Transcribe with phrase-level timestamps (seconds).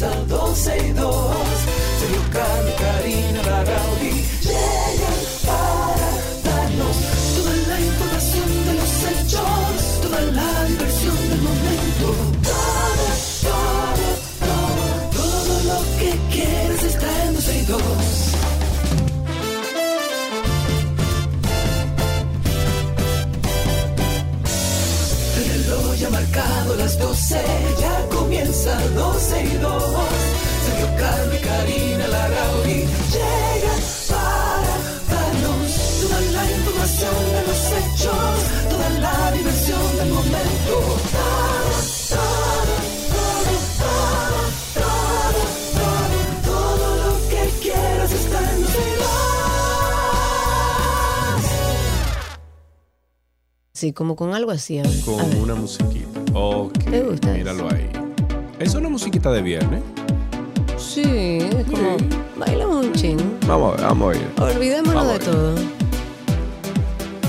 [0.00, 1.09] comienza 12 y 2.
[29.00, 29.82] 12 y 2.
[30.66, 32.78] Sergio Carlos y Karina Larrauri
[33.14, 34.72] llegan para
[35.10, 35.70] darnos
[36.02, 38.36] toda la información de los hechos,
[38.68, 40.74] toda la diversión del momento.
[41.16, 41.70] Todo,
[42.10, 42.64] todo,
[43.16, 44.38] todo, todo,
[44.74, 45.32] todo,
[45.74, 49.06] todo, todo lo que quieras está en 12 y 2.
[53.72, 54.78] Sí, como con algo así.
[54.78, 54.92] a ver.
[54.92, 55.36] A Con ver.
[55.38, 56.20] una musiquita.
[56.34, 56.78] Ok.
[56.90, 57.88] ¿Te gusta Míralo ahí.
[58.60, 59.82] Es una musiquita de viernes.
[60.76, 61.00] Sí,
[61.40, 61.98] es como.
[61.98, 62.08] Sí.
[62.36, 63.18] Bailamos un ching.
[63.46, 64.56] Vamos a ver, vamos a ver.
[64.56, 65.54] Olvidémonos Vamos de todo.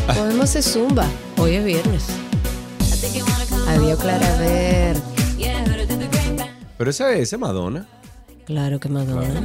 [0.08, 1.06] Podemos hacer zumba.
[1.38, 2.08] Hoy es viernes.
[3.70, 4.98] Adiós, Clara Ver.
[6.78, 7.88] Pero esa es Madonna.
[8.46, 9.42] Claro que Madonna.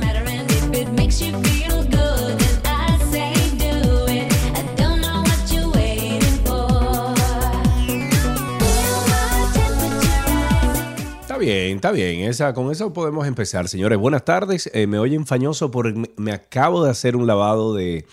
[11.47, 12.28] Bien, está bien.
[12.28, 13.98] Esa, con eso podemos empezar, señores.
[13.98, 14.69] Buenas tardes.
[14.72, 18.05] Eh, me oyen fañoso porque me, me acabo de hacer un lavado de.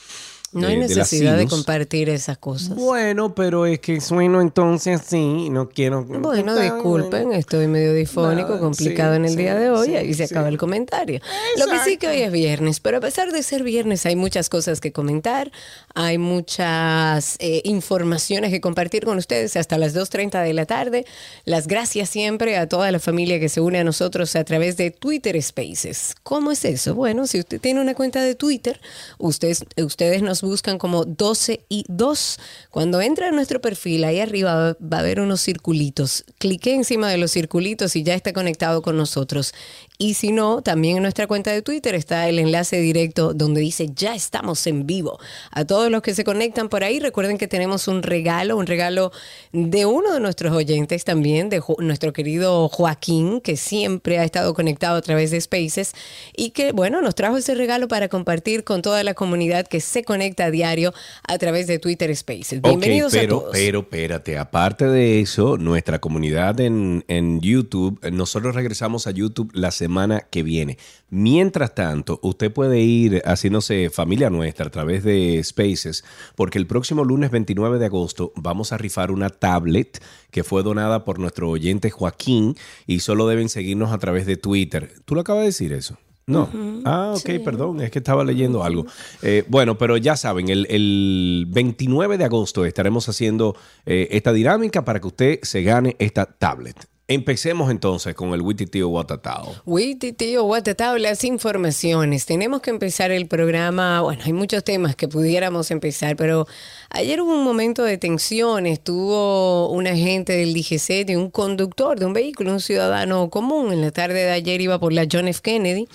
[0.53, 2.75] No hay necesidad de compartir esas cosas.
[2.75, 6.03] Bueno, pero es que sueno entonces así y no quiero.
[6.05, 9.95] Bueno, disculpen, estoy medio difónico, Nada, complicado sí, en el sí, día de hoy, sí,
[9.95, 10.33] ahí se sí.
[10.33, 11.19] acaba el comentario.
[11.57, 14.49] Lo que sí que hoy es viernes, pero a pesar de ser viernes hay muchas
[14.49, 15.51] cosas que comentar,
[15.95, 21.05] hay muchas eh, informaciones que compartir con ustedes hasta las 2.30 de la tarde.
[21.45, 24.91] Las gracias siempre a toda la familia que se une a nosotros a través de
[24.91, 26.15] Twitter Spaces.
[26.21, 26.93] ¿Cómo es eso?
[26.93, 28.79] Bueno, si usted tiene una cuenta de Twitter,
[29.17, 32.39] ustedes, ustedes nos buscan como 12 y 2.
[32.69, 36.25] Cuando entra a nuestro perfil, ahí arriba va- a haber unos circulitos.
[36.39, 39.53] Clique encima de los circulitos y ya está conectado con nosotros.
[39.99, 43.89] Y si no, también en nuestra cuenta de Twitter está el enlace directo donde dice
[43.95, 45.19] ya estamos en vivo.
[45.51, 49.11] A todos los que se conectan por ahí, recuerden que tenemos un regalo, un regalo
[49.51, 54.53] de uno de nuestros oyentes también, de Jo- nuestro querido Joaquín, que siempre ha estado
[54.55, 55.93] conectado a través de Spaces
[56.35, 60.03] y que, bueno, nos trajo ese regalo para compartir con toda la comunidad que se
[60.03, 60.93] conecta a diario
[61.27, 62.61] a través de Twitter Spaces.
[62.61, 63.51] Bienvenidos ok, pero, a todos.
[63.53, 69.51] pero, espérate, aparte de eso, nuestra comunidad en, en YouTube, eh, nosotros regresamos a YouTube
[69.53, 70.77] la semana que viene.
[71.09, 76.05] Mientras tanto, usted puede ir haciéndose familia nuestra a través de Spaces,
[76.35, 80.01] porque el próximo lunes 29 de agosto vamos a rifar una tablet
[80.31, 82.55] que fue donada por nuestro oyente Joaquín
[82.87, 84.93] y solo deben seguirnos a través de Twitter.
[85.03, 85.97] ¿Tú lo acabas de decir eso?
[86.25, 86.49] No.
[86.85, 88.85] ah, ok, perdón, es que estaba leyendo algo.
[89.21, 94.85] Eh, bueno, pero ya saben, el, el 29 de agosto estaremos haciendo eh, esta dinámica
[94.85, 96.92] para que usted se gane esta tablet.
[97.13, 99.53] Empecemos entonces con el Wititio Watatao.
[99.67, 102.25] Witty, tío, Guatatao, las informaciones.
[102.25, 104.01] Tenemos que empezar el programa.
[104.01, 106.47] Bueno, hay muchos temas que pudiéramos empezar, pero
[106.89, 108.65] ayer hubo un momento de tensión.
[108.65, 113.71] Estuvo un agente del DGC, de un conductor de un vehículo, un ciudadano común.
[113.71, 115.39] En la tarde de ayer iba por la John F.
[115.43, 115.87] Kennedy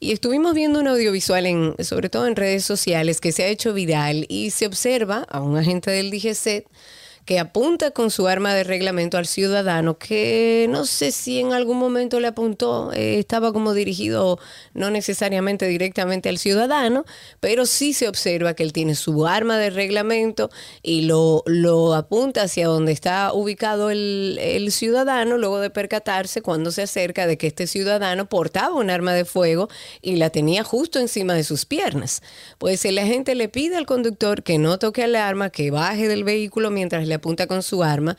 [0.00, 3.72] y estuvimos viendo un audiovisual, en, sobre todo en redes sociales, que se ha hecho
[3.72, 6.66] viral y se observa a un agente del DGC
[7.28, 11.76] que apunta con su arma de reglamento al ciudadano, que no sé si en algún
[11.76, 14.38] momento le apuntó, eh, estaba como dirigido
[14.72, 17.04] no necesariamente directamente al ciudadano,
[17.38, 20.48] pero sí se observa que él tiene su arma de reglamento
[20.82, 26.70] y lo, lo apunta hacia donde está ubicado el, el ciudadano, luego de percatarse cuando
[26.70, 29.68] se acerca de que este ciudadano portaba un arma de fuego
[30.00, 32.22] y la tenía justo encima de sus piernas.
[32.56, 36.24] Pues el agente le pide al conductor que no toque al arma, que baje del
[36.24, 38.16] vehículo mientras le apunta con su arma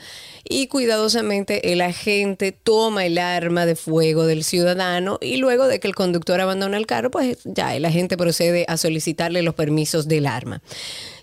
[0.48, 5.88] y cuidadosamente el agente toma el arma de fuego del ciudadano y luego de que
[5.88, 10.28] el conductor abandona el carro, pues ya el agente procede a solicitarle los permisos del
[10.28, 10.62] arma.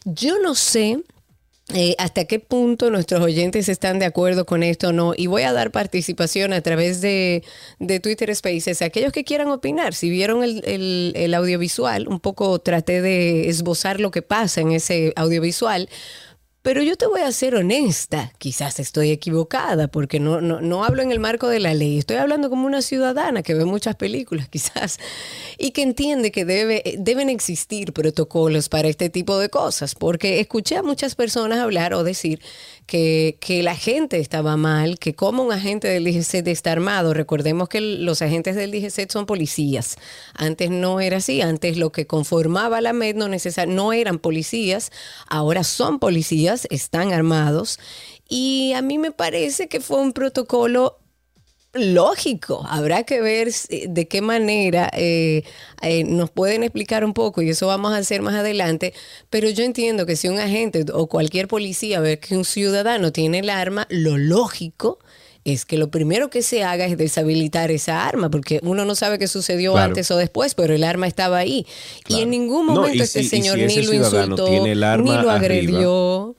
[0.04, 0.98] Yo no sé
[1.74, 5.14] eh, hasta qué punto nuestros oyentes están de acuerdo con esto o no.
[5.16, 7.42] Y voy a dar participación a través de,
[7.80, 8.82] de Twitter Spaces.
[8.82, 13.98] Aquellos que quieran opinar, si vieron el, el- el audiovisual, un poco traté de esbozar
[14.00, 15.88] lo que pasa en ese audiovisual.
[16.66, 21.00] Pero yo te voy a ser honesta, quizás estoy equivocada, porque no, no, no hablo
[21.00, 24.48] en el marco de la ley, estoy hablando como una ciudadana que ve muchas películas,
[24.50, 24.98] quizás,
[25.58, 30.76] y que entiende que debe, deben existir protocolos para este tipo de cosas, porque escuché
[30.76, 32.40] a muchas personas hablar o decir
[32.86, 37.68] que, que la gente estaba mal, que como un agente del DGC está armado, recordemos
[37.68, 39.96] que los agentes del DGC son policías,
[40.34, 43.28] antes no era así, antes lo que conformaba la MED no,
[43.66, 44.92] no eran policías,
[45.28, 47.78] ahora son policías, están armados,
[48.28, 50.98] y a mí me parece que fue un protocolo
[51.76, 52.64] lógico.
[52.68, 55.44] Habrá que ver de qué manera eh,
[55.82, 58.94] eh, nos pueden explicar un poco y eso vamos a hacer más adelante.
[59.30, 63.40] Pero yo entiendo que si un agente o cualquier policía ve que un ciudadano tiene
[63.40, 64.98] el arma, lo lógico
[65.46, 69.16] es que lo primero que se haga es deshabilitar esa arma, porque uno no sabe
[69.16, 71.64] qué sucedió antes o después, pero el arma estaba ahí.
[72.08, 76.34] Y en ningún momento este señor ni lo insultó, ni lo agredió.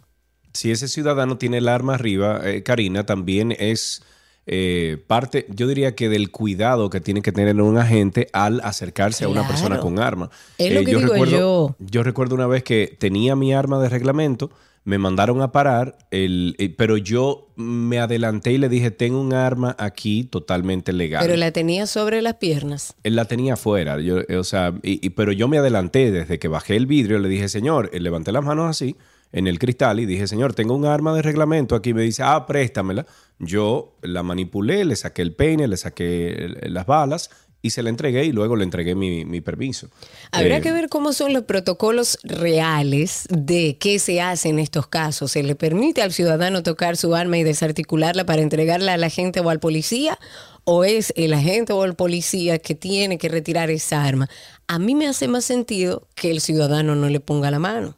[0.51, 4.01] si ese ciudadano tiene el arma arriba, eh, Karina, también es
[4.49, 9.25] eh, parte, yo diría que del cuidado que tiene que tener un agente al acercarse
[9.25, 10.29] a una persona con arma.
[10.57, 12.03] Eh, yo, recuerdo, yo.
[12.03, 14.49] recuerdo una vez que tenía mi arma de reglamento,
[14.85, 19.33] me mandaron a parar, el, eh, pero yo me adelanté y le dije, tengo un
[19.33, 21.21] arma aquí totalmente legal.
[21.25, 22.95] Pero la tenía sobre las piernas.
[23.03, 26.77] Él la tenía afuera, yo, o sea, y, pero yo me adelanté desde que bajé
[26.77, 28.95] el vidrio, le dije, señor, levanté las manos así
[29.31, 31.93] en el cristal y dije, señor, tengo un arma de reglamento aquí.
[31.93, 33.05] Me dice, ah, préstamela.
[33.39, 37.29] Yo la manipulé, le saqué el peine, le saqué las balas
[37.61, 39.89] y se la entregué y luego le entregué mi, permiso.
[40.31, 44.87] Habrá eh, que ver cómo son los protocolos reales de qué se hace en estos
[44.87, 45.31] casos.
[45.31, 49.39] ¿Se le permite al ciudadano tocar su arma y desarticularla para entregarla a la gente
[49.39, 50.17] o al policía?
[50.63, 54.29] ¿O es el agente o el policía que tiene que retirar esa arma?
[54.67, 57.95] A mí me hace más sentido que el ciudadano no le ponga la mano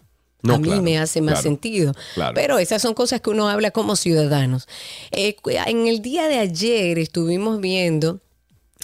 [0.47, 1.93] a mí me hace más sentido.
[2.33, 4.67] Pero esas son cosas que uno habla como ciudadanos.
[5.11, 8.21] Eh, en el día de ayer estuvimos viendo...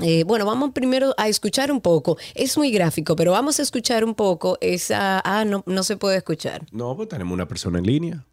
[0.04, 2.18] Eh, bueno, vamos primero a escuchar un poco.
[2.34, 5.22] Es muy gráfico, pero vamos a escuchar un poco esa...
[5.24, 6.66] Ah, no, no se puede escuchar.
[6.72, 8.26] No, pues tenemos una persona en línea.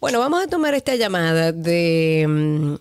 [0.00, 2.26] Bueno, vamos a tomar esta llamada de...
[2.28, 2.74] Mm,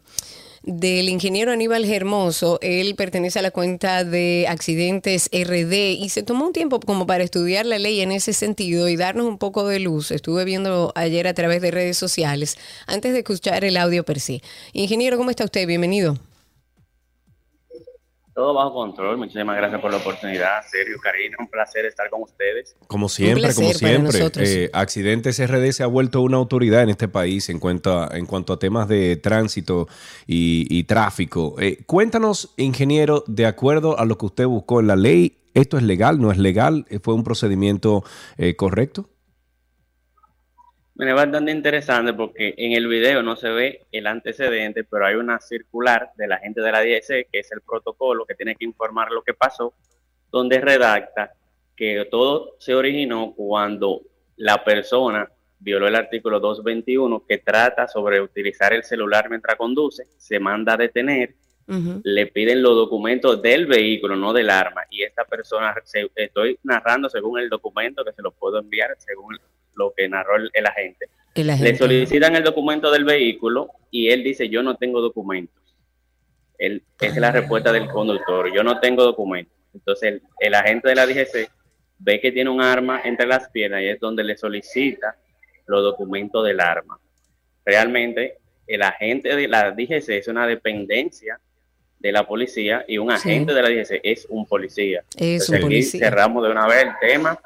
[0.63, 2.59] del ingeniero Aníbal Hermoso.
[2.61, 7.23] Él pertenece a la cuenta de accidentes RD y se tomó un tiempo como para
[7.23, 10.11] estudiar la ley en ese sentido y darnos un poco de luz.
[10.11, 12.57] Estuve viendo ayer a través de redes sociales
[12.88, 14.41] antes de escuchar el audio per sí.
[14.73, 15.65] Ingeniero, ¿cómo está usted?
[15.67, 16.28] Bienvenido
[18.39, 19.18] todo bajo control.
[19.18, 20.62] Muchísimas gracias por la oportunidad.
[20.71, 22.74] Sergio, Karina, un placer estar con ustedes.
[22.88, 24.21] Como siempre, como siempre.
[24.38, 28.25] Eh, Accidentes RD se ha vuelto una autoridad en este país en cuanto a, en
[28.25, 29.89] cuanto a temas de tránsito
[30.25, 31.56] y, tráfico.
[31.59, 35.83] Eh, cuéntanos, ingeniero, de acuerdo a lo que usted buscó en la ley, ¿esto es
[35.83, 36.21] legal?
[36.21, 36.85] ¿No es legal?
[37.03, 38.06] ¿Fue un procedimiento
[38.38, 39.09] eh, correcto?
[41.07, 45.39] Es bastante interesante porque en el video no se ve el antecedente, pero hay una
[45.39, 49.11] circular de la gente de la DSE, que es el protocolo que tiene que informar
[49.11, 49.73] lo que pasó,
[50.29, 51.33] donde redacta
[51.75, 54.01] que todo se originó cuando
[54.35, 55.29] la persona
[55.59, 60.77] violó el artículo 221 que trata sobre utilizar el celular mientras conduce, se manda a
[60.77, 61.35] detener,
[62.03, 65.75] le piden los documentos del vehículo, no del arma, y esta persona,
[66.15, 69.37] estoy narrando según el documento que se lo puedo enviar, según
[69.79, 71.07] lo que narró el, agente.
[71.33, 75.55] Le solicitan el documento del vehículo y él dice, yo no tengo documentos.
[76.57, 79.55] Él, es la respuesta del conductor, yo no tengo documentos.
[79.73, 81.49] Entonces el, agente de la DGC
[81.99, 85.15] ve que tiene un arma entre las piernas y es donde le solicita
[85.65, 86.99] los documentos del arma.
[87.65, 88.37] Realmente
[88.68, 91.39] el agente de la DGC es una dependencia
[91.99, 95.04] de la policía y un agente de la DGC es un policía.
[95.15, 95.99] Es un policía.
[96.01, 97.39] cerramos de una vez el tema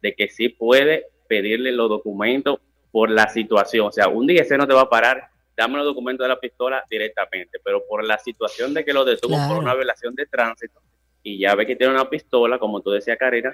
[0.00, 2.60] de que sí puede pedirle los documentos
[2.92, 3.88] por la situación.
[3.88, 5.24] O sea, un DGC no te va a parar,
[5.56, 9.36] dame los documentos de la pistola directamente, pero por la situación de que lo detuvo
[9.48, 10.80] por una violación de tránsito
[11.24, 13.52] y ya ve que tiene una pistola, como tú decías, Karina,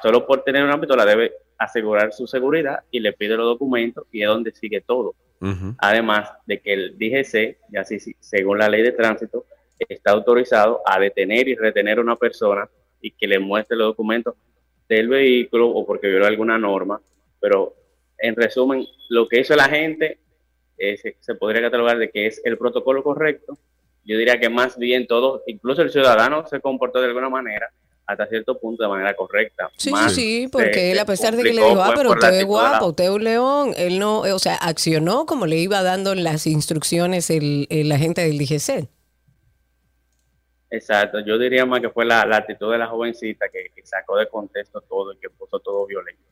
[0.00, 4.22] solo por tener una pistola debe asegurar su seguridad y le pide los documentos y
[4.22, 5.16] es donde sigue todo.
[5.78, 9.46] Además de que el DGC, ya sí, según la ley de tránsito,
[9.80, 12.68] está autorizado a detener y retener a una persona
[13.00, 14.34] y que le muestre los documentos
[14.88, 17.00] del vehículo o porque violó alguna norma,
[17.40, 17.74] pero
[18.18, 20.18] en resumen, lo que hizo la gente
[21.20, 23.58] se podría catalogar de que es el protocolo correcto.
[24.04, 27.70] Yo diría que más bien todos, incluso el ciudadano se comportó de alguna manera,
[28.06, 29.68] hasta cierto punto de manera correcta.
[29.76, 32.44] Sí, sí, sí, porque él a pesar de que le dijo, ah, pero usted es
[32.44, 36.46] guapo, usted es un león, él no, o sea, accionó como le iba dando las
[36.46, 38.88] instrucciones el, el agente del DGC.
[40.70, 44.80] Exacto, yo diría más que fue la, actitud de la jovencita que, sacó de contexto
[44.80, 46.22] todo y que puso todo violento.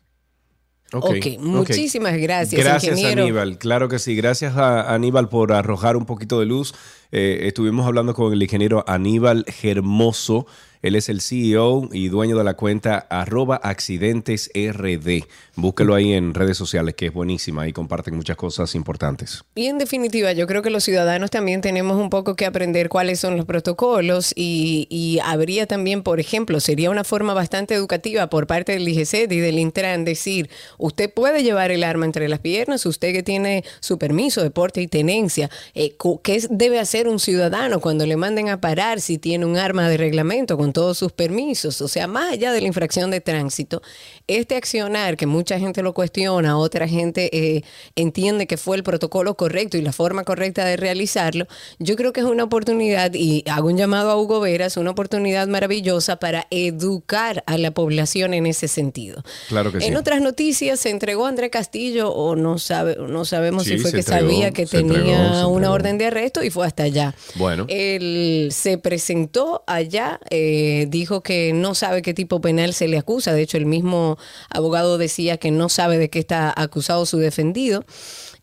[1.01, 3.23] Ok, muchísimas gracias, Gracias, ingeniero.
[3.23, 3.59] Aníbal.
[3.59, 4.15] Claro que sí.
[4.15, 6.75] Gracias a Aníbal por arrojar un poquito de luz.
[7.13, 10.47] Eh, estuvimos hablando con el ingeniero Aníbal Germoso.
[10.85, 15.25] Él es el CEO y dueño de la cuenta arroba accidentesrd.
[15.57, 19.45] Búsquelo ahí en redes sociales, que es buenísima y comparten muchas cosas importantes.
[19.55, 23.19] Y en definitiva, yo creo que los ciudadanos también tenemos un poco que aprender cuáles
[23.19, 28.73] son los protocolos y, habría también, por ejemplo, sería una forma bastante educativa por parte
[28.73, 33.15] del IGC y del Intran decir, usted puede llevar el arma entre las piernas, usted
[33.15, 38.05] que tiene su permiso de porte y tenencia, eh, ¿qué debe hacer un ciudadano cuando
[38.05, 41.81] le manden a parar si tiene un arma de reglamento con todos sus permisos?
[41.81, 43.81] O sea, más allá de la infracción de tránsito,
[44.27, 47.63] este accionar que mucha gente lo cuestiona, otra gente eh,
[47.97, 51.47] entiende que fue el protocolo correcto y la forma correcta de realizarlo,
[51.79, 55.49] yo creo que es una oportunidad, y hago un llamado a Hugo Veras, una oportunidad
[55.49, 59.23] maravillosa para educar a la población en ese sentido.
[59.49, 59.87] Claro que sí.
[59.87, 63.93] En otras noticias se entregó André Castillo o no sabe, no sabemos Sí, si fue
[63.93, 67.15] que entregó, sabía que tenía entregó, una orden de arresto y fue hasta allá.
[67.37, 67.67] Bueno.
[67.69, 73.33] Él se presentó allá, eh, dijo que no sabe qué tipo penal se le acusa.
[73.33, 74.19] De hecho, el mismo
[74.51, 77.85] abogado decía que no sabe de qué está acusado su defendido.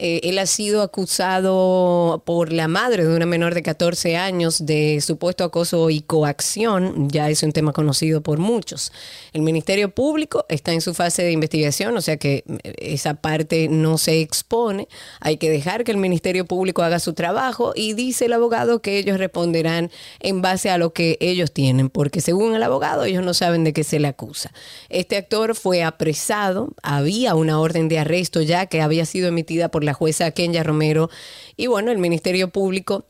[0.03, 4.99] Eh, él ha sido acusado por la madre de una menor de 14 años de
[4.99, 7.07] supuesto acoso y coacción.
[7.07, 8.91] Ya es un tema conocido por muchos.
[9.31, 13.67] El Ministerio Público está en su fase de investigación, o sea que eh, esa parte
[13.67, 14.87] no se expone.
[15.19, 18.97] Hay que dejar que el Ministerio Público haga su trabajo y dice el abogado que
[18.97, 23.35] ellos responderán en base a lo que ellos tienen, porque según el abogado ellos no
[23.35, 24.51] saben de qué se le acusa.
[24.89, 29.83] Este actor fue apresado, había una orden de arresto ya que había sido emitida por
[29.83, 31.09] la jueza Kenya Romero
[31.57, 33.05] y bueno, el Ministerio Público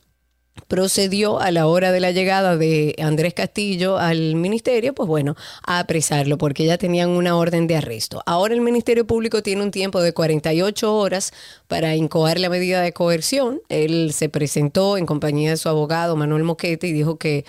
[0.68, 5.36] procedió a la hora de la llegada de Andrés Castillo al ministerio, pues bueno,
[5.66, 8.22] a apresarlo porque ya tenían una orden de arresto.
[8.26, 11.34] Ahora el Ministerio Público tiene un tiempo de 48 horas
[11.68, 13.62] para incoar la medida de coerción.
[13.70, 17.46] Él se presentó en compañía de su abogado Manuel Moquete y dijo que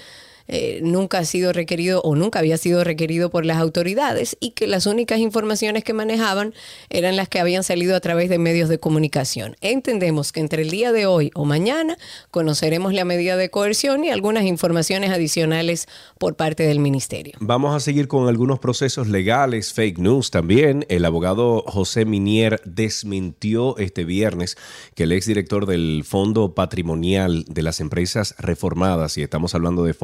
[0.49, 4.67] eh, nunca ha sido requerido o nunca había sido requerido por las autoridades y que
[4.67, 6.55] las únicas informaciones que manejaban
[6.91, 9.57] eran las que habían salido a través de medios de comunicación.
[9.61, 11.97] Entendemos que entre el día de hoy o mañana
[12.31, 15.87] conoceremos la medida de coerción y algunas informaciones adicionales
[16.19, 17.35] por parte del ministerio.
[17.41, 20.85] Vamos a seguir con algunos procesos legales, fake news también.
[20.89, 24.57] El abogado José Minier desmintió este viernes
[24.95, 29.95] que el exdirector del Fondo Patrimonial de las Empresas Reformadas, y estamos hablando de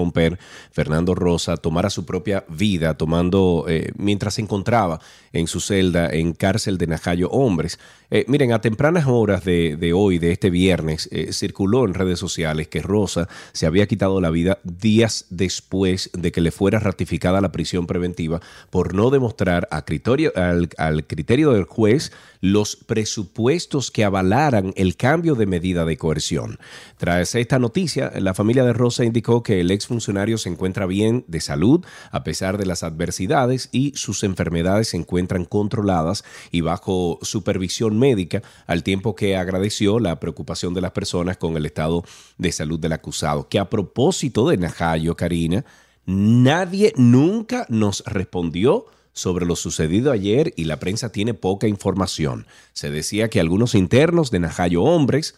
[0.72, 5.00] Fernando Rosa, tomara su propia vida tomando eh, mientras se encontraba
[5.32, 7.78] en su celda en cárcel de Najayo Hombres.
[8.10, 12.68] Eh, miren, a tempranas horas de, hoy, de este viernes, eh, circuló en redes sociales
[12.68, 17.52] que Rosa se había quitado la vida días después de que le fuera ratificada la
[17.52, 22.10] prisión preventiva por no demostrar a criterio, al, al criterio del juez
[22.40, 26.58] los presupuestos que avalaran el cambio de medida de coerción.
[26.96, 31.40] Tras esta noticia, la familia de Rosa indicó que el exfuncionario se encuentra bien de
[31.40, 37.97] salud a pesar de las adversidades y sus enfermedades se encuentran controladas y bajo supervisión
[37.98, 42.04] médica, al tiempo que agradeció la preocupación de las personas con el estado
[42.38, 43.48] de salud del acusado.
[43.48, 45.64] Que a propósito de Najayo, Karina,
[46.06, 52.46] nadie nunca nos respondió sobre lo sucedido ayer y la prensa tiene poca información.
[52.72, 55.34] Se decía que algunos internos de Najayo Hombres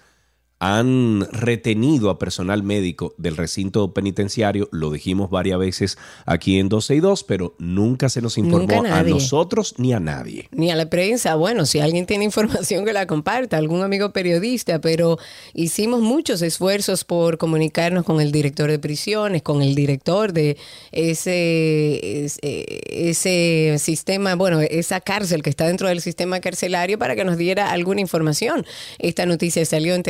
[0.61, 6.97] han retenido a personal médico del recinto penitenciario, lo dijimos varias veces aquí en 12
[6.97, 10.49] y 2, pero nunca se nos informó a nosotros ni a nadie.
[10.53, 14.83] Ni a la prensa, bueno, si alguien tiene información que la comparta, algún amigo periodista,
[14.83, 15.19] pero
[15.55, 20.59] hicimos muchos esfuerzos por comunicarnos con el director de prisiones, con el director de
[20.93, 27.25] ese, ese, ese sistema, bueno, esa cárcel que está dentro del sistema carcelario para que
[27.25, 28.67] nos diera alguna información.
[28.99, 30.03] Esta noticia salió en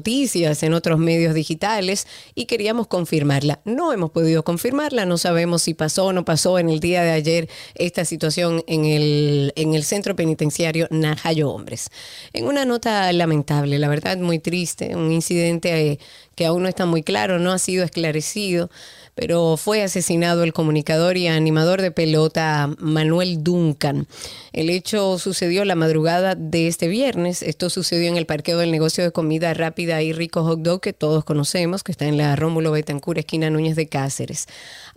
[0.00, 3.60] Telenoticias, en otros medios digitales y queríamos confirmarla.
[3.64, 7.12] No hemos podido confirmarla, no sabemos si pasó o no pasó en el día de
[7.12, 11.90] ayer esta situación en el, en el centro penitenciario Najayo Hombres.
[12.32, 15.98] En una nota lamentable, la verdad muy triste, un incidente eh,
[16.34, 18.70] que aún no está muy claro, no ha sido esclarecido,
[19.16, 24.06] pero fue asesinado el comunicador y animador de pelota Manuel Duncan.
[24.52, 27.42] El hecho sucedió la madrugada de este viernes.
[27.42, 30.92] Esto sucedió en el parqueo del negocio de comida rápida y rico hot dog que
[30.92, 34.48] todos conocemos, que está en la Rómulo Betancur, esquina Núñez de Cáceres.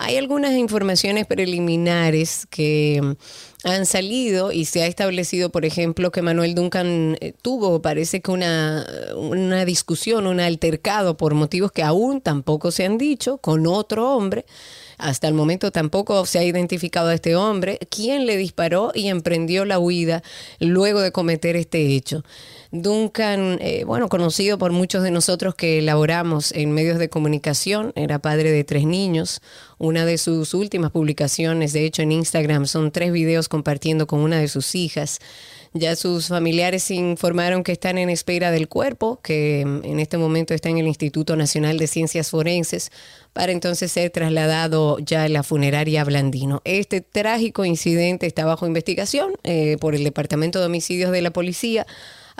[0.01, 6.21] Hay algunas informaciones preliminares que mm, han salido y se ha establecido, por ejemplo, que
[6.21, 8.87] Manuel Duncan eh, tuvo, parece que una,
[9.17, 14.45] una discusión, un altercado por motivos que aún tampoco se han dicho con otro hombre.
[14.99, 19.63] Hasta el momento tampoco se ha identificado a este hombre, quién le disparó y emprendió
[19.63, 20.21] la huida
[20.59, 22.23] luego de cometer este hecho.
[22.71, 28.19] Duncan, eh, bueno, conocido por muchos de nosotros que elaboramos en medios de comunicación, era
[28.19, 29.41] padre de tres niños.
[29.77, 34.37] Una de sus últimas publicaciones, de hecho en Instagram, son tres videos compartiendo con una
[34.37, 35.19] de sus hijas.
[35.73, 40.53] Ya sus familiares informaron que están en espera del cuerpo, que mm, en este momento
[40.53, 42.91] está en el Instituto Nacional de Ciencias Forenses,
[43.33, 46.61] para entonces ser trasladado ya a la funeraria Blandino.
[46.65, 51.85] Este trágico incidente está bajo investigación eh, por el Departamento de Homicidios de la Policía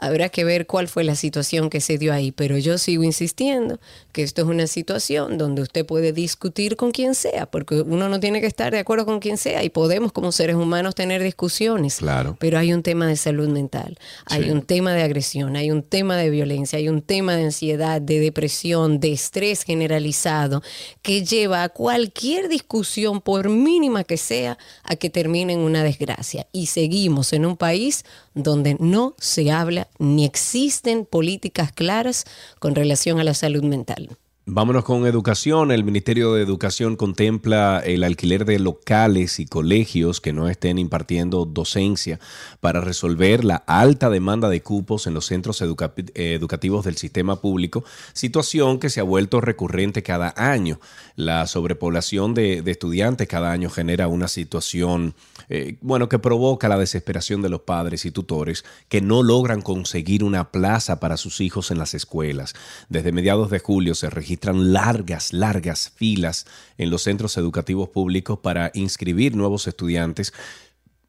[0.02, 3.80] habrá que ver cuál fue la situación que se dio ahí, pero yo sigo insistiendo
[4.12, 8.20] que esto es una situación donde usted puede discutir con quien sea, porque uno no
[8.20, 11.98] tiene que estar de acuerdo con quien sea y podemos como seres humanos tener discusiones.
[11.98, 12.38] Claro.
[12.40, 16.18] Pero hay un tema de salud mental, hay un tema de agresión, hay un tema
[16.18, 20.64] de violencia, hay un tema de ansiedad, de depresión, de estrés generalizado
[21.02, 26.48] que lleva a cualquier discusión, por mínima que sea, a que termine en una desgracia.
[26.52, 32.26] Y seguimos en un país donde no se habla ni existen políticas claras
[32.60, 34.18] con relación a la salud mental.
[34.52, 35.70] Vámonos con educación.
[35.70, 41.46] El Ministerio de Educación contempla el alquiler de locales y colegios que no estén impartiendo
[41.46, 42.20] docencia
[42.60, 48.80] para resolver la alta demanda de cupos en los centros educativos del sistema público, situación
[48.80, 50.80] que se ha vuelto recurrente cada año.
[51.16, 55.14] La sobrepoblación de, estudiantes cada año genera una situación,
[55.50, 60.24] eh, bueno, que provoca la desesperación de los padres y tutores que no logran conseguir
[60.24, 62.54] una plaza para sus hijos en las escuelas.
[62.88, 66.46] Desde mediados de julio se registra largas, largas filas
[66.78, 70.34] en los centros educativos públicos para inscribir nuevos estudiantes,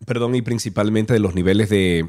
[0.07, 2.09] perdón, y principalmente de los niveles de,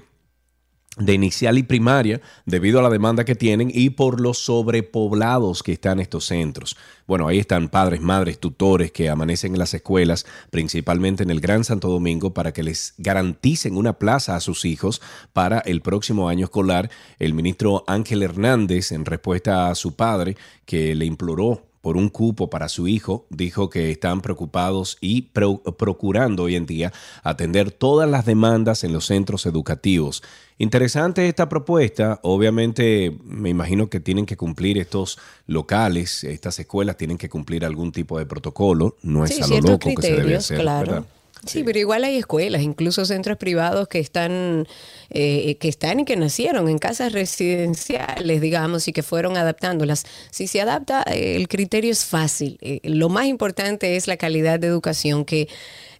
[0.98, 5.72] de inicial y primaria debido a la demanda que tienen y por los sobrepoblados que
[5.72, 6.76] están estos centros.
[7.08, 11.64] Bueno, ahí están padres, madres, tutores que amanecen en las escuelas, principalmente en el Gran
[11.64, 16.46] Santo Domingo, para que les garanticen una plaza a sus hijos para el próximo año
[16.46, 16.90] escolar.
[17.20, 22.50] El ministro Ángel Hernández, en respuesta a su padre, que le imploró por un cupo
[22.50, 28.26] para su hijo, dijo que están preocupados y procurando hoy en día atender todas las
[28.26, 30.24] demandas en los centros educativos.
[30.60, 37.18] Interesante esta propuesta, obviamente me imagino que tienen que cumplir estos locales, estas escuelas tienen
[37.18, 40.62] que cumplir algún tipo de protocolo, no es a lo loco que se debe hacer,
[40.62, 41.06] claro.
[41.46, 44.68] Sí, pero igual hay escuelas, incluso centros privados que están,
[45.10, 50.06] eh, que están y que nacieron en casas residenciales, digamos, y que fueron adaptándolas.
[50.30, 52.60] Si se adapta, eh, el criterio es fácil.
[52.62, 55.48] Eh, lo más importante es la calidad de educación que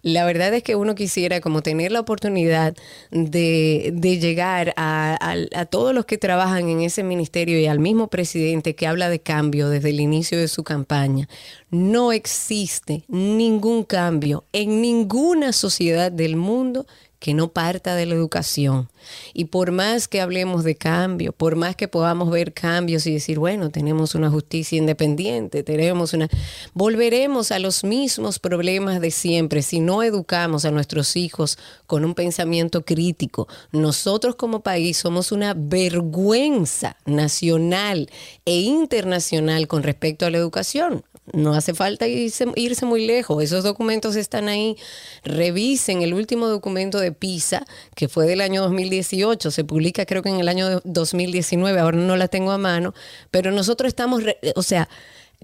[0.02, 2.74] la verdad es que uno quisiera como tener la oportunidad
[3.10, 5.16] de, llegar a,
[5.54, 9.20] a, todos los que trabajan en ese ministerio y al mismo presidente que habla de
[9.20, 11.28] cambio desde el inicio de su campaña.
[11.70, 16.86] No existe ningún cambio en ninguna sociedad del mundo
[17.22, 18.90] que no parta de la educación.
[19.32, 23.38] Y por más que hablemos de cambio, por más que podamos ver cambios y decir,
[23.38, 26.28] bueno, tenemos una justicia independiente, tenemos una...
[26.74, 32.14] Volveremos a los mismos problemas de siempre si no educamos a nuestros hijos con un
[32.14, 33.46] pensamiento crítico.
[33.70, 38.10] Nosotros como país somos una vergüenza nacional
[38.44, 41.04] e internacional con respecto a la educación.
[41.32, 43.42] No hace falta irse, irse, muy lejos.
[43.42, 44.76] Esos documentos están ahí.
[45.22, 49.52] Revisen el último documento de PISA, que fue del año 2018.
[49.52, 51.78] Se publica creo que en el año 2019.
[51.78, 52.92] Ahora no la tengo a mano.
[53.30, 54.22] Pero nosotros estamos,
[54.56, 54.88] o sea,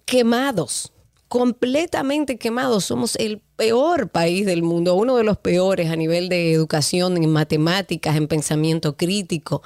[0.04, 0.92] quemados
[1.28, 2.86] completamente quemados.
[2.86, 7.30] Somos el peor país del mundo, uno de los peores a nivel de educación, en
[7.30, 9.62] matemáticas, en pensamiento crítico.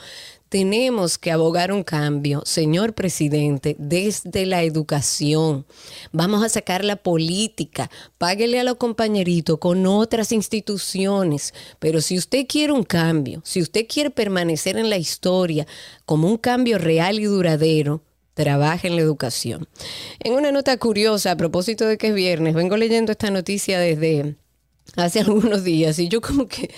[0.53, 5.65] Tenemos que abogar un cambio, señor presidente, desde la educación.
[6.12, 11.55] Vamos a sacar la política, páguele a los compañeritos con otras instituciones.
[11.79, 15.67] Pero si usted quiere un cambio, si usted quiere permanecer en la historia
[16.05, 18.03] como un cambio real y duradero,
[18.35, 19.67] trabaje en la educación.
[20.21, 24.37] En una nota curiosa, a propósito de que es viernes, vengo leyendo esta noticia desde
[24.96, 26.70] hace algunos días y yo como que,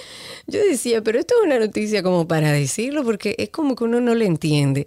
[0.46, 4.00] yo decía, pero esto es una noticia como para decirlo porque es como que uno
[4.00, 4.86] no le entiende.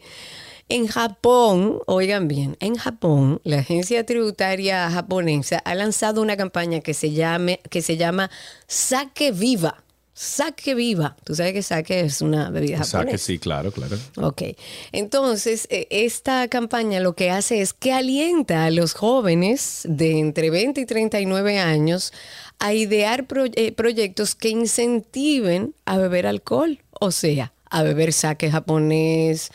[0.69, 6.93] En Japón, oigan bien, en Japón, la agencia tributaria japonesa ha lanzado una campaña que
[6.93, 8.29] se, llame, que se llama
[8.67, 9.83] Saque Viva.
[10.19, 11.15] Saque viva.
[11.23, 13.03] Tú sabes que saque es una bebida japonesa.
[13.03, 13.95] Saque, sí, claro, claro.
[14.15, 14.41] Ok.
[14.91, 20.49] Entonces, eh, esta campaña lo que hace es que alienta a los jóvenes de entre
[20.49, 22.13] 20 y 39 años
[22.59, 29.51] a idear eh, proyectos que incentiven a beber alcohol, o sea, a beber sake japonés,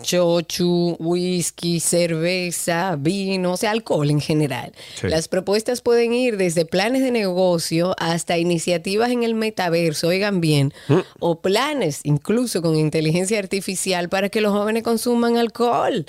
[0.00, 4.72] chochu, whisky, cerveza, vino, o sea, alcohol en general.
[4.94, 5.08] Sí.
[5.08, 10.72] Las propuestas pueden ir desde planes de negocio hasta iniciativas en el metaverso, oigan bien,
[11.18, 16.06] o planes incluso con inteligencia artificial para que los jóvenes consuman alcohol.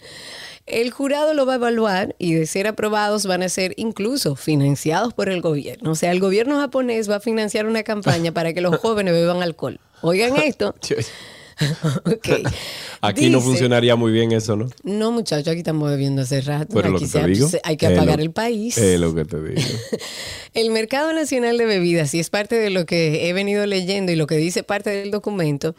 [0.65, 5.13] El jurado lo va a evaluar y de ser aprobados van a ser incluso financiados
[5.13, 5.91] por el gobierno.
[5.91, 9.41] O sea, el gobierno japonés va a financiar una campaña para que los jóvenes beban
[9.43, 9.79] alcohol.
[10.01, 10.73] Oigan esto.
[13.01, 14.67] Aquí no funcionaría muy bien eso, ¿no?
[14.83, 16.73] No, muchachos, aquí estamos bebiendo hace rato.
[16.73, 17.47] Pero lo Aquí que se- te digo.
[17.63, 18.77] hay que apagar lo- el país.
[18.77, 19.61] Es lo que te digo.
[20.55, 24.15] El mercado nacional de bebidas, y es parte de lo que he venido leyendo y
[24.15, 25.75] lo que dice parte del documento,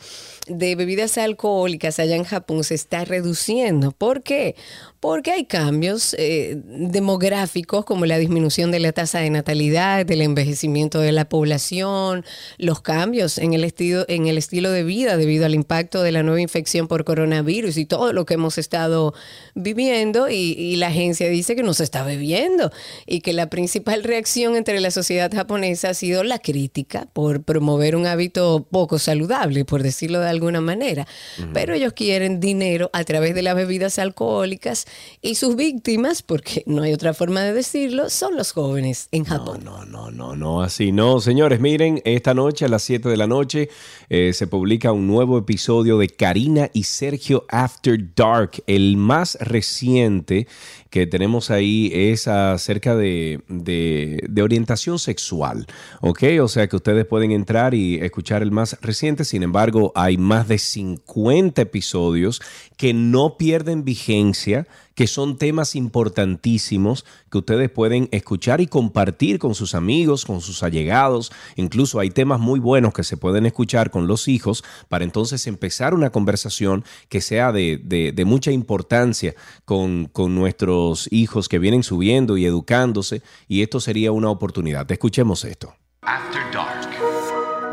[0.46, 3.92] de bebidas alcohólicas allá en Japón se está reduciendo.
[3.92, 4.56] ¿Por qué?
[5.00, 11.00] Porque hay cambios eh, demográficos como la disminución de la tasa de natalidad, del envejecimiento
[11.00, 12.24] de la población,
[12.58, 16.22] los cambios en el estilo, en el estilo de vida debido al impacto de la
[16.22, 19.14] nueva infección por coronavirus y todo lo que hemos estado
[19.54, 22.70] viviendo y, y la agencia dice que no se está bebiendo
[23.06, 27.96] y que la principal reacción entre la sociedad japonesa ha sido la crítica por promover
[27.96, 31.06] un hábito poco saludable, por decirlo de alguna manera.
[31.52, 34.86] Pero ellos quieren dinero a través de las bebidas alcohólicas
[35.22, 39.62] y sus víctimas, porque no hay otra forma de decirlo, son los jóvenes en Japón.
[39.64, 41.20] No, no, no, no, así no.
[41.20, 43.68] Señores, miren, esta noche a las 7 de la noche
[44.08, 48.62] eh, se publica un nuevo episodio de Karina y Sergio After Dark.
[48.66, 50.46] El más reciente
[50.94, 55.66] que tenemos ahí es acerca de, de- orientación sexual,
[56.00, 56.22] ¿ok?
[56.40, 59.24] O sea que ustedes pueden entrar y escuchar el más reciente.
[59.24, 62.40] Sin embargo, hay más de 50 episodios
[62.76, 69.54] que no pierden vigencia que son temas importantísimos que ustedes pueden escuchar y compartir con
[69.54, 71.32] sus amigos, con sus allegados.
[71.56, 75.94] Incluso hay temas muy buenos que se pueden escuchar con los hijos para entonces empezar
[75.94, 83.22] una conversación que sea de, mucha importancia con, nuestros hijos que vienen subiendo y educándose.
[83.48, 84.90] Y esto sería una oportunidad.
[84.90, 85.74] Escuchemos esto.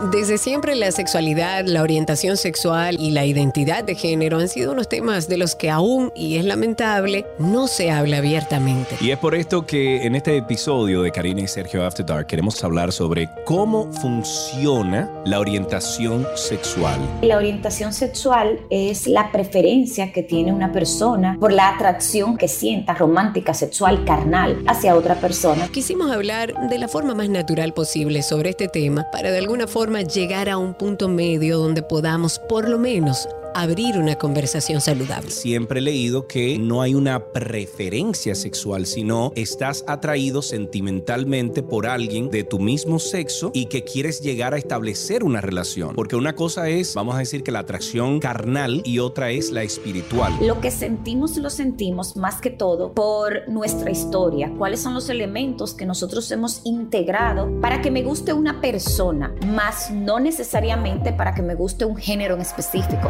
[0.09, 4.89] Desde siempre la sexualidad, la orientación sexual y la identidad de género han sido unos
[4.89, 8.97] temas de los que aún, y es lamentable, no se habla abiertamente.
[8.99, 12.63] Y es por esto que en este episodio de Karina y Sergio After Dark queremos
[12.63, 16.99] hablar sobre cómo funciona la orientación sexual.
[17.21, 22.95] La orientación sexual es la preferencia que tiene una persona por la atracción que sienta
[22.95, 25.67] romántica, sexual, carnal hacia otra persona.
[25.67, 29.90] Quisimos hablar de la forma más natural posible sobre este tema para de alguna forma
[29.99, 35.29] llegar a un punto medio donde podamos por lo menos abrir una conversación saludable.
[35.29, 42.29] Siempre he leído que no hay una preferencia sexual, sino estás atraído sentimentalmente por alguien
[42.29, 45.95] de tu mismo sexo y que quieres llegar a establecer una relación.
[45.95, 49.63] Porque una cosa es, vamos a decir que la atracción carnal y otra es la
[49.63, 50.33] espiritual.
[50.41, 54.51] Lo que sentimos lo sentimos más que todo por nuestra historia.
[54.57, 59.91] ¿Cuáles son los elementos que nosotros hemos integrado para que me guste una persona, más
[59.91, 63.09] no necesariamente para que me guste un género en específico?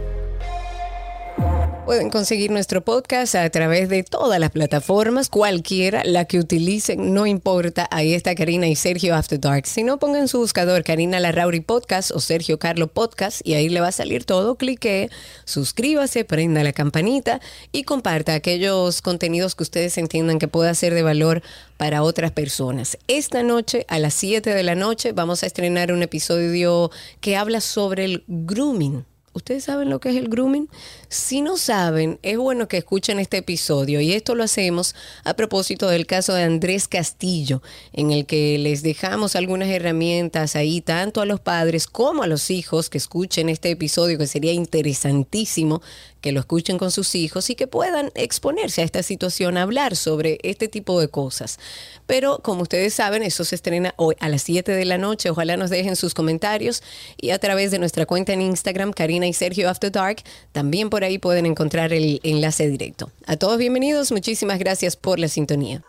[1.85, 7.25] Pueden conseguir nuestro podcast a través de todas las plataformas, cualquiera, la que utilicen, no
[7.25, 7.87] importa.
[7.89, 9.65] Ahí está Karina y Sergio After Dark.
[9.65, 13.81] Si no, pongan su buscador Karina Larrauri Podcast o Sergio Carlo Podcast y ahí le
[13.81, 14.55] va a salir todo.
[14.55, 15.09] Clique,
[15.43, 17.41] suscríbase, prenda la campanita
[17.71, 21.41] y comparta aquellos contenidos que ustedes entiendan que pueda ser de valor
[21.77, 22.99] para otras personas.
[23.07, 26.91] Esta noche, a las 7 de la noche, vamos a estrenar un episodio
[27.21, 29.03] que habla sobre el grooming.
[29.33, 30.67] ¿Ustedes saben lo que es el grooming?
[31.11, 34.95] Si no saben, es bueno que escuchen este episodio y esto lo hacemos
[35.25, 40.79] a propósito del caso de Andrés Castillo, en el que les dejamos algunas herramientas ahí,
[40.79, 45.81] tanto a los padres como a los hijos que escuchen este episodio, que sería interesantísimo
[46.21, 50.37] que lo escuchen con sus hijos y que puedan exponerse a esta situación, hablar sobre
[50.43, 51.59] este tipo de cosas.
[52.05, 55.29] Pero como ustedes saben, eso se estrena hoy a las 7 de la noche.
[55.31, 56.83] Ojalá nos dejen sus comentarios
[57.17, 61.00] y a través de nuestra cuenta en Instagram, Karina y Sergio After Dark, también por
[61.03, 63.11] ahí pueden encontrar el enlace directo.
[63.25, 65.83] A todos bienvenidos, muchísimas gracias por la sintonía.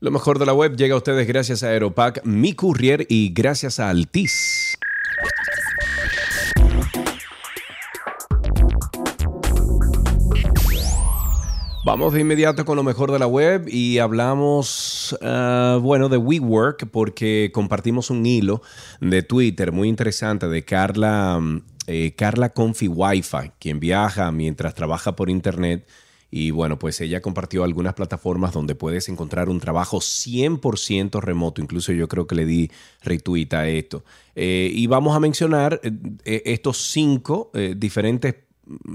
[0.00, 3.80] Lo mejor de la web llega a ustedes gracias a Aeropack, Mi Courier y gracias
[3.80, 4.76] a Altis.
[11.86, 16.88] Vamos de inmediato con lo mejor de la web y hablamos, ah, bueno, de WeWork
[16.90, 18.60] porque compartimos un hilo
[19.00, 25.16] de Twitter muy interesante de Carla, mm, eh, Carla Confi Wi-Fi, quien viaja mientras trabaja
[25.16, 25.86] por internet
[26.30, 31.62] Y bueno, pues ella compartió algunas plataformas donde puedes encontrar un trabajo 100% remoto.
[31.62, 32.70] Incluso yo creo que le di
[33.02, 34.04] retweet a esto.
[34.34, 38.45] Eh, y vamos a mencionar eh, estos cinco diferentes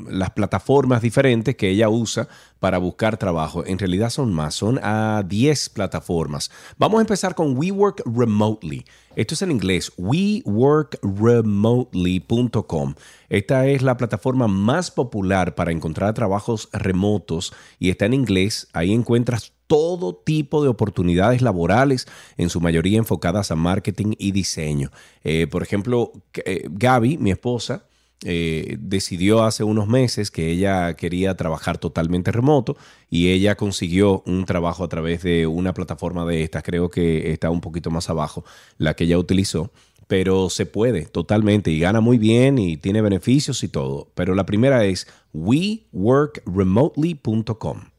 [0.09, 2.27] las plataformas diferentes que ella usa
[2.59, 3.65] para buscar trabajo.
[3.65, 6.51] En realidad son más, son a 10 plataformas.
[6.77, 8.85] Vamos a empezar con WeWork Remotely.
[9.15, 12.95] Esto es en inglés, weworkremotely.com.
[13.29, 18.67] Esta es la plataforma más popular para encontrar trabajos remotos y está en inglés.
[18.73, 22.05] Ahí encuentras todo tipo de oportunidades laborales,
[22.35, 24.91] en su mayoría enfocadas a marketing y diseño.
[25.23, 26.11] Eh, por ejemplo,
[26.45, 27.85] eh, Gaby, mi esposa,
[28.23, 32.77] eh, decidió hace unos meses que ella quería trabajar totalmente remoto
[33.09, 37.49] y ella consiguió un trabajo a través de una plataforma de estas, creo que está
[37.49, 38.43] un poquito más abajo,
[38.77, 39.71] la que ella utilizó,
[40.07, 44.09] pero se puede totalmente y gana muy bien y tiene beneficios y todo.
[44.13, 47.90] Pero la primera es weworkremotely.com.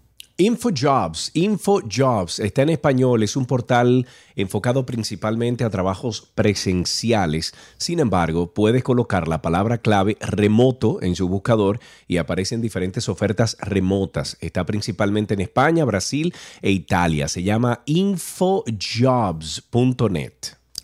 [0.41, 7.53] InfoJobs, InfoJobs está en español, es un portal enfocado principalmente a trabajos presenciales.
[7.77, 13.55] Sin embargo, puedes colocar la palabra clave remoto en su buscador y aparecen diferentes ofertas
[13.59, 14.35] remotas.
[14.41, 17.27] Está principalmente en España, Brasil e Italia.
[17.27, 20.33] Se llama infojobs.net.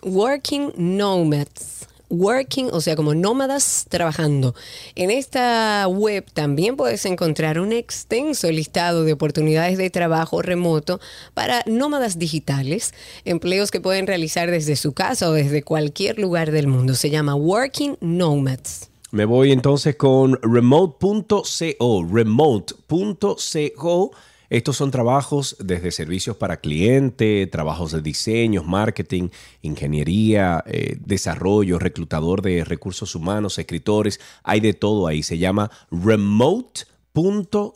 [0.04, 1.88] Working Nomads.
[2.10, 4.56] Working, o sea, como nómadas trabajando.
[4.96, 11.00] En esta web también puedes encontrar un extenso listado de oportunidades de trabajo remoto
[11.34, 12.94] para nómadas digitales,
[13.26, 16.96] empleos que pueden realizar desde su casa o desde cualquier lugar del mundo.
[16.96, 18.90] Se llama Working Nomads.
[19.12, 24.12] Me voy entonces con remote.co, remote.co.
[24.50, 29.30] Estos son trabajos desde servicios para cliente, trabajos de diseño, marketing,
[29.62, 34.22] ingeniería, eh, desarrollo, reclutador de recursos humanos, escritores.
[34.44, 35.22] Hay de todo ahí.
[35.22, 37.76] Se llama remote.co,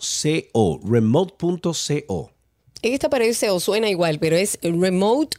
[0.84, 2.32] remote.co.
[2.82, 5.38] Esta parece o suena igual, pero es Remote.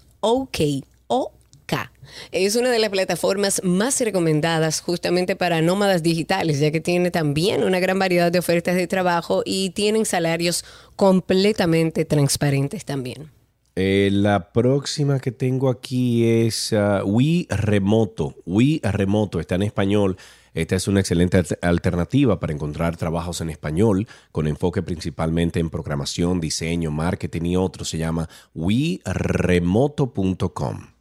[2.32, 7.64] Es una de las plataformas más recomendadas justamente para nómadas digitales, ya que tiene también
[7.64, 10.64] una gran variedad de ofertas de trabajo y tienen salarios
[10.96, 13.30] completamente transparentes también.
[13.74, 18.34] Eh, la próxima que tengo aquí es uh, We Remoto.
[18.44, 20.18] We Remoto está en español.
[20.52, 25.70] Esta es una excelente al- alternativa para encontrar trabajos en español con enfoque principalmente en
[25.70, 27.88] programación, diseño, marketing y otros.
[27.88, 30.91] Se llama weremoto.com.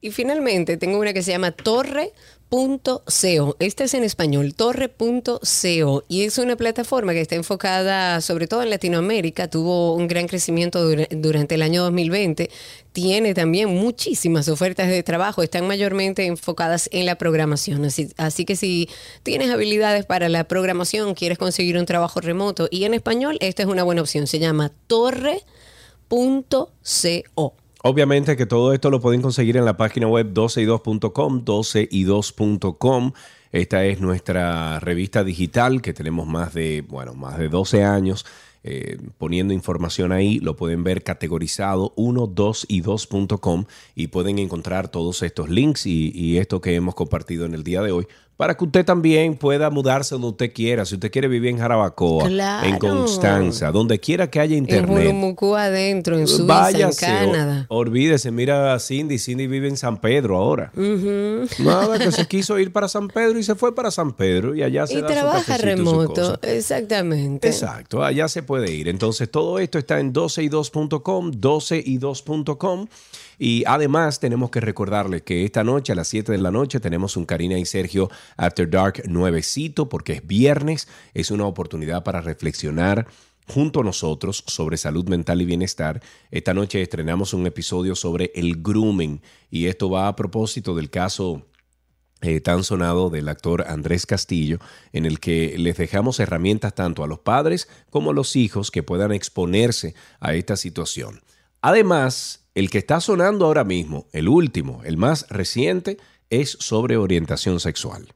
[0.00, 2.12] Y finalmente tengo una que se llama torre.co.
[3.58, 6.04] Esta es en español, torre.co.
[6.08, 9.50] Y es una plataforma que está enfocada sobre todo en Latinoamérica.
[9.50, 12.48] Tuvo un gran crecimiento dura- durante el año 2020.
[12.92, 15.42] Tiene también muchísimas ofertas de trabajo.
[15.42, 17.84] Están mayormente enfocadas en la programación.
[17.84, 18.88] Así, así que si
[19.24, 23.68] tienes habilidades para la programación, quieres conseguir un trabajo remoto y en español, esta es
[23.68, 24.28] una buena opción.
[24.28, 25.42] Se llama torre.co.
[27.82, 33.12] Obviamente que todo esto lo pueden conseguir en la página web 12y2.com, 12y2.com.
[33.52, 38.26] Esta es nuestra revista digital que tenemos más de, bueno, más de 12 años
[38.64, 40.40] eh, poniendo información ahí.
[40.40, 43.64] Lo pueden ver categorizado 1, 2 y 2.com
[43.94, 47.80] y pueden encontrar todos estos links y, y esto que hemos compartido en el día
[47.82, 50.84] de hoy para que usted también pueda mudarse donde usted quiera.
[50.86, 52.66] Si usted quiere vivir en Jarabacoa, Claro.
[52.68, 54.96] en Constanza, donde quiera que haya En internet.
[55.08, 57.66] Jurumucú adentro, en Suiza, Váyase, en Canadá.
[57.68, 60.70] o- olvídese, mira a Cindy, Cindy vive en San Pedro ahora.
[61.58, 64.62] Nada, que se quiso ir para San Pedro y se fue para San Pedro y
[64.62, 67.48] allá se Y da trabaja su remoto, exactamente.
[67.48, 68.86] Exacto, allá se puede ir.
[68.88, 72.86] Entonces, todo esto está en 12y2.com, 12y2.com.
[73.38, 77.16] Y además, tenemos que recordarles que esta noche, a las 7 de la noche, tenemos
[77.16, 80.88] un Karina y Sergio After Dark nuevecito, porque es viernes.
[81.14, 83.06] Es una oportunidad para reflexionar
[83.46, 86.02] junto a nosotros sobre salud mental y bienestar.
[86.30, 89.22] Esta noche estrenamos un episodio sobre el grooming.
[89.50, 91.46] Y esto va a propósito del caso
[92.20, 94.58] eh, tan sonado del actor Andrés Castillo,
[94.92, 98.82] en el que les dejamos herramientas tanto a los padres como a los hijos que
[98.82, 101.20] puedan exponerse a esta situación.
[101.62, 105.96] Además, el que está sonando ahora mismo, el último, el más reciente,
[106.28, 108.08] es sobre orientación sexual.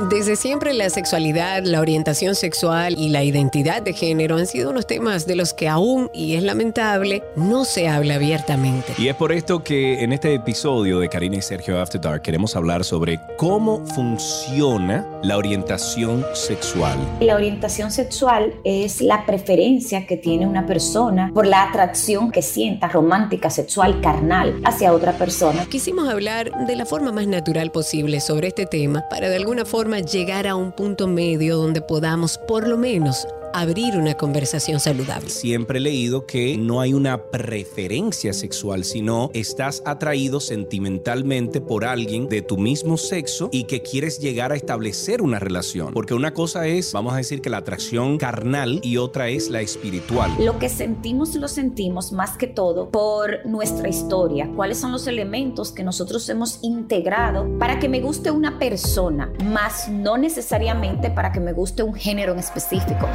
[0.00, 4.86] Desde siempre la sexualidad, la orientación sexual y la identidad de género han sido unos
[4.86, 8.94] temas de los que aún, y es lamentable, no se habla abiertamente.
[8.98, 12.56] Y es por esto que en este episodio de Karina y Sergio After Dark queremos
[12.56, 16.98] hablar sobre cómo funciona la orientación sexual.
[17.20, 22.88] La orientación sexual es la preferencia que tiene una persona por la atracción que sienta
[22.88, 25.66] romántica, sexual, carnal hacia otra persona.
[25.66, 29.81] Quisimos hablar de la forma más natural posible sobre este tema para de alguna forma
[30.00, 35.28] llegar a un punto medio donde podamos por lo menos abrir una conversación saludable.
[35.28, 42.28] Siempre he leído que no hay una preferencia sexual, sino estás atraído sentimentalmente por alguien
[42.28, 45.92] de tu mismo sexo y que quieres llegar a establecer una relación.
[45.92, 49.60] Porque una cosa es, vamos a decir que la atracción carnal y otra es la
[49.60, 50.32] espiritual.
[50.38, 54.48] Lo que sentimos lo sentimos más que todo por nuestra historia.
[54.54, 59.88] ¿Cuáles son los elementos que nosotros hemos integrado para que me guste una persona, más
[59.88, 63.08] no necesariamente para que me guste un género en específico?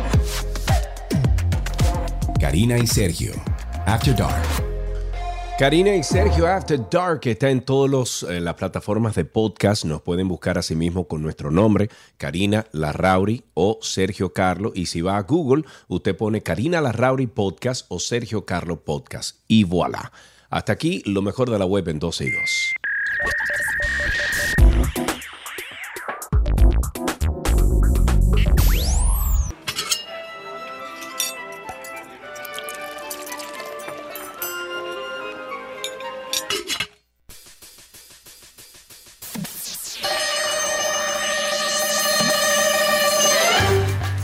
[2.40, 3.34] Karina y Sergio.
[3.86, 4.68] After Dark.
[5.58, 9.86] Karina y Sergio After Dark está en todas las plataformas de podcast.
[9.86, 14.72] Nos pueden buscar a sí con nuestro nombre, Karina Larrauri o Sergio Carlo.
[14.76, 19.40] Y si va a Google, usted pone Karina Larrauri Podcast o Sergio Carlo Podcast.
[19.48, 20.12] Y voilà.
[20.52, 22.76] Hasta aquí lo mejor de la web en 12 y 2.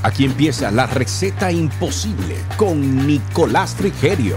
[0.03, 4.35] Aquí empieza la receta imposible con Nicolás Frigerio.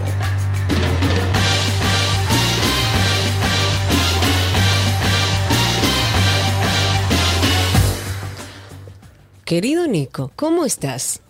[9.44, 11.20] Querido Nico, ¿cómo estás?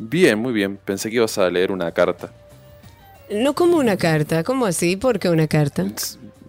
[0.00, 0.76] Bien, muy bien.
[0.76, 2.32] Pensé que ibas a leer una carta.
[3.30, 4.96] No como una carta, ¿cómo así?
[4.96, 5.84] ¿Por qué una carta?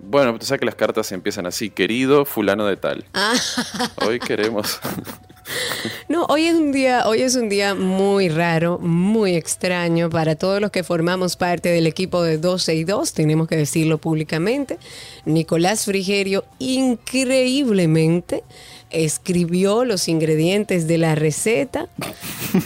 [0.01, 3.05] Bueno, tú sabes que las cartas empiezan así, querido fulano de tal.
[3.13, 3.35] Ah,
[4.07, 4.79] Hoy queremos...
[6.09, 10.61] no, hoy es un día, hoy es un día muy raro, muy extraño para todos
[10.61, 14.77] los que formamos parte del equipo de 12 y 2, tenemos que decirlo públicamente.
[15.25, 18.43] Nicolás Frigerio increíblemente
[18.89, 21.87] escribió los ingredientes de la receta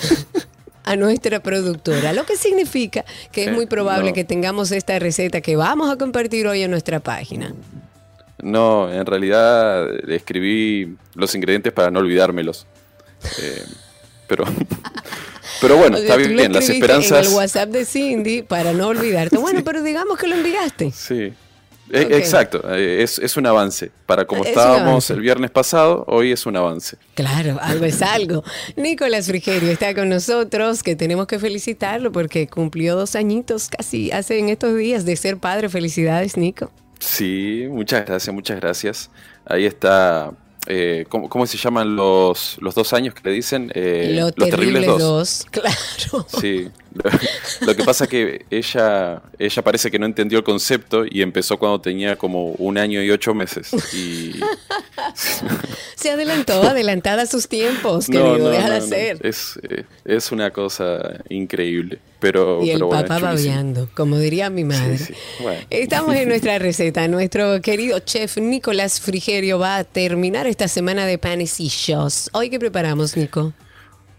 [0.84, 4.14] a nuestra productora, lo que significa que es muy probable no.
[4.14, 7.54] que tengamos esta receta que vamos a compartir hoy en nuestra página.
[8.42, 12.66] No, en realidad escribí los ingredientes para no olvidármelos.
[13.42, 13.64] Eh,
[14.28, 14.46] pero...
[15.60, 17.26] Pero bueno, O sea, está bien, las esperanzas...
[17.26, 19.38] En el WhatsApp de Cindy para no olvidarte.
[19.38, 20.92] Bueno, pero digamos que lo enviaste.
[20.92, 21.34] Sí.
[21.94, 22.08] Eh.
[22.12, 23.92] Exacto, eh, es, es un avance.
[24.06, 26.98] Para como Es estábamos el viernes pasado, hoy es un avance.
[27.16, 28.44] Claro, algo es algo.
[28.78, 34.40] Nicolás Frigerio está con nosotros, que tenemos que felicitarlo porque cumplió dos añitos casi hace
[34.40, 35.68] en estos días de ser padre.
[35.68, 36.72] Felicidades, Nico.
[37.02, 39.10] Sí, muchas gracias, muchas gracias.
[39.46, 40.32] Ahí está,
[40.68, 43.72] eh, ¿cómo, cómo se llaman los, los dos años que le dicen?
[43.74, 45.00] Eh, Los los terribles, terribles dos.
[45.00, 45.46] dos.
[45.52, 46.28] Claro.
[46.30, 46.70] Sí,
[47.62, 51.80] lo, que pasa que ella, ella parece que no entendió el concepto y empezó cuando
[51.80, 53.72] tenía como un año y ocho meses.
[53.94, 54.40] Y
[55.96, 58.38] Se adelantó, adelantada a sus tiempos, no, querido.
[58.38, 58.88] no, déjala no, no.
[58.88, 59.26] ser.
[59.26, 62.00] Es, eh, es una cosa increíble.
[62.20, 64.98] Pero, Y el pero bueno, papá es babeando, como diría mi madre.
[64.98, 65.14] Sí, sí.
[65.42, 65.62] Bueno.
[65.72, 67.08] Estamos en nuestra receta.
[67.08, 72.30] Nuestro querido chef Nicolás Frigerio va a terminar esta semana de panecillos.
[72.34, 73.54] Hoy, ¿qué preparamos, Nico?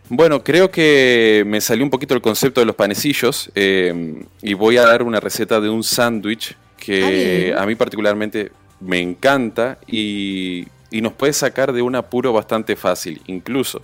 [0.09, 4.77] Bueno, creo que me salió un poquito el concepto de los panecillos eh, y voy
[4.77, 7.59] a dar una receta de un sándwich Ah, que bien.
[7.59, 13.23] a mí particularmente me encanta y, y nos puede sacar de un apuro bastante fácil,
[13.27, 13.83] incluso.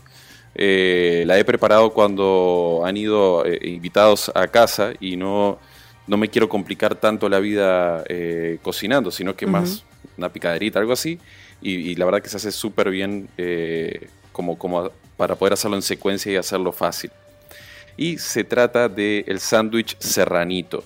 [0.55, 5.59] Eh, la he preparado cuando han ido eh, invitados a casa y no,
[6.09, 9.85] no me quiero complicar tanto la vida eh, cocinando, sino que más
[10.17, 11.21] una picaderita, algo así.
[11.61, 13.29] Y, la verdad que se hace súper bien
[14.33, 17.11] como, como para poder hacerlo en secuencia y hacerlo fácil.
[17.99, 20.83] Y se trata del el sándwich serranito.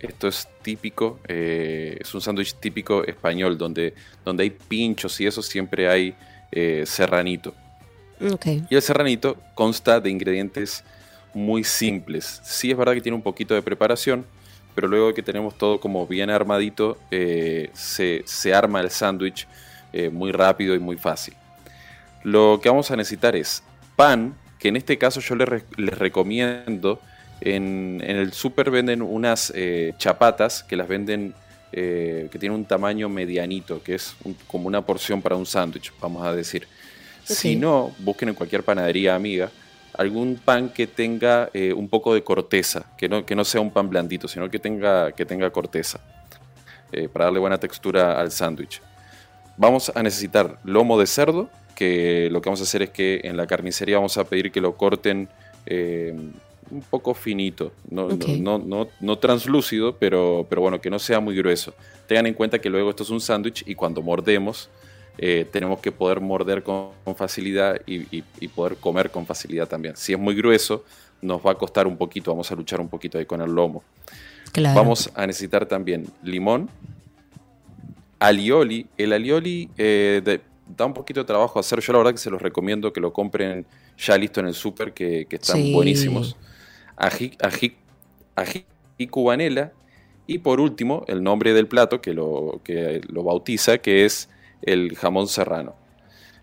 [0.00, 5.88] Esto es típico, es un sándwich típico español, donde, donde hay pinchos y eso siempre
[5.88, 6.14] hay
[6.84, 7.54] serranito.
[8.70, 10.82] Y el serranito consta de ingredientes
[11.34, 12.40] muy simples.
[12.44, 14.24] Sí es verdad que tiene un poquito de preparación,
[14.74, 19.46] pero luego que tenemos todo como bien armadito, eh, se, arma el sándwich
[19.92, 21.34] eh, muy rápido y muy fácil.
[22.22, 23.62] Lo que vamos a necesitar es
[23.96, 25.48] pan, que en este caso yo les,
[25.98, 27.00] recomiendo,
[27.40, 31.34] en, el súper venden unas eh, chapatas que las venden,
[31.72, 34.16] que tienen un tamaño medianito, que es
[34.46, 36.66] como una porción para un sándwich, vamos a decir.
[37.24, 39.50] Si no, busquen en cualquier panadería amiga
[39.96, 43.70] algún pan que tenga eh, un poco de corteza, que no, que no sea un
[43.70, 46.00] pan blandito, sino que tenga, que tenga corteza,
[46.92, 48.82] eh, para darle buena textura al sándwich.
[49.56, 53.36] Vamos a necesitar lomo de cerdo, que lo que vamos a hacer es que en
[53.36, 55.28] la carnicería vamos a pedir que lo corten
[55.66, 56.12] eh,
[56.70, 61.36] un poco finito, no, no, no, no, translúcido, pero, pero bueno, que no sea muy
[61.36, 61.74] grueso.
[62.08, 64.68] Tengan en cuenta que luego esto es un sándwich y cuando mordemos
[65.18, 69.96] eh, tenemos que poder morder con, facilidad y, poder comer con facilidad también.
[69.96, 70.84] Si es muy grueso,
[71.22, 73.84] nos va a costar un poquito, vamos a luchar un poquito ahí con el lomo.
[74.74, 76.68] Vamos a necesitar también limón,
[78.18, 78.86] alioli.
[78.96, 81.80] El alioli eh, da un poquito de trabajo hacer.
[81.80, 83.66] Yo la verdad que se los recomiendo que lo compren
[83.98, 86.36] ya listo en el súper, que, están buenísimos.
[86.96, 87.76] Ají, ají,
[88.34, 88.64] ají
[88.98, 89.72] y cubanela.
[90.26, 94.28] Y por último, el nombre del plato que lo, que lo bautiza, que es
[94.62, 95.76] el jamón serrano.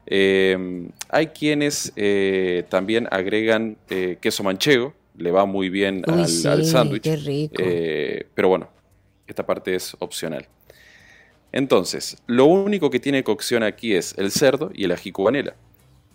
[0.05, 7.09] Eh, hay quienes eh, también agregan eh, queso manchego, le va muy bien al, sándwich.
[8.33, 8.69] pero bueno,
[9.27, 10.47] esta parte es opcional.
[11.53, 15.55] Entonces, lo único que tiene cocción aquí es el cerdo y el ají cubanela.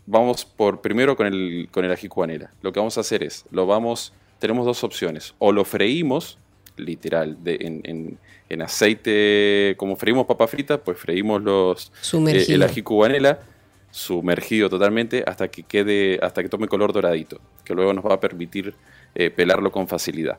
[0.05, 2.53] Vamos por primero con el, con el ají cubanela.
[2.61, 5.35] Lo que vamos a hacer es, lo vamos, tenemos dos opciones.
[5.39, 6.39] O lo freímos,
[6.77, 8.19] literal, de, en
[8.49, 11.93] en aceite, como freímos papa frita, pues freímos los
[12.27, 13.41] eh, el ají cubanela
[13.91, 18.21] sumergido totalmente hasta que quede, hasta que tome color doradito, que luego nos va a
[18.21, 18.75] permitir
[19.15, 20.39] eh, pelarlo con facilidad.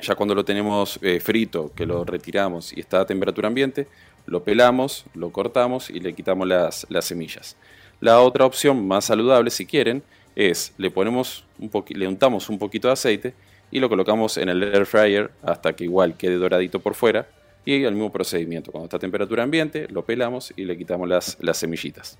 [0.00, 3.88] Ya cuando lo tenemos eh, frito, que lo retiramos y está a temperatura ambiente,
[4.26, 7.56] lo pelamos, lo cortamos y le quitamos las, las semillas.
[8.00, 10.02] La otra opción más saludable, si quieren,
[10.36, 13.34] es le ponemos un le untamos un poquito de aceite
[13.72, 17.28] y lo colocamos en el air fryer hasta que igual quede doradito por fuera
[17.64, 18.70] y el mismo procedimiento.
[18.70, 22.18] Cuando está a temperatura ambiente, lo pelamos y le quitamos las semillitas.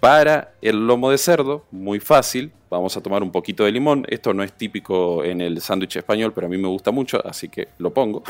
[0.00, 4.04] Para el lomo de cerdo, muy fácil, vamos a tomar un poquito de limón.
[4.08, 7.48] Esto no es típico en el sándwich español, pero a mí me gusta mucho, así
[7.48, 8.22] que lo pongo.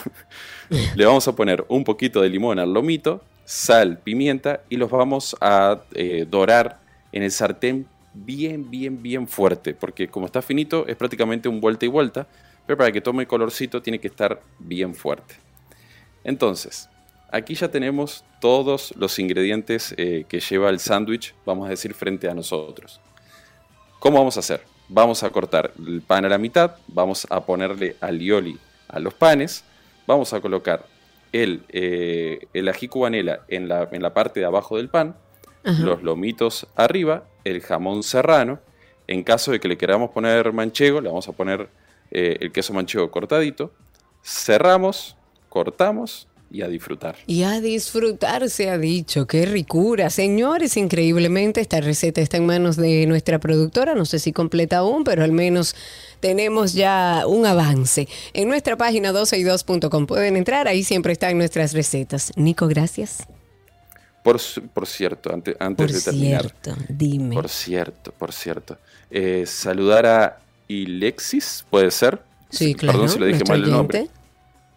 [0.95, 5.37] le vamos a poner un poquito de limón al lomito, sal, pimienta y los vamos
[5.41, 6.81] a eh, dorar
[7.13, 11.85] en el sartén bien, bien, bien fuerte, porque como está finito es prácticamente un vuelta
[11.85, 12.27] y vuelta,
[12.67, 15.35] pero para que tome colorcito tiene que estar bien fuerte.
[16.25, 16.89] Entonces,
[17.31, 22.29] aquí ya tenemos todos los ingredientes eh, que lleva el sándwich, vamos a decir, frente
[22.29, 23.01] a nosotros.
[23.99, 24.63] ¿Cómo vamos a hacer?
[24.89, 28.59] Vamos a cortar el pan a la mitad, vamos a ponerle alioli
[28.89, 29.65] a los panes,
[30.07, 30.87] vamos a colocar
[31.33, 35.17] el, eh, el ají cubanela en la, en la parte de abajo del pan,
[35.65, 38.61] los lomitos arriba, el jamón serrano.
[39.09, 41.69] En caso de que le queramos poner manchego, le vamos a poner
[42.13, 43.73] eh, el queso manchego cortadito.
[44.23, 45.17] Cerramos,
[45.49, 47.17] cortamos y a disfrutar.
[47.27, 50.11] Y a disfrutar se ha dicho, qué ricura.
[50.11, 55.05] Señores, increíblemente esta receta está en manos de nuestra productora, no sé si completa aún,
[55.05, 55.75] pero al menos
[56.21, 58.09] tenemos ya un avance.
[58.33, 62.33] En nuestra página 12y2.com pueden entrar, ahí siempre están nuestras recetas.
[62.37, 63.27] Nico, gracias.
[64.23, 64.41] Por,
[64.89, 66.41] cierto, antes, antes de terminar.
[66.43, 67.35] Cierto, dime.
[67.37, 68.77] Por cierto, por cierto.
[69.09, 72.21] Eh, saludar a Ilexis, ¿puede ser?
[72.51, 72.99] Sí, claro.
[72.99, 74.09] Perdón si le dije mal el nombre.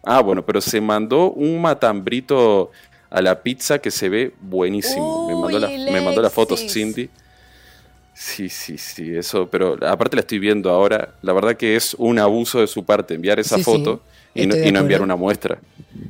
[0.04, 2.72] Ah, bueno, pero se mandó un matambrito
[3.10, 5.28] a la pizza que se ve buenísimo.
[5.28, 7.10] me, mandó la, me mandó la foto Cindy.
[8.14, 11.14] Sí, sí, sí, eso, pero aparte la estoy viendo ahora.
[11.22, 14.02] La verdad que es un abuso de su parte enviar esa foto
[14.34, 15.60] y, no, enviar una muestra.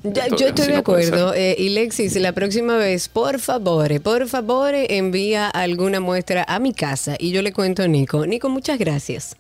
[0.03, 1.33] yo estoy de acuerdo.
[1.35, 6.73] Eh, y Lexis, la próxima vez, por favor, por favor, envía alguna muestra a mi
[6.73, 8.25] casa y yo le cuento a Nico.
[8.25, 9.35] Nico, muchas gracias.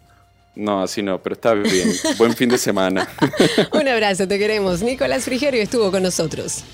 [0.59, 1.89] No, así no, pero está bien.
[2.17, 3.07] Buen fin de semana.
[3.71, 4.81] Un abrazo, te queremos.
[4.81, 6.65] Nicolás Frigerio estuvo con nosotros.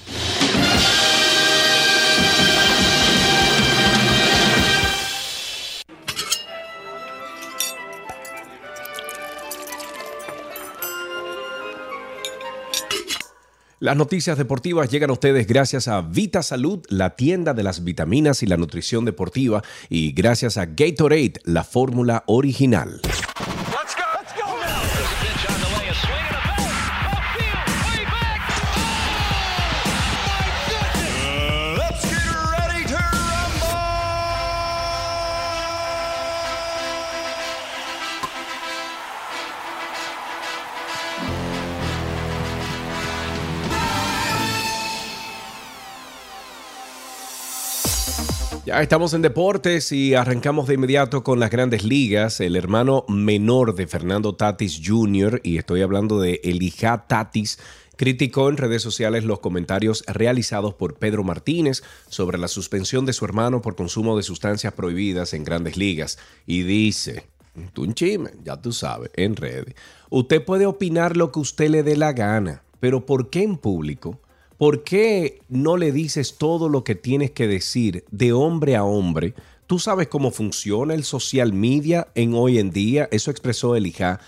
[13.80, 18.42] Las noticias deportivas llegan a ustedes gracias a Vita Salud, la tienda de las vitaminas
[18.42, 23.00] y la nutrición deportiva, y gracias a Gatorade, la fórmula original.
[48.82, 52.42] Estamos en deportes y arrancamos de inmediato con las grandes ligas.
[52.42, 57.58] El hermano menor de Fernando Tatis Jr., y estoy hablando de Elijah Tatis,
[57.96, 63.24] criticó en redes sociales los comentarios realizados por Pedro Martínez sobre la suspensión de su
[63.24, 67.28] hermano por consumo de sustancias prohibidas en grandes ligas y dice,
[67.72, 69.76] tú un chime, ya tú sabes, en redes,
[70.10, 74.20] usted puede opinar lo que usted le dé la gana, pero ¿por qué en público?
[74.58, 79.34] ¿Por qué no le dices todo lo que tienes que decir de hombre a hombre?
[79.68, 83.10] Tú sabes cómo funciona el social media en hoy en día.
[83.12, 84.20] Eso expresó Elijah,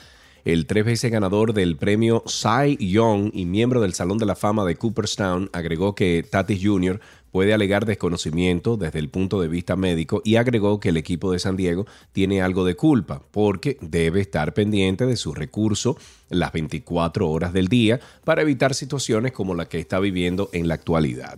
[0.46, 4.66] el tres veces ganador del premio Cy Young y miembro del Salón de la Fama
[4.66, 5.50] de Cooperstown.
[5.54, 7.00] Agregó que Tatis Jr
[7.32, 11.40] puede alegar desconocimiento desde el punto de vista médico y agregó que el equipo de
[11.40, 15.98] San Diego tiene algo de culpa porque debe estar pendiente de su recurso
[16.30, 20.76] las 24 horas del día para evitar situaciones como la que está viviendo en la
[20.76, 21.38] actualidad.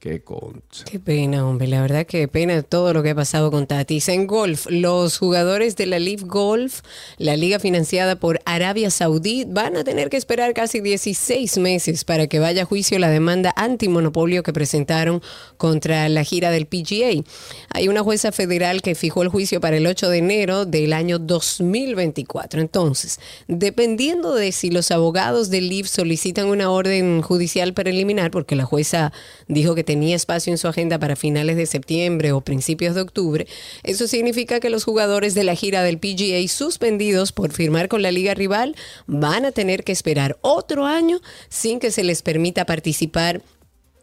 [0.00, 0.86] Qué concha.
[0.90, 1.68] Qué pena, hombre.
[1.68, 4.08] La verdad que pena todo lo que ha pasado con Tatis.
[4.08, 6.80] En golf, los jugadores de la Leaf Golf,
[7.18, 12.28] la liga financiada por Arabia Saudí, van a tener que esperar casi 16 meses para
[12.28, 15.20] que vaya a juicio la demanda antimonopolio que presentaron
[15.58, 17.22] contra la gira del PGA.
[17.68, 21.18] Hay una jueza federal que fijó el juicio para el 8 de enero del año
[21.18, 22.62] 2024.
[22.62, 28.64] Entonces, dependiendo de si los abogados del Leaf solicitan una orden judicial preliminar, porque la
[28.64, 29.12] jueza
[29.46, 33.48] dijo que tenía espacio en su agenda para finales de septiembre o principios de octubre,
[33.82, 38.12] eso significa que los jugadores de la gira del PGA suspendidos por firmar con la
[38.12, 38.76] liga rival
[39.08, 41.18] van a tener que esperar otro año
[41.48, 43.42] sin que se les permita participar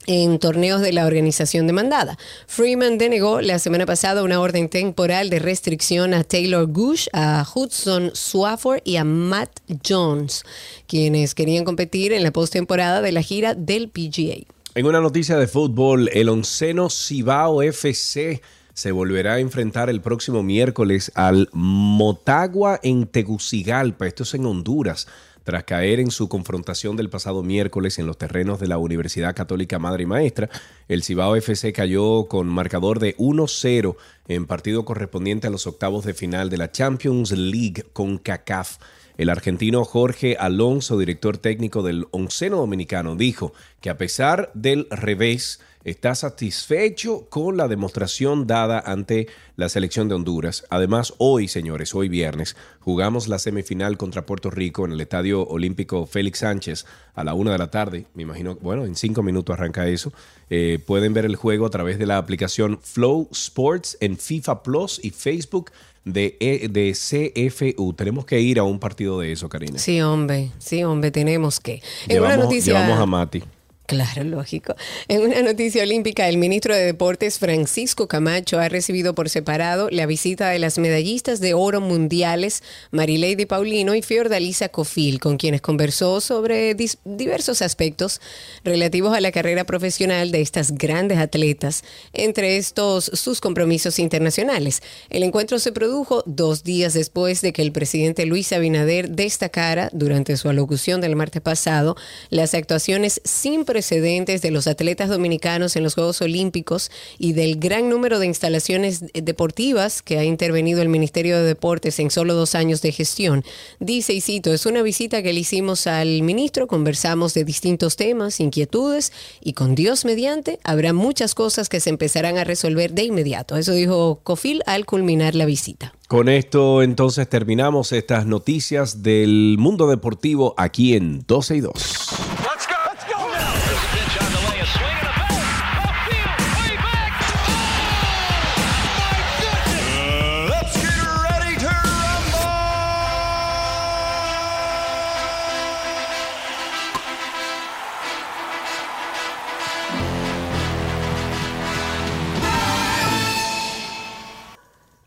[0.07, 2.17] en torneos de la organización demandada.
[2.47, 8.11] Freeman denegó la semana pasada una orden temporal de restricción a Taylor Gush, a Hudson
[8.13, 10.43] Swafford y a Matt Jones,
[10.85, 14.56] quienes querían competir en la postemporada de la gira del PGA.
[14.77, 18.43] En una noticia de fútbol, el onceno Cibao FC
[18.75, 25.07] se volverá a enfrentar el próximo miércoles al Motagua en Tegucigalpa, esto es en Honduras,
[25.43, 29.79] tras caer en su confrontación del pasado miércoles en los terrenos de la Universidad Católica
[29.79, 30.47] Madre y Maestra.
[30.87, 33.95] El Cibao FC cayó con marcador de 1-0
[34.27, 38.77] en partido correspondiente a los octavos de final de la Champions League con CACAF.
[39.17, 43.51] El argentino Jorge Alonso, director técnico del Onceno Dominicano, dijo
[43.81, 50.15] que a pesar del revés, está satisfecho con la demostración dada ante la selección de
[50.15, 50.65] Honduras.
[50.69, 56.05] Además, hoy, señores, hoy viernes, jugamos la semifinal contra Puerto Rico en el Estadio Olímpico
[56.05, 58.05] Félix Sánchez a la una de la tarde.
[58.15, 60.11] Me imagino, bueno, en cinco minutos arranca eso.
[60.49, 64.99] Eh, pueden ver el juego a través de la aplicación Flow Sports en FIFA Plus
[65.01, 65.71] y Facebook
[66.07, 67.93] de, e, de CFU.
[67.93, 69.77] Tenemos que ir a un partido de eso, Karina.
[69.77, 71.81] Sí, hombre, sí, hombre, tenemos que.
[72.07, 73.43] En una noticia, llevamos a Mati.
[73.87, 74.75] Claro, lógico.
[75.07, 80.05] En una noticia olímpica, el ministro de Deportes Francisco Camacho ha recibido por separado la
[80.05, 86.19] visita de las medallistas de oro mundiales Marileide Paulino y Fiordalisa Cofil, con quienes conversó
[86.19, 86.75] sobre
[87.05, 88.19] diversos aspectos
[88.65, 94.81] relativos a la carrera profesional de estas grandes atletas, entre estos sus compromisos internacionales.
[95.09, 100.35] El encuentro se produjo dos días después de que el presidente Luis Abinader destacara durante
[100.35, 101.95] su alocución del martes pasado
[102.29, 107.91] las actuaciones sin precedentes de los atletas dominicanos en los Juegos Olímpicos y del gran
[107.91, 112.81] número de instalaciones deportivas que ha intervenido el Ministerio de Deportes en solo dos años
[112.81, 113.43] de gestión.
[113.79, 118.39] Dice, y cito, es una visita que le hicimos al ministro, conversamos de distintos temas,
[118.39, 123.57] inquietudes, y con Dios mediante habrá muchas cosas que se empezarán a resolver de inmediato.
[123.57, 125.93] Eso dijo Cofil al culminar la visita.
[126.07, 131.73] Con esto entonces terminamos estas noticias del mundo deportivo aquí en 12 y 2.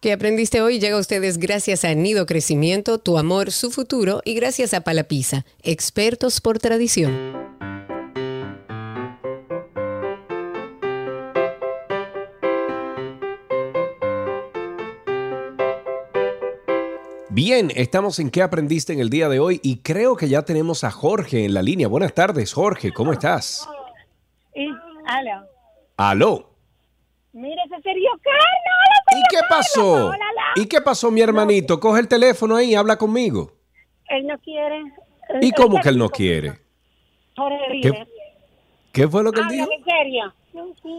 [0.01, 4.33] Qué aprendiste hoy llega a ustedes gracias a Nido Crecimiento, Tu Amor, Su Futuro y
[4.33, 7.35] gracias a Palapisa, expertos por tradición.
[17.29, 20.83] Bien, estamos en qué aprendiste en el día de hoy y creo que ya tenemos
[20.83, 21.89] a Jorge en la línea.
[21.89, 23.69] Buenas tardes, Jorge, ¿cómo estás?
[24.55, 24.67] Y,
[25.05, 25.47] aló.
[25.99, 26.50] Aló.
[27.33, 29.13] Mire, ese Sergio Carlos.
[29.13, 30.13] ¿Y qué pasó?
[30.57, 31.79] ¿Y qué pasó, mi hermanito?
[31.79, 33.53] Coge el teléfono ahí y habla conmigo.
[34.09, 34.83] Él no quiere.
[35.41, 36.59] ¿Y cómo que él no quiere?
[37.37, 38.07] Jorge ¿Qué,
[38.93, 39.69] qué fue lo que él dijo?
[39.73, 40.35] en serio.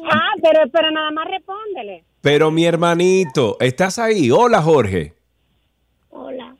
[0.10, 2.06] Ah, pero, pero nada más respóndele.
[2.22, 4.32] Pero mi hermanito, ¿estás ahí?
[4.32, 5.14] Hola, Jorge.
[6.10, 6.56] Hola.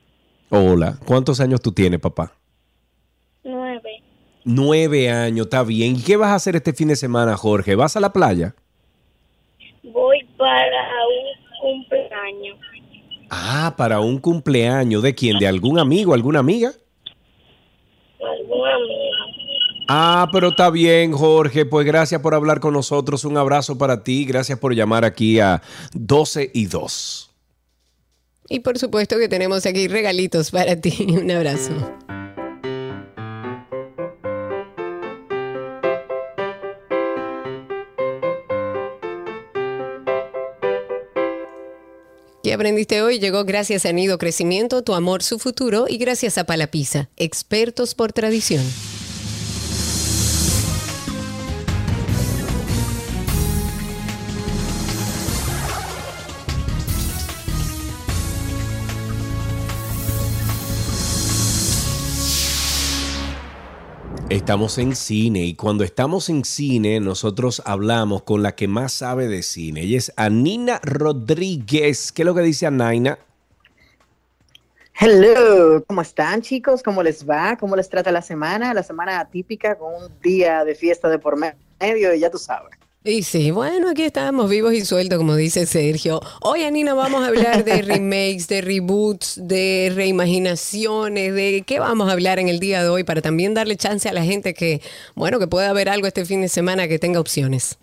[0.50, 0.98] Hola.
[1.06, 2.34] ¿Cuántos años tú tienes, papá?
[3.44, 4.02] Nueve.
[4.44, 5.96] Nueve años, está bien.
[5.96, 7.74] ¿Y qué vas a hacer este fin de semana, Jorge?
[7.74, 8.54] ¿Vas a la playa?
[9.92, 12.58] Voy para un cumpleaños.
[13.30, 15.02] Ah, para un cumpleaños.
[15.02, 15.38] ¿De quién?
[15.38, 16.72] ¿De algún amigo, alguna amiga?
[18.20, 19.02] Algún amigo.
[19.88, 21.66] Ah, pero está bien, Jorge.
[21.66, 23.24] Pues gracias por hablar con nosotros.
[23.24, 24.24] Un abrazo para ti.
[24.24, 25.62] Gracias por llamar aquí a
[25.92, 27.30] 12 y 2.
[28.48, 31.06] Y por supuesto que tenemos aquí regalitos para ti.
[31.20, 31.72] Un abrazo.
[42.52, 43.18] ¿Qué aprendiste hoy?
[43.18, 48.12] Llegó gracias a Nido Crecimiento, Tu Amor, Su Futuro y gracias a Palapisa, expertos por
[48.12, 48.62] tradición.
[64.32, 69.28] Estamos en cine y cuando estamos en cine nosotros hablamos con la que más sabe
[69.28, 69.82] de cine.
[69.82, 72.12] Ella es Anina Rodríguez.
[72.12, 73.18] ¿Qué es lo que dice Anaina?
[74.98, 76.82] Hello, ¿cómo están chicos?
[76.82, 77.58] ¿Cómo les va?
[77.58, 78.72] ¿Cómo les trata la semana?
[78.72, 82.81] La semana atípica con un día de fiesta de por medio, ya tú sabes.
[83.04, 86.20] Y sí, bueno, aquí estamos vivos y sueltos, como dice Sergio.
[86.40, 92.12] Hoy, Anina, vamos a hablar de remakes, de reboots, de reimaginaciones, de qué vamos a
[92.12, 94.82] hablar en el día de hoy para también darle chance a la gente que,
[95.16, 97.76] bueno, que pueda ver algo este fin de semana que tenga opciones.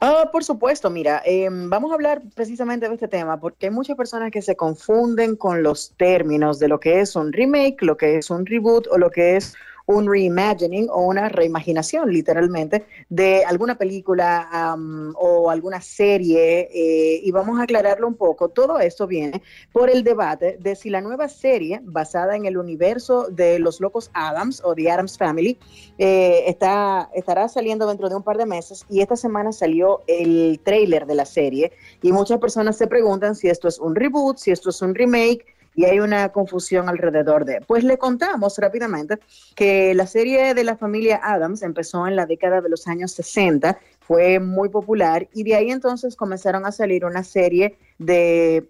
[0.00, 3.96] Ah, por supuesto, mira, em, vamos a hablar precisamente de este tema porque hay muchas
[3.96, 8.18] personas que se confunden con los términos de lo que es un remake, lo que
[8.18, 9.54] es un reboot o lo que es
[9.86, 14.76] un reimagining o una reimaginación, literalmente, de alguna película
[15.16, 16.68] o alguna serie.
[16.72, 18.48] Eh, y vamos a aclararlo un poco.
[18.48, 23.28] Todo esto viene por el debate de si la nueva serie, basada en el universo
[23.30, 25.58] de los locos Adams o The Adams Family,
[25.98, 28.84] eh, está, estará saliendo dentro de un par de meses.
[28.88, 31.72] Y esta semana salió el trailer de la serie.
[32.02, 35.44] Y muchas personas se preguntan si esto es un reboot, si esto es un remake
[35.74, 37.60] y hay una confusión alrededor de.
[37.66, 39.18] Pues le contamos rápidamente
[39.54, 43.78] que la serie de la familia Adams empezó en la década de los años 60,
[44.00, 48.68] fue muy popular y de ahí entonces comenzaron a salir una serie de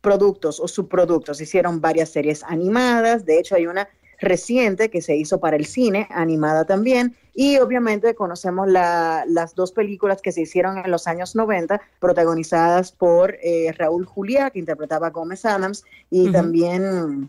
[0.00, 1.40] productos o subproductos.
[1.40, 3.88] Hicieron varias series animadas, de hecho hay una
[4.20, 10.22] reciente que se hizo para el cine, animada también, y obviamente conocemos las dos películas
[10.22, 15.10] que se hicieron en los años 90, protagonizadas por eh, Raúl Juliá, que interpretaba a
[15.10, 17.28] Gómez Adams, y también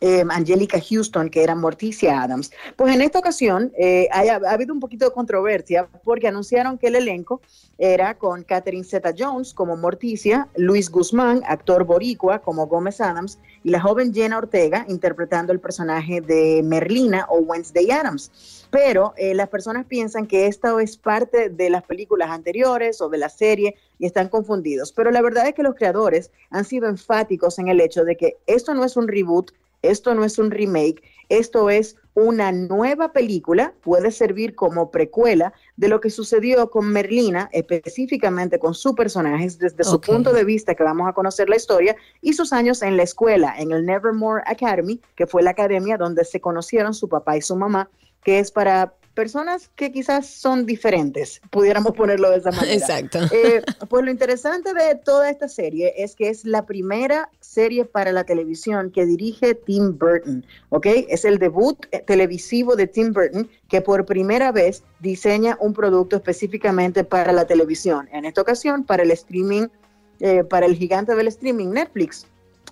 [0.00, 2.50] eh, Angelica Houston, que era Morticia Adams.
[2.76, 6.96] Pues en esta ocasión eh, ha, habido un poquito de controversia porque anunciaron que el
[6.96, 7.40] elenco
[7.78, 13.70] era con Catherine Zeta Jones como Morticia, Luis Guzmán, actor boricua, como Gómez Adams, y
[13.70, 18.63] la joven Jenna Ortega interpretando el personaje de Merlina o Wednesday Adams.
[18.74, 23.18] Pero eh, las personas piensan que esta es parte de las películas anteriores o de
[23.18, 24.92] la serie y están confundidos.
[24.92, 28.36] Pero la verdad es que los creadores han sido enfáticos en el hecho de que
[28.48, 29.52] esto no es un reboot,
[29.82, 35.86] esto no es un remake, esto es una nueva película, puede servir como precuela de
[35.86, 40.82] lo que sucedió con Merlina, específicamente con sus personajes, desde su punto de vista que
[40.82, 45.00] vamos a conocer la historia, y sus años en la escuela, en el Nevermore Academy,
[45.14, 47.88] que fue la academia donde se conocieron su papá y su mamá,
[48.24, 52.74] que es para personas que quizás son diferentes, pudiéramos ponerlo de esa manera.
[52.74, 53.20] Exacto.
[53.30, 58.12] Eh, pues lo interesante de toda esta serie es que es la primera serie para
[58.12, 60.86] la televisión que dirige Tim Burton, ¿ok?
[61.08, 66.16] Es el debut eh, televisivo de Tim Burton que por primera vez diseña un producto
[66.16, 69.68] específicamente para la televisión, en esta ocasión para el streaming,
[70.20, 72.26] eh, para el gigante del streaming Netflix.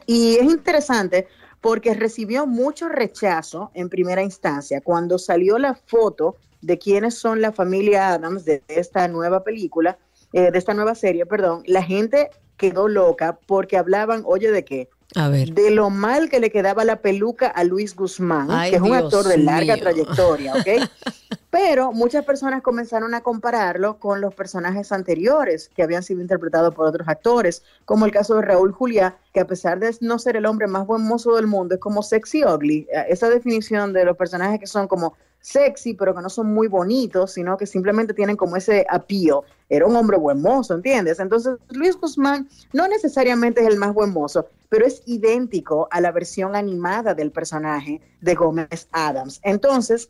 [0.07, 1.29] Y es interesante
[1.63, 7.53] porque recibió mucho rechazo en primera instancia cuando salió la foto de quiénes son la
[7.53, 9.97] familia Adams de esta nueva película,
[10.33, 11.63] eh, de esta nueva serie, perdón.
[11.67, 14.89] La gente quedó loca porque hablaban, oye, ¿de qué?
[15.15, 15.53] A ver.
[15.53, 19.27] De lo mal que le quedaba la peluca a Luis Guzmán, que es un actor
[19.27, 20.67] de larga trayectoria, ¿ok?
[21.51, 26.87] Pero muchas personas comenzaron a compararlo con los personajes anteriores que habían sido interpretados por
[26.87, 30.47] otros actores, como el caso de Raúl Juliá, que a pesar de no ser el
[30.47, 32.89] hombre más buen mozo del mundo, es como sexy ugly.
[33.07, 37.32] Esa definición de los personajes que son como sexy, pero que no son muy bonitos,
[37.32, 39.45] sino que simplemente tienen como ese apío.
[39.68, 41.20] Era un hombre buen mozo, ¿entiendes?
[41.20, 46.12] Entonces, Luis Guzmán no necesariamente es el más buen mozo, pero es idéntico a la
[46.12, 49.40] versión animada del personaje de Gómez Adams.
[49.43, 50.09] Entonces,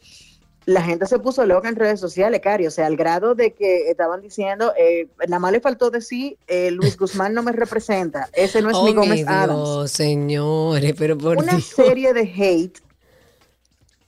[0.66, 3.90] la gente se puso loca en redes sociales, Cari, o sea, al grado de que
[3.90, 8.62] estaban diciendo, eh, nada más le faltó decir, eh, Luis Guzmán no me representa, ese
[8.62, 9.90] no es mi oh, Gómez Adams.
[9.90, 12.78] señores, pero por Una serie de hate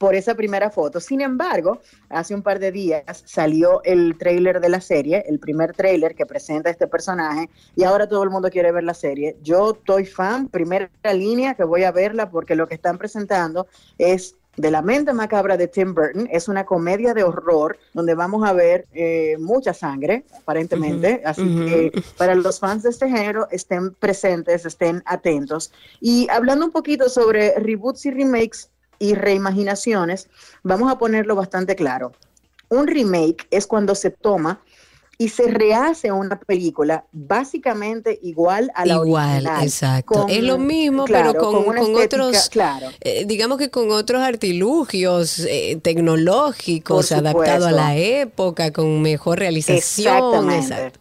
[0.04, 1.00] por esa primera foto.
[1.00, 1.80] Sin embargo,
[2.10, 6.26] hace un par de días salió el trailer de la serie, el primer trailer que
[6.26, 9.38] presenta este personaje, y ahora todo el mundo quiere ver la serie.
[9.42, 14.36] Yo estoy fan, primera línea que voy a verla porque lo que están presentando es
[14.58, 16.28] de la mente macabra de Tim Burton.
[16.30, 21.22] Es una comedia de horror donde vamos a ver eh, mucha sangre, aparentemente.
[21.24, 25.72] Así que para los fans de este género, estén presentes, estén atentos.
[25.98, 30.28] Y hablando un poquito sobre reboots y remakes, y reimaginaciones,
[30.62, 32.12] vamos a ponerlo bastante claro.
[32.68, 34.60] Un remake es cuando se toma
[35.18, 40.26] y se rehace una película básicamente igual a la igual, exacto.
[40.28, 42.88] es lo mismo, pero con, otros, claro.
[43.00, 50.14] Eh, digamos que con otros artilugios eh, tecnológicos, adaptados a la época, con mejor realización.
[50.14, 50.98] Exactamente.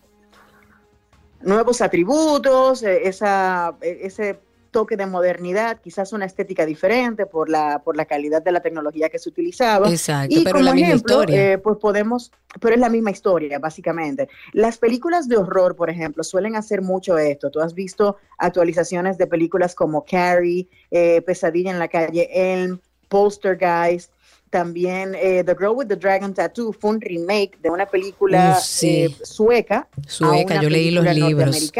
[1.42, 4.40] Nuevos atributos, eh, esa, ese
[4.74, 9.08] toque de modernidad, quizás una estética diferente por la, por la calidad de la tecnología
[9.08, 9.90] que se utilizaba.
[9.90, 11.54] Exacto, pero la misma historia.
[11.54, 14.28] Eh, pues podemos, pero es la misma historia, básicamente.
[14.52, 17.50] Las películas de horror, por ejemplo, suelen hacer mucho esto.
[17.50, 24.12] Tú has visto actualizaciones de películas como Carrie, eh, Pesadilla en la calle Elm, Poltergeist,
[24.50, 29.88] también eh, The Girl with the Dragon Tattoo fue un remake de una película sueca.
[30.08, 31.72] Sueca, yo leí los libros.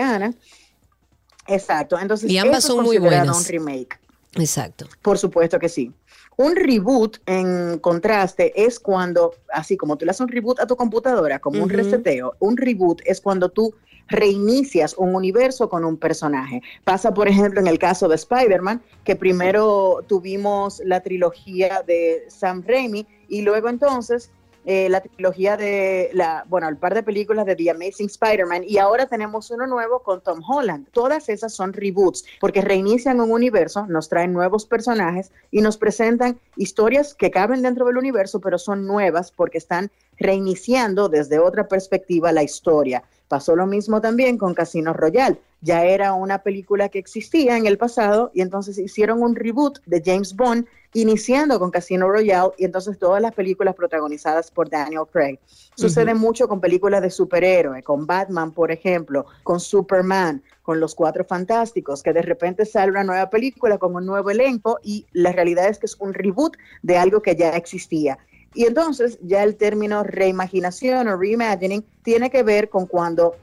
[1.48, 2.00] Exacto.
[2.00, 3.38] Entonces, y ambas son muy buenas.
[3.38, 4.00] un remake.
[4.36, 4.88] Exacto.
[5.02, 5.92] Por supuesto que sí.
[6.36, 10.76] Un reboot, en contraste, es cuando, así como tú le haces un reboot a tu
[10.76, 13.76] computadora, como un reseteo, un reboot es cuando tú
[14.08, 16.62] reinicias un universo con un personaje.
[16.84, 22.64] Pasa, por ejemplo, en el caso de Spider-Man, que primero tuvimos la trilogía de Sam
[22.66, 24.32] Raimi y luego entonces
[24.66, 28.78] eh, la trilogía de la, bueno, el par de películas de The Amazing Spider-Man y
[28.78, 30.88] ahora tenemos uno nuevo con Tom Holland.
[30.92, 36.40] Todas esas son reboots porque reinician un universo, nos traen nuevos personajes y nos presentan
[36.56, 42.32] historias que caben dentro del universo, pero son nuevas porque están reiniciando desde otra perspectiva
[42.32, 43.04] la historia.
[43.28, 45.40] Pasó lo mismo también con Casino Royale.
[45.62, 50.04] Ya era una película que existía en el pasado y entonces hicieron un reboot de
[50.06, 55.40] James Bond iniciando con Casino Royale y entonces todas las películas protagonizadas por Daniel Craig.
[55.76, 61.26] Sucede mucho con películas de superhéroes, con Batman, por ejemplo, con Superman, con Los Cuatro
[61.26, 65.68] Fantásticos, que de repente sale una nueva película con un nuevo elenco y la realidad
[65.68, 68.20] es que es un reboot de algo que ya existía.
[68.54, 73.36] Y entonces ya el término reimaginación o reimagining tiene que ver con cuando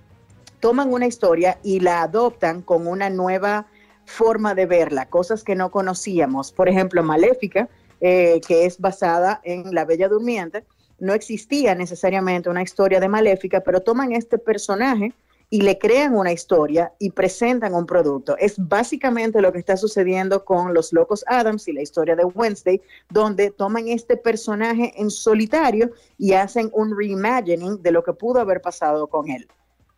[0.61, 3.66] toman una historia y la adoptan con una nueva
[4.11, 6.53] forma de verla, cosas que no conocíamos.
[6.53, 7.69] Por ejemplo, Maléfica,
[8.01, 10.65] eh, que es basada en La Bella Durmiente,
[10.99, 15.15] no existía necesariamente una historia de Maléfica, pero toman este personaje
[15.49, 18.37] y le crean una historia y presentan un producto.
[18.37, 22.81] Es básicamente lo que está sucediendo con Los Locos Adams y la historia de Wednesday,
[23.09, 28.61] donde toman este personaje en solitario y hacen un reimagining de lo que pudo haber
[28.61, 29.49] pasado con él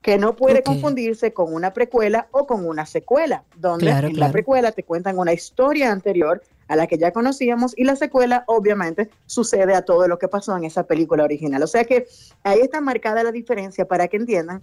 [0.02, 4.72] que no puede confundirse con una precuela o con una secuela, donde en la precuela
[4.72, 9.74] te cuentan una historia anterior a la que ya conocíamos y la secuela obviamente sucede
[9.74, 11.62] a todo lo que pasó en esa película original.
[11.62, 12.06] O sea que
[12.42, 14.60] ahí está marcada la diferencia para que entiendan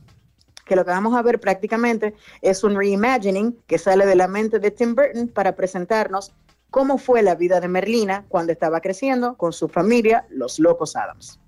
[0.65, 4.59] que lo que vamos a ver prácticamente es un reimagining que sale de la mente
[4.59, 6.33] de Tim Burton para presentarnos
[6.69, 11.39] cómo fue la vida de Merlina cuando estaba creciendo con su familia, los Locos Adams.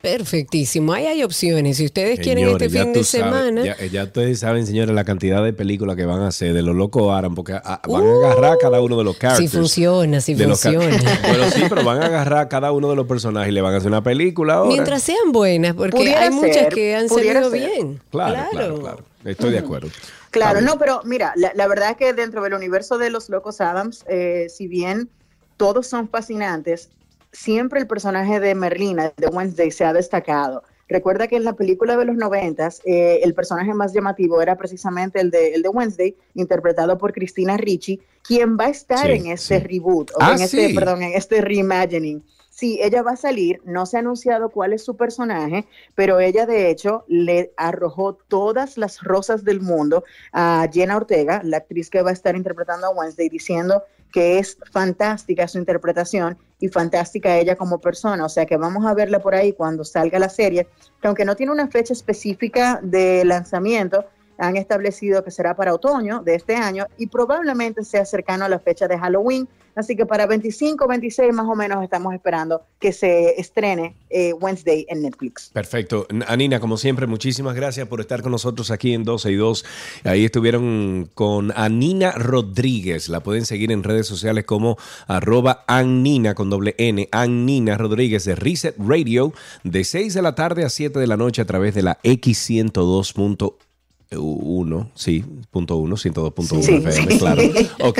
[0.00, 1.76] Perfectísimo, ahí hay opciones.
[1.76, 3.76] Si ustedes quieren este fin de semana.
[3.90, 7.12] Ya, ustedes saben, señores, la cantidad de películas que van a hacer de los locos
[7.12, 9.50] Aran, porque van a agarrar cada uno de los characters.
[9.50, 10.78] Si funciona, si funciona.
[11.28, 13.76] bueno, sí, pero van a agarrar cada uno de los personajes y le van a
[13.76, 14.70] hacer una película ahora.
[14.70, 18.00] Mientras sean buenas, porque hay muchas que han salido bien.
[18.10, 19.88] Claro, claro, claro, Estoy de acuerdo.
[20.30, 24.04] Claro, no, pero mira, la, verdad es que dentro del universo de los locos Adams,
[24.08, 25.10] eh, si bien
[25.58, 26.88] todos son fascinantes,
[27.32, 30.62] siempre el personaje de Merlina, de Wednesday, se ha destacado.
[30.90, 35.20] Recuerda que en la película de los noventas, eh, el personaje más llamativo era precisamente
[35.20, 39.60] el de, el de Wednesday, interpretado por Cristina Ricci, quien va a estar en este
[39.60, 42.24] reboot, o Ah, en este, perdón, en este reimagining.
[42.50, 45.64] Sí, ella va a salir, no se ha anunciado cuál es su personaje,
[45.94, 50.02] pero ella de hecho le arrojó todas las rosas del mundo
[50.32, 54.58] a Jenna Ortega, la actriz que va a estar interpretando a Wednesday, diciendo que es
[54.72, 58.24] fantástica su interpretación y fantástica ella como persona.
[58.24, 60.68] O sea que vamos a verla por ahí cuando salga la serie,
[61.00, 64.04] que aunque no tiene una fecha específica de lanzamiento,
[64.40, 68.58] han establecido que será para otoño de este año y probablemente sea cercano a la
[68.58, 69.46] fecha de Halloween.
[69.76, 74.84] Así que para 25, 26 más o menos estamos esperando que se estrene eh, Wednesday
[74.88, 75.50] en Netflix.
[75.52, 76.06] Perfecto.
[76.26, 79.64] Anina, como siempre, muchísimas gracias por estar con nosotros aquí en 12 y 2.
[80.04, 83.08] Ahí estuvieron con Anina Rodríguez.
[83.08, 84.76] La pueden seguir en redes sociales como
[85.06, 89.32] arroba Annina con doble N, Annina Rodríguez de Reset Radio,
[89.62, 93.69] de 6 de la tarde a 7 de la noche a través de la X102.1.
[94.18, 97.18] 1, sí, punto 1, 102.1 Sí, FM, sí.
[97.18, 97.42] claro.
[97.80, 97.98] Ok.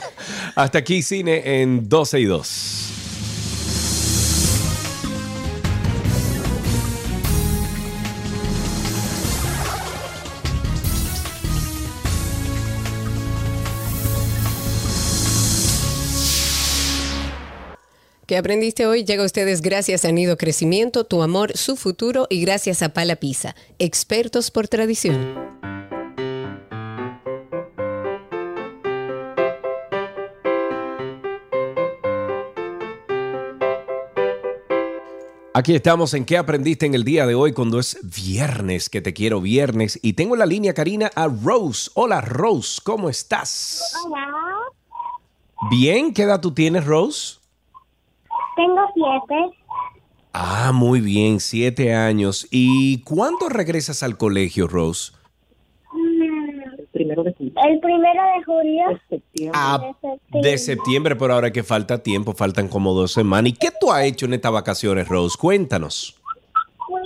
[0.56, 2.88] Hasta aquí cine en 12 y 2.
[18.32, 19.04] ¿Qué aprendiste hoy?
[19.04, 23.16] Llega a ustedes gracias a Nido Crecimiento, Tu Amor, Su Futuro y gracias a Pala
[23.16, 25.34] Pizza, expertos por tradición.
[35.52, 38.88] Aquí estamos en ¿Qué aprendiste en el día de hoy cuando es viernes?
[38.88, 40.00] Que te quiero viernes.
[40.00, 41.90] Y tengo en la línea, Karina, a Rose.
[41.92, 43.94] Hola, Rose, ¿cómo estás?
[44.06, 44.26] Hola,
[45.68, 47.41] Bien, ¿qué edad tú tienes, Rose?
[48.56, 49.58] Tengo siete.
[50.32, 52.46] Ah, muy bien, siete años.
[52.50, 55.12] ¿Y cuándo regresas al colegio, Rose?
[55.94, 57.52] El primero de julio.
[57.68, 58.82] El primero de julio.
[59.52, 60.50] Ah, de septiembre.
[60.50, 63.50] de septiembre, pero ahora que falta tiempo, faltan como dos semanas.
[63.50, 65.36] ¿Y qué tú has hecho en estas vacaciones, Rose?
[65.38, 66.18] Cuéntanos.
[66.86, 67.00] Fui,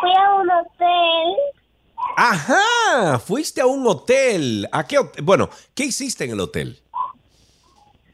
[0.00, 1.54] fui a un hotel.
[2.16, 4.68] Ajá, fuiste a un hotel.
[4.70, 5.24] ¿A qué hotel?
[5.24, 6.78] Bueno, ¿qué hiciste en el hotel?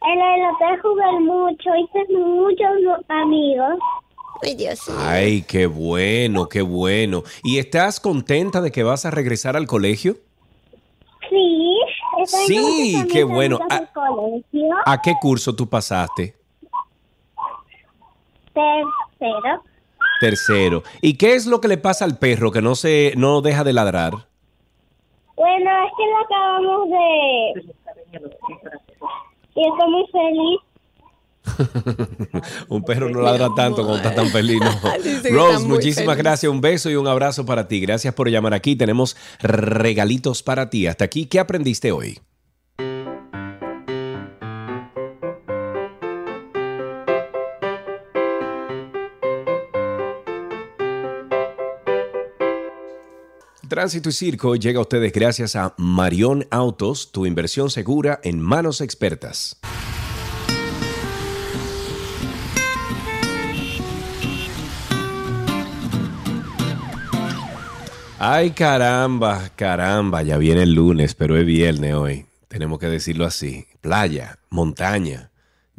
[0.03, 3.79] En el hotel jugué mucho, hice muchos amigos.
[4.43, 4.89] Ay, Dios.
[4.99, 7.23] Ay, qué bueno, qué bueno.
[7.43, 10.17] ¿Y estás contenta de que vas a regresar al colegio?
[11.29, 11.79] Sí,
[12.23, 13.59] estoy Sí, qué bueno.
[13.69, 14.75] del colegio.
[14.87, 16.35] ¿A qué curso tú pasaste?
[18.55, 19.63] Tercero.
[20.21, 20.83] Tercero.
[21.03, 23.73] ¿Y qué es lo que le pasa al perro que no se no deja de
[23.75, 24.13] ladrar?
[25.37, 27.75] Bueno, es que lo acabamos de...
[29.55, 30.61] Y estoy muy feliz.
[32.69, 34.61] un perro no ladra tanto cuando está tan feliz.
[35.31, 36.25] Rose, muchísimas feliz.
[36.25, 36.53] gracias.
[36.53, 37.81] Un beso y un abrazo para ti.
[37.81, 38.77] Gracias por llamar aquí.
[38.77, 40.87] Tenemos regalitos para ti.
[40.87, 42.19] Hasta aquí, ¿qué aprendiste hoy?
[53.71, 58.81] Tránsito y Circo llega a ustedes gracias a Marión Autos, tu inversión segura en manos
[58.81, 59.61] expertas.
[68.19, 72.27] Ay, caramba, caramba, ya viene el lunes, pero es viernes hoy.
[72.49, 73.69] Tenemos que decirlo así.
[73.81, 75.30] Playa, montaña.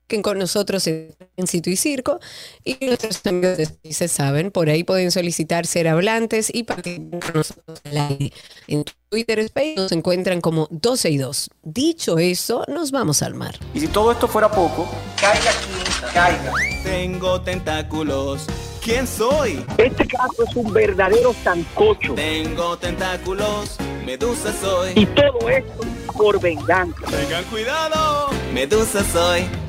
[0.09, 2.19] comuniquen con nosotros en Sitio y Circo
[2.63, 7.19] y nuestros amigos de Sitio se saben, por ahí pueden solicitar ser hablantes y participar
[7.19, 8.33] con nosotros al aire.
[8.67, 11.49] En Twitter Space nos encuentran como 12 y 2.
[11.63, 13.57] Dicho eso, nos vamos al mar.
[13.73, 14.89] Y si todo esto fuera poco,
[15.19, 16.53] caiga quien caiga.
[16.83, 18.45] Tengo tentáculos.
[18.81, 19.63] ¿Quién soy?
[19.77, 22.15] Este caso es un verdadero sancocho.
[22.15, 23.77] Tengo tentáculos.
[24.05, 24.93] Medusa soy.
[24.95, 25.83] Y todo esto
[26.17, 27.05] por venganza.
[27.11, 28.29] Tengan cuidado.
[28.53, 29.68] Medusa soy.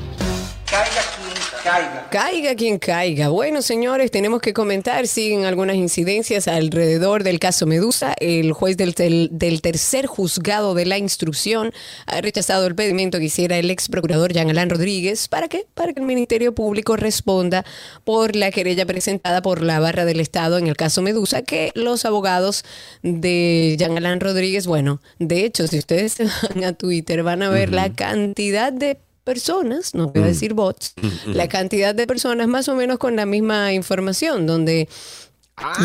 [0.71, 2.09] Caiga quien caiga.
[2.11, 2.55] caiga.
[2.55, 3.29] Quien caiga.
[3.29, 8.15] Bueno, señores, tenemos que comentar, siguen algunas incidencias alrededor del caso Medusa.
[8.21, 11.73] El juez del, del- del tercer juzgado de la instrucción
[12.07, 15.27] ha rechazado el pedimento que hiciera el ex procurador Jean Alain Rodríguez.
[15.27, 15.67] ¿Para qué?
[15.75, 17.65] Para que el Ministerio Público responda
[18.05, 22.05] por la querella presentada por la barra del Estado en el caso Medusa, que los
[22.05, 22.65] abogados
[23.03, 27.51] de Jean Alain Rodríguez, bueno, de hecho, si ustedes se van a Twitter, van a
[27.51, 30.95] ver la cantidad de personas, no voy a decir bots,
[31.27, 34.89] la cantidad de personas más o menos con la misma información, donde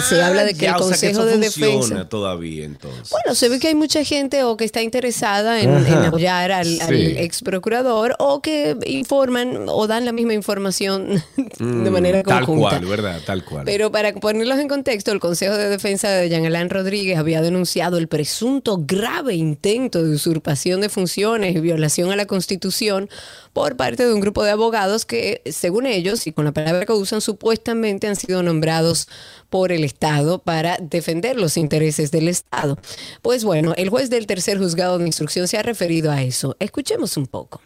[0.08, 2.10] se habla de que Ah, Ya, el o sea Consejo eso de Defensa...
[2.10, 3.10] todavía entonces.
[3.10, 5.70] Bueno, se ve que hay mucha gente o que está interesada en,
[6.06, 12.24] apoyar al, ex procurador o que informan o dan la misma información de Mm, manera
[12.24, 12.78] Tal conjunta.
[12.80, 13.22] cual, ¿verdad?
[13.26, 13.64] Tal cual.
[13.66, 17.98] Pero para ponerlos en contexto, el Consejo de Defensa de Jean Alain Rodríguez había denunciado
[17.98, 23.10] el presunto grave intento de usurpación de funciones y violación a la Constitución
[23.54, 26.94] por parte de un grupo de abogados que, según ellos, y con la palabra que
[26.94, 29.08] usan, supuestamente han sido nombrados
[29.56, 32.78] por el Estado para defender los intereses del Estado.
[33.22, 36.58] Pues bueno, el juez del tercer juzgado de instrucción se ha referido a eso.
[36.60, 37.62] Escuchemos un poco.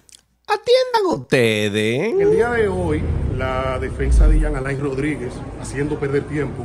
[0.46, 2.14] Atiendan ustedes.
[2.14, 3.02] El día de hoy,
[3.36, 6.64] la defensa de Jean Alain Rodríguez, haciendo perder tiempo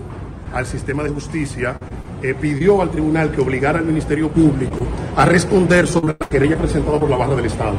[0.52, 1.78] al sistema de justicia,
[2.22, 7.00] eh, pidió al tribunal que obligara al Ministerio Público a responder sobre la querella presentada
[7.00, 7.76] por la barra del Estado.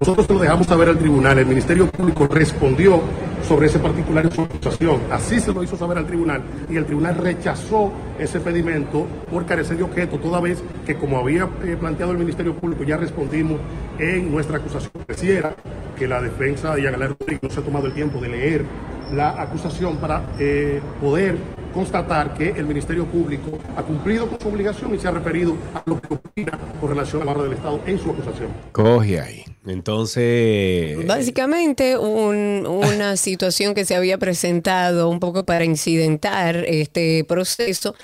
[0.00, 3.02] Nosotros lo dejamos saber al tribunal, el Ministerio Público respondió
[3.46, 5.00] sobre ese particular en su acusación.
[5.10, 9.76] Así se lo hizo saber al tribunal y el tribunal rechazó ese pedimento por carecer
[9.76, 13.60] de objeto, toda vez que como había eh, planteado el Ministerio Público ya respondimos
[13.98, 14.92] en nuestra acusación.
[15.06, 15.54] Pareciera
[15.96, 18.64] que la defensa de Alain Rodríguez no se ha tomado el tiempo de leer
[19.12, 21.36] la acusación para eh, poder
[21.76, 25.82] constatar que el Ministerio Público ha cumplido con su obligación y se ha referido a
[25.86, 28.48] lo que opina con relación a la barra del Estado en su acusación.
[28.72, 29.44] Coge ahí.
[29.66, 31.06] Entonces.
[31.06, 37.94] Básicamente un- una situación que se había presentado un poco para incidentar este proceso.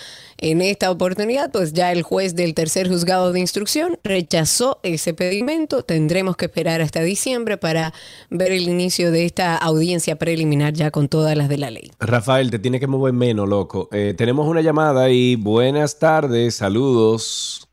[0.44, 5.84] En esta oportunidad, pues ya el juez del tercer juzgado de instrucción rechazó ese pedimento.
[5.84, 7.92] Tendremos que esperar hasta diciembre para
[8.28, 11.92] ver el inicio de esta audiencia preliminar ya con todas las de la ley.
[12.00, 13.88] Rafael, te tiene que mover menos, loco.
[13.92, 17.68] Eh, tenemos una llamada y buenas tardes, saludos.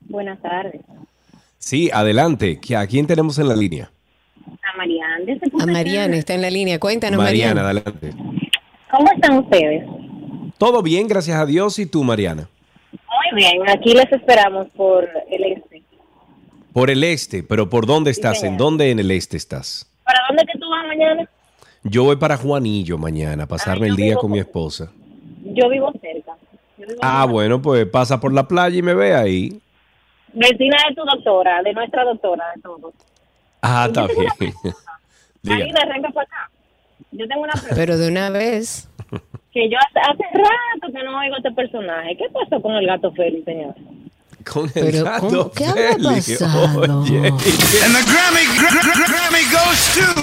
[0.00, 0.80] Buenas tardes.
[1.58, 2.58] Sí, adelante.
[2.60, 3.92] ¿Qui- ¿A quién tenemos en la línea?
[4.44, 5.18] A Mariana.
[5.60, 6.80] A Mariana está en la línea.
[6.80, 7.80] Cuéntanos, Mariana, Mariana.
[7.92, 8.12] adelante.
[8.90, 9.84] ¿Cómo están ustedes?
[10.62, 11.76] Todo bien, gracias a Dios.
[11.80, 12.48] ¿Y tú, Mariana?
[12.92, 13.68] Muy bien.
[13.68, 15.82] Aquí les esperamos por el este.
[16.72, 18.44] Por el este, pero ¿por dónde estás?
[18.44, 19.90] ¿En dónde en el este estás?
[20.04, 21.28] ¿Para dónde que tú vas mañana?
[21.82, 24.92] Yo voy para Juanillo mañana, a pasarme el día con mi esposa.
[25.46, 26.36] Yo vivo cerca.
[26.78, 29.60] Yo vivo Ah, bueno, pues pasa por la playa y me ve ahí.
[30.32, 32.94] Vecina de tu doctora, de nuestra doctora, de todos.
[33.62, 34.54] Ah, está bien.
[35.60, 36.50] Ahí arranca para acá.
[37.10, 37.74] Yo tengo una pregunta.
[37.74, 38.88] Pero de una vez.
[39.52, 42.16] Que yo hace, hace rato que no oigo este personaje.
[42.16, 43.74] ¿Qué pasó con el gato Félix, señor?
[44.50, 45.52] Con el Pero, gato.
[45.54, 47.00] ¿Qué habrá pasado?
[47.02, 50.22] Oye, And the Grammy, Gra- Gra- Grammy goes to.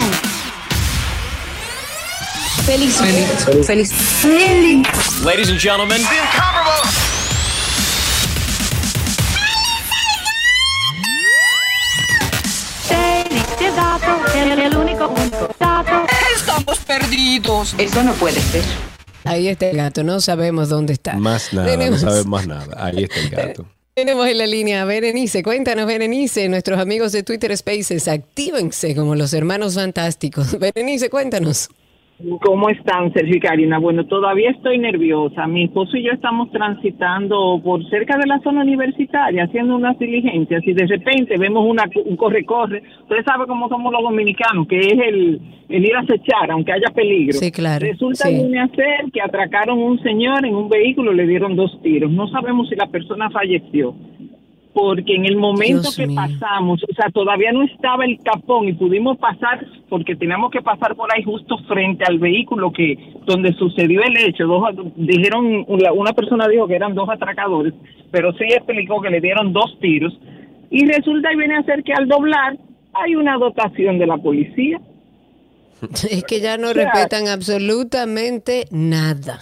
[2.66, 3.00] Félix.
[3.00, 3.66] Félix.
[3.68, 3.92] Félix.
[4.22, 5.24] Félix.
[5.24, 6.90] Ladies and gentlemen, the incomparable.
[12.88, 16.06] Félix, gato, el, el único, único gato.
[16.36, 17.76] Estamos perdidos.
[17.78, 18.64] Eso no puede ser.
[19.30, 21.14] Ahí está el gato, no sabemos dónde está.
[21.16, 22.68] Más nada, Tenemos- no sabes más nada.
[22.84, 23.66] Ahí está el gato.
[23.96, 25.44] Tenemos en la línea a Berenice.
[25.44, 26.48] Cuéntanos, Berenice.
[26.48, 30.58] Nuestros amigos de Twitter Spaces, actívense como los hermanos fantásticos.
[30.60, 31.70] Berenice, cuéntanos.
[32.42, 33.80] ¿Cómo están, Sergio y Karina?
[33.80, 35.48] Bueno, todavía estoy nerviosa.
[35.48, 40.62] Mi esposo y yo estamos transitando por cerca de la zona universitaria, haciendo unas diligencias,
[40.68, 42.84] y de repente vemos una, un corre-corre.
[43.04, 45.40] Ustedes saben cómo somos los dominicanos, que es el,
[45.70, 47.38] el ir a acechar, aunque haya peligro.
[47.40, 47.86] Sí, claro.
[47.88, 48.58] Resulta Sí.
[48.58, 52.12] a ser que atracaron un señor en un vehículo, le dieron dos tiros.
[52.12, 53.96] No sabemos si la persona falleció
[54.74, 56.16] porque en el momento Dios que mío.
[56.16, 60.96] pasamos, o sea, todavía no estaba el tapón y pudimos pasar porque teníamos que pasar
[60.96, 62.96] por ahí justo frente al vehículo que
[63.26, 64.46] donde sucedió el hecho.
[64.46, 67.74] Dos, dijeron una, persona dijo que eran dos atracadores,
[68.12, 70.18] pero sí explicó que le dieron dos tiros
[70.70, 72.58] y resulta y viene a ser que al doblar
[72.94, 74.80] hay una dotación de la policía.
[76.12, 79.40] Es que ya no O sea, respetan absolutamente nada.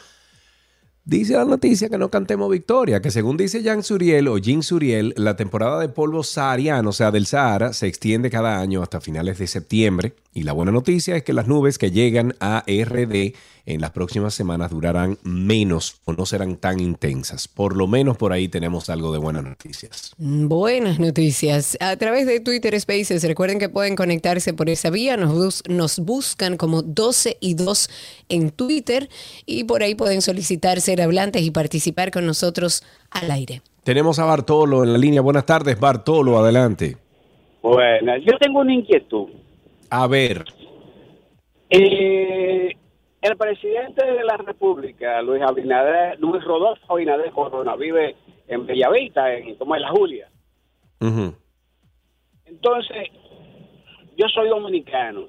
[1.06, 5.12] Dice la noticia que no cantemos victoria, que según dice Jean Suriel o Jean Suriel,
[5.18, 9.36] la temporada de polvo sahariano, o sea, del Sahara, se extiende cada año hasta finales
[9.36, 10.14] de septiembre.
[10.32, 13.34] Y la buena noticia es que las nubes que llegan a RD
[13.66, 17.48] en las próximas semanas durarán menos o no serán tan intensas.
[17.48, 20.12] Por lo menos por ahí tenemos algo de buenas noticias.
[20.18, 21.76] Buenas noticias.
[21.80, 25.16] A través de Twitter Spaces, recuerden que pueden conectarse por esa vía.
[25.16, 27.88] Nos, bus- nos buscan como 12 y 2
[28.28, 29.08] en Twitter
[29.46, 33.62] y por ahí pueden solicitar ser hablantes y participar con nosotros al aire.
[33.82, 35.20] Tenemos a Bartolo en la línea.
[35.20, 36.96] Buenas tardes, Bartolo, adelante.
[37.62, 39.28] Bueno, yo tengo una inquietud.
[39.90, 40.44] A ver,
[41.70, 42.70] Eh,
[43.24, 48.16] el presidente de la República, Luis Abinader, Luis Rodolfo Abinader Corona, vive
[48.46, 50.28] en Bellavista, en, como en la Julia.
[52.44, 53.08] Entonces,
[54.18, 55.22] yo soy dominicano.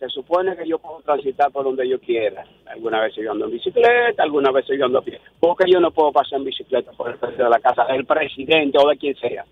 [0.00, 2.44] Se supone que yo puedo transitar por donde yo quiera.
[2.66, 5.20] Algunas veces yo ando en bicicleta, algunas veces yo ando a pie.
[5.38, 8.76] Porque yo no puedo pasar en bicicleta por el frente de la casa del presidente
[8.78, 9.44] o de quien sea.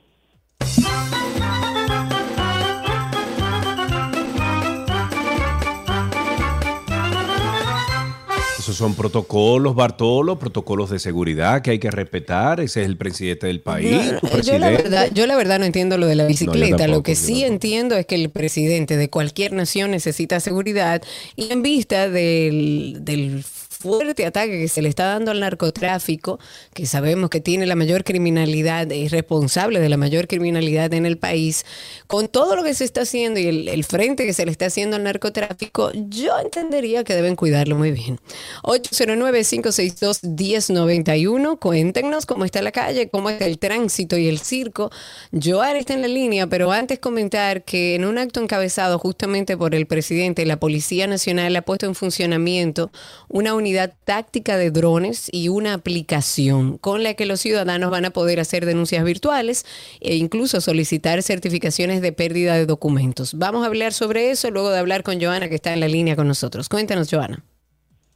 [8.74, 12.58] Esos son protocolos, Bartolo, protocolos de seguridad que hay que respetar.
[12.58, 14.12] Ese es el presidente del país.
[14.42, 16.76] Yo la, verdad, yo la verdad no entiendo lo de la bicicleta.
[16.76, 21.02] tampoco, lo que sí entiendo es que el presidente de cualquier nación necesita seguridad
[21.36, 23.44] y en vista del, del
[23.84, 26.38] fuerte ataque que se le está dando al narcotráfico,
[26.72, 31.18] que sabemos que tiene la mayor criminalidad, es responsable de la mayor criminalidad en el
[31.18, 31.66] país,
[32.06, 34.96] con todo lo que se está haciendo y el, frente que se le está haciendo
[34.96, 38.18] al narcotráfico, yo entendería que deben cuidarlo muy bien.
[38.62, 44.90] 809-562-1091, cuéntenos cómo está la calle, cómo está el tránsito y el circo.
[45.30, 49.74] Joar está en la línea, pero antes comentar que en un acto encabezado justamente por
[49.74, 52.90] el presidente, la Policía Nacional ha puesto en funcionamiento
[53.28, 58.10] una unidad táctica de drones y una aplicación con la que los ciudadanos van a
[58.10, 59.64] poder hacer denuncias virtuales
[60.00, 63.34] e incluso solicitar certificaciones de pérdida de documentos.
[63.38, 66.16] Vamos a hablar sobre eso luego de hablar con Joana que está en la línea
[66.16, 66.68] con nosotros.
[66.68, 67.42] Cuéntanos, Joana.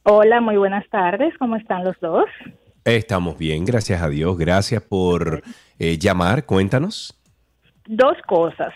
[0.03, 1.33] Hola, muy buenas tardes.
[1.37, 2.25] ¿Cómo están los dos?
[2.85, 4.37] Estamos bien, gracias a Dios.
[4.37, 5.43] Gracias por
[5.77, 6.45] eh, llamar.
[6.45, 7.15] Cuéntanos.
[7.85, 8.73] Dos cosas.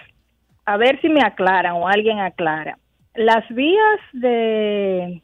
[0.66, 2.78] A ver si me aclaran o alguien aclara.
[3.16, 5.22] Las vías de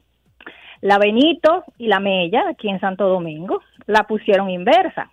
[0.82, 5.10] la Benito y la Mella, aquí en Santo Domingo, la pusieron inversa.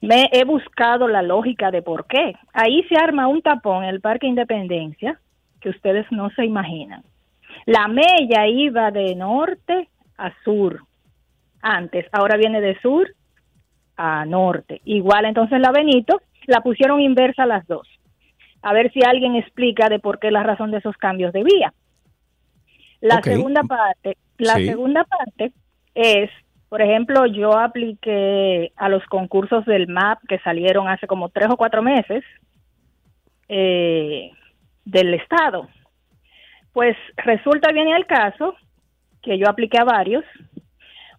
[0.00, 2.34] Me he buscado la lógica de por qué.
[2.52, 5.18] Ahí se arma un tapón en el Parque Independencia
[5.60, 7.02] que ustedes no se imaginan.
[7.66, 10.82] La Mella iba de norte a sur
[11.60, 13.08] antes, ahora viene de sur
[13.96, 14.80] a norte.
[14.84, 17.88] Igual entonces la Benito la pusieron inversa las dos.
[18.62, 21.72] A ver si alguien explica de por qué la razón de esos cambios de vía.
[23.00, 24.66] La segunda parte, la Sí.
[24.66, 25.52] segunda parte
[25.94, 26.30] es,
[26.68, 31.56] por ejemplo, yo apliqué a los concursos del MAP que salieron hace como tres o
[31.56, 32.24] cuatro meses
[33.48, 34.30] eh,
[34.84, 35.68] del estado.
[36.72, 38.54] Pues resulta bien el caso
[39.22, 40.24] que yo apliqué a varios.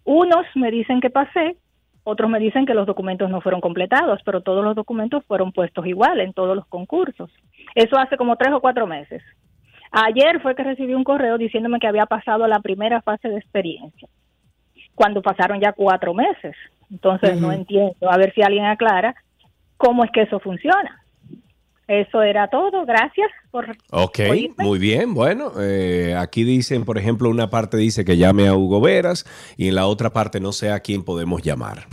[0.04, 1.56] Unos me dicen que pasé,
[2.04, 5.86] otros me dicen que los documentos no fueron completados, pero todos los documentos fueron puestos
[5.86, 7.30] igual en todos los concursos.
[7.74, 9.22] Eso hace como tres o cuatro meses.
[9.92, 14.08] Ayer fue que recibí un correo diciéndome que había pasado la primera fase de experiencia,
[14.94, 16.54] cuando pasaron ya cuatro meses.
[16.90, 17.94] Entonces no entiendo.
[18.10, 19.14] A ver si alguien aclara
[19.76, 21.04] cómo es que eso funciona.
[21.86, 22.84] Eso era todo.
[22.86, 24.54] Gracias por Ok, oírme.
[24.64, 25.12] muy bien.
[25.12, 29.24] Bueno, eh, aquí dicen, por ejemplo, una parte dice que llame a Hugo Veras
[29.56, 31.86] y en la otra parte no sé a quién podemos llamar.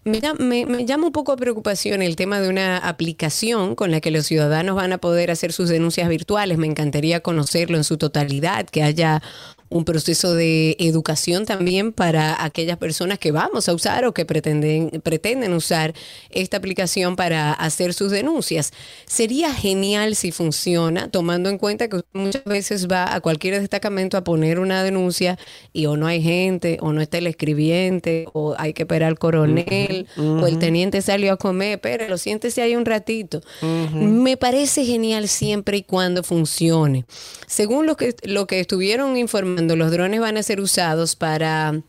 [0.06, 4.00] Me, me- me llama un poco a preocupación el tema de una aplicación con la
[4.00, 6.58] que los ciudadanos van a poder hacer sus denuncias virtuales.
[6.58, 9.22] Me encantaría conocerlo en su totalidad, que haya
[9.70, 15.02] un proceso de educación también para aquellas personas que vamos a usar o que pretenden,
[15.02, 15.94] pretenden usar
[16.30, 18.72] esta aplicación para hacer sus denuncias.
[19.06, 24.24] Sería genial si funciona, tomando en cuenta que muchas veces va a cualquier destacamento a
[24.24, 25.38] poner una denuncia
[25.74, 29.20] y o no hay gente, o no está el escribiente, o hay que esperar al
[29.20, 33.42] coronel, o el teniente salió a comer, pero lo siéntese ahí un ratito.
[33.94, 37.06] Me parece genial siempre y cuando funcione.
[37.48, 41.82] Según lo que, lo que estuvieron informando, los drones van a ser usados para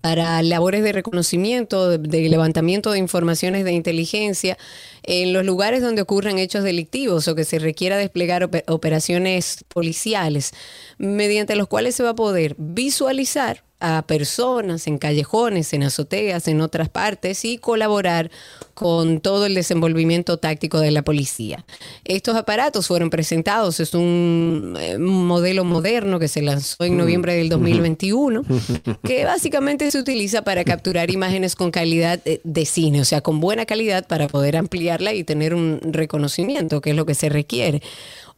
[0.00, 4.56] para labores de reconocimiento, de, de, levantamiento de informaciones de inteligencia
[5.02, 10.52] en los lugares donde ocurran hechos delictivos o que se requiera desplegar op operaciones policiales,
[10.98, 16.60] mediante los cuales se va a poder visualizar a personas en callejones, en azoteas, en
[16.60, 18.30] otras partes y colaborar
[18.74, 21.64] con todo el desenvolvimiento táctico de la policía.
[22.04, 27.48] Estos aparatos fueron presentados, es un, eh, modelo moderno que se lanzó en noviembre del
[27.48, 28.44] 2021,
[29.04, 33.40] que básicamente se utiliza para capturar imágenes con calidad de, de cine, o sea, con
[33.40, 37.82] buena calidad para poder ampliarla y tener un reconocimiento, que es lo que se requiere.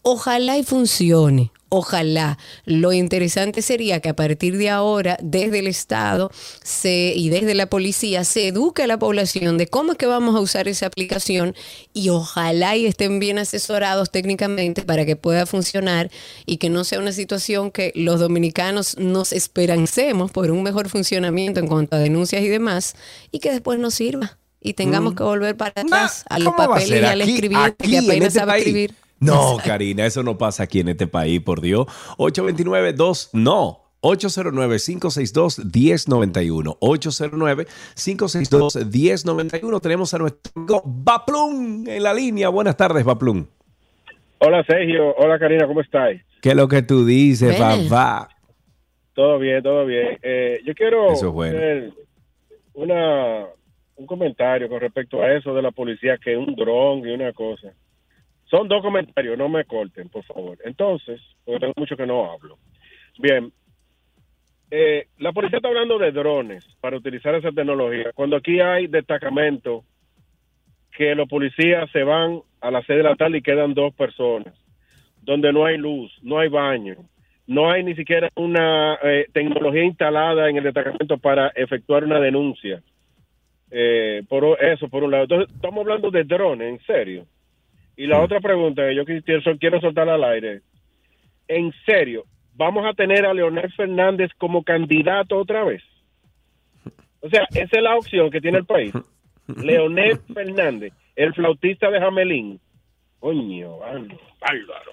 [0.06, 2.36] Ojalá y funcione, ojalá.
[2.66, 6.30] Lo interesante sería que a partir de ahora, desde el Estado
[6.62, 10.36] se, y desde la policía, se eduque a la población de cómo es que vamos
[10.36, 11.54] a usar esa aplicación
[11.94, 16.10] y ojalá y estén bien asesorados técnicamente para que pueda funcionar
[16.44, 21.60] y que no sea una situación que los dominicanos nos esperancemos por un mejor funcionamiento
[21.60, 22.94] en cuanto a denuncias y demás
[23.30, 25.16] y que después no sirva y tengamos mm.
[25.16, 28.66] que volver para atrás a los papeles y al escribiente que apenas este sabe país?
[28.66, 29.03] escribir.
[29.20, 31.86] No, Karina, eso no pasa aquí en este país, por Dios.
[32.18, 33.80] 829-2, no.
[34.02, 36.76] 809-562-1091.
[36.80, 39.80] 809-562-1091.
[39.80, 42.48] Tenemos a nuestro amigo Baplum en la línea.
[42.50, 43.46] Buenas tardes, Baplum.
[44.38, 45.14] Hola, Sergio.
[45.16, 45.66] Hola, Karina.
[45.66, 46.16] ¿Cómo estás?
[46.42, 48.28] ¿Qué es lo que tú dices, papá?
[49.14, 50.18] Todo bien, todo bien.
[50.22, 51.56] Eh, yo quiero Eso es bueno.
[51.56, 51.92] hacer
[52.74, 53.46] una,
[53.96, 57.32] un comentario con respecto a eso de la policía, que es un dron y una
[57.32, 57.68] cosa.
[58.54, 60.56] Son dos comentarios, no me corten, por favor.
[60.64, 62.56] Entonces, porque tengo mucho que no hablo.
[63.18, 63.50] Bien,
[64.70, 68.12] eh, la policía está hablando de drones para utilizar esa tecnología.
[68.14, 69.82] Cuando aquí hay destacamentos
[70.92, 74.54] que los policías se van a las seis de la tarde y quedan dos personas,
[75.20, 76.94] donde no hay luz, no hay baño,
[77.48, 82.80] no hay ni siquiera una eh, tecnología instalada en el destacamento para efectuar una denuncia.
[83.72, 85.24] Eh, por eso, por un lado.
[85.24, 87.26] Entonces, estamos hablando de drones, en serio.
[87.96, 90.62] Y la otra pregunta que yo quiero, quiero soltar al aire,
[91.46, 95.82] en serio, ¿vamos a tener a Leonel Fernández como candidato otra vez?
[97.20, 98.92] O sea, esa es la opción que tiene el país.
[99.62, 102.60] Leonel Fernández, el flautista de Jamelín.
[103.20, 104.18] Coño, bárbaro.
[104.40, 104.92] bárbaro.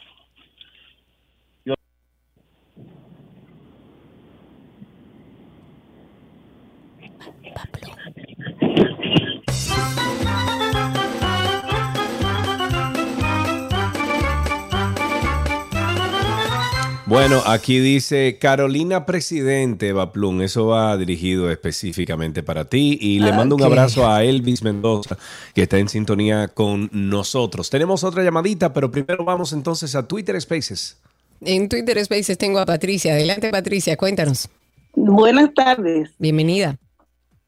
[17.11, 20.43] Bueno, aquí dice Carolina Presidente, Baplum.
[20.43, 22.97] Eso va dirigido específicamente para ti.
[23.01, 25.17] Y le mando un abrazo a Elvis Mendoza,
[25.53, 27.69] que está en sintonía con nosotros.
[27.69, 31.01] Tenemos otra llamadita, pero primero vamos entonces a Twitter Spaces.
[31.41, 33.11] En Twitter Spaces tengo a Patricia.
[33.11, 34.47] Adelante, Patricia, cuéntanos.
[34.95, 36.11] Buenas tardes.
[36.17, 36.77] Bienvenida.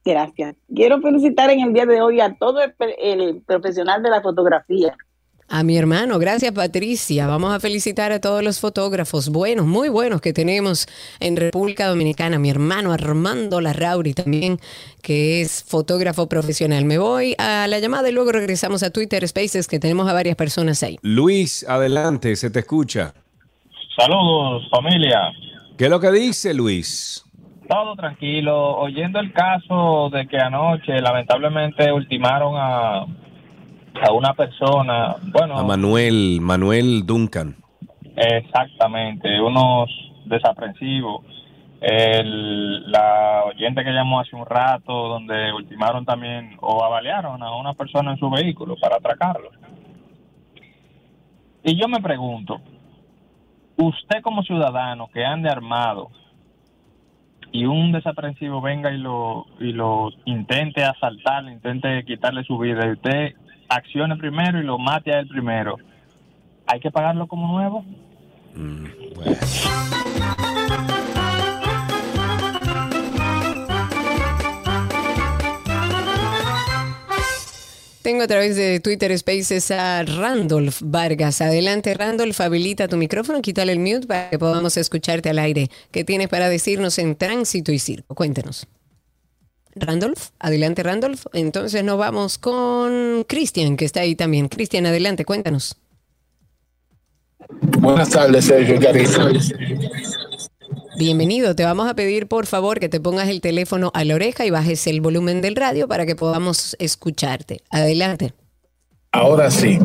[0.03, 0.57] Gracias.
[0.75, 4.97] Quiero felicitar en el día de hoy a todo el, el profesional de la fotografía.
[5.55, 7.27] A mi hermano, gracias Patricia.
[7.27, 10.87] Vamos a felicitar a todos los fotógrafos buenos, muy buenos que tenemos
[11.19, 12.39] en República Dominicana.
[12.39, 14.57] Mi hermano Armando Larrauri también,
[15.03, 16.85] que es fotógrafo profesional.
[16.85, 20.35] Me voy a la llamada y luego regresamos a Twitter Spaces, que tenemos a varias
[20.35, 20.97] personas ahí.
[21.03, 23.13] Luis, adelante, se te escucha.
[23.95, 25.33] Saludos, familia.
[25.77, 27.23] ¿Qué es lo que dice Luis?
[27.69, 28.77] Todo tranquilo.
[28.77, 33.05] Oyendo el caso de que anoche lamentablemente ultimaron a,
[34.01, 37.55] a una persona, bueno, A Manuel, Manuel Duncan.
[38.15, 39.89] exactamente, unos
[40.25, 41.25] desaprensivos.
[41.81, 47.73] El, la oyente que llamó hace un rato, donde ultimaron también o avaliaron a una
[47.73, 49.49] persona en su vehículo para atracarlo.
[51.63, 52.61] Y yo me pregunto,
[53.75, 56.09] usted como ciudadano que ande armado
[57.51, 62.91] y un desaprensivo venga y lo, y lo intente asaltar, intente quitarle su vida y
[62.91, 63.35] usted
[63.69, 65.77] accione primero y lo mate a él primero,
[66.67, 67.85] ¿hay que pagarlo como nuevo?
[78.03, 81.39] Tengo a través de Twitter Spaces a Randolph Vargas.
[81.39, 85.69] Adelante, Randolph, habilita tu micrófono, quítale el mute para que podamos escucharte al aire.
[85.89, 88.13] ¿Qué tienes para decirnos en tránsito y circo?
[88.13, 88.67] Cuéntanos.
[89.75, 91.25] Randolph, adelante Randolph.
[91.33, 94.47] Entonces nos vamos con Cristian, que está ahí también.
[94.47, 95.77] Cristian, adelante, cuéntanos.
[97.79, 98.79] Buenas tardes, Sergio.
[100.97, 104.45] Bienvenido, te vamos a pedir por favor que te pongas el teléfono a la oreja
[104.45, 107.61] y bajes el volumen del radio para que podamos escucharte.
[107.71, 108.33] Adelante.
[109.11, 109.77] Ahora sí,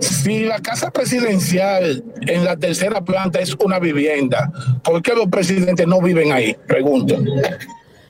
[0.00, 4.52] si la casa presidencial en la tercera planta es una vivienda,
[4.84, 6.56] ¿por qué los presidentes no viven ahí?
[6.66, 7.16] Pregunto.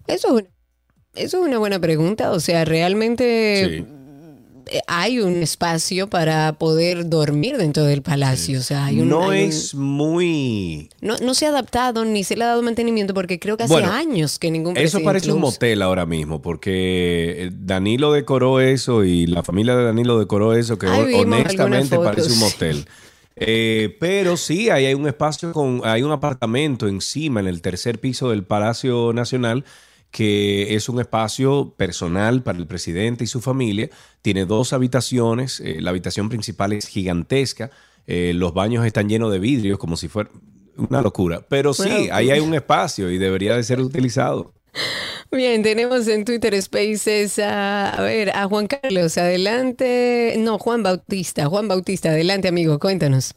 [0.06, 0.44] Eso es,
[1.14, 2.30] eso es una buena pregunta.
[2.32, 3.78] O sea, realmente
[4.70, 8.59] eh, hay un espacio para poder dormir dentro del palacio.
[8.59, 10.90] O sea, hay un, no hay un- es muy...
[11.01, 13.72] no, no se ha adaptado ni se le ha dado mantenimiento porque creo que hace
[13.72, 19.05] Bueno, años que ningún Eso parece un motel ahora mismo, porque eh, Danilo decoró eso
[19.05, 22.86] y la familia de Danilo decoró eso, que vimos honestamente parece un motel.
[23.40, 28.01] Eh, pero sí, ahí hay un espacio con, hay un apartamento encima en el tercer
[28.01, 29.64] piso del Palacio Nacional
[30.10, 33.90] que es un espacio personal para el presidente y su familia.
[34.22, 37.70] Tiene dos habitaciones, eh, la habitación principal es gigantesca,
[38.06, 40.30] eh, los baños están llenos de vidrios como si fuera
[40.76, 41.44] una locura.
[41.48, 42.14] Pero sí, Bueno.
[42.14, 44.52] ahí hay un espacio y debería de ser utilizado.
[45.30, 50.36] Bien, tenemos en Twitter Spaces a, a ver, a Juan Carlos, adelante.
[50.39, 53.35] No, Juan Bautista, Juan Bautista, adelante amigo, cuéntanos.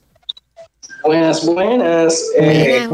[1.04, 2.24] Buenas, buenas.
[2.38, 2.88] Eh,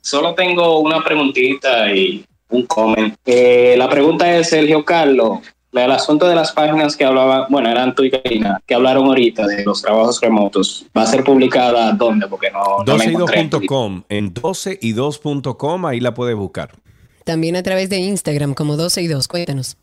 [0.00, 3.14] Solo tengo una preguntita y un comment.
[3.24, 5.40] Eh, la pregunta es, Sergio Carlos,
[5.72, 9.46] el asunto de las páginas que hablaba, bueno, eran tú y Karina, que hablaron ahorita
[9.46, 12.26] de los trabajos remotos, ¿va a ser publicada dónde?
[12.26, 13.48] Porque no, no la encontré.
[13.48, 14.02] 12y2.com.
[14.08, 16.72] En 12y2.com ahí la puedes buscar.
[17.24, 19.76] También a través de Instagram como 12 y 2, cuéntanos.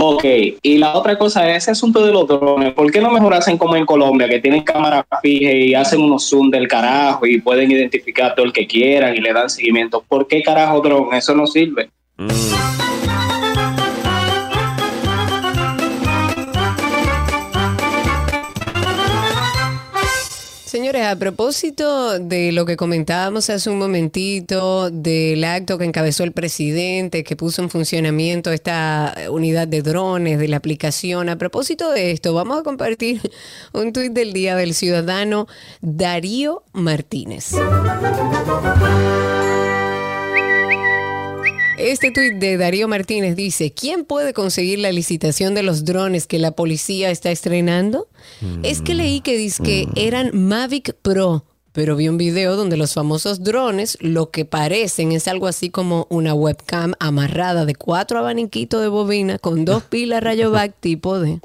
[0.00, 0.24] Ok,
[0.62, 2.72] y la otra cosa es ese asunto de los drones.
[2.72, 6.28] ¿Por qué no mejor hacen como en Colombia, que tienen cámara fija y hacen unos
[6.28, 10.02] zoom del carajo y pueden identificar todo el que quieran y le dan seguimiento?
[10.06, 11.18] ¿Por qué carajo drone?
[11.18, 11.90] Eso no sirve.
[20.92, 27.22] A propósito de lo que comentábamos hace un momentito, del acto que encabezó el presidente,
[27.22, 32.34] que puso en funcionamiento esta unidad de drones, de la aplicación, a propósito de esto,
[32.34, 33.20] vamos a compartir
[33.72, 35.46] un tuit del día del ciudadano
[35.80, 37.54] Darío Martínez.
[41.80, 46.38] Este tuit de Darío Martínez dice, ¿quién puede conseguir la licitación de los drones que
[46.38, 48.06] la policía está estrenando?
[48.62, 52.92] Es que leí que dice que eran Mavic Pro, pero vi un video donde los
[52.92, 58.82] famosos drones lo que parecen es algo así como una webcam amarrada de cuatro abaniquitos
[58.82, 61.40] de bobina con dos pilas rayovac tipo de...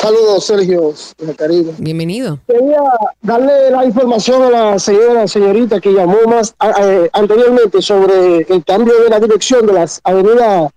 [0.00, 1.72] Saludos, Sergio, de Caribe.
[1.78, 2.38] Bienvenido.
[2.46, 2.78] Quería
[3.22, 6.74] darle la información a la señora, señorita que llamó más a-
[7.12, 10.70] anteriormente sobre el cambio de la dirección de las avenidas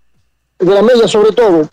[0.59, 1.67] de la Mella, sobre todo,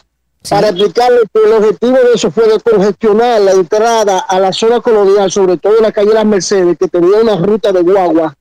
[0.51, 4.81] para explicarle que el objetivo de eso fue de congestionar la entrada a la zona
[4.81, 8.35] colonial, sobre todo en la calle Las Mercedes, que tenía una ruta de guagua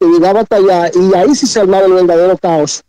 [0.00, 2.82] que llegaba hasta allá, y ahí sí se armaba el verdadero caos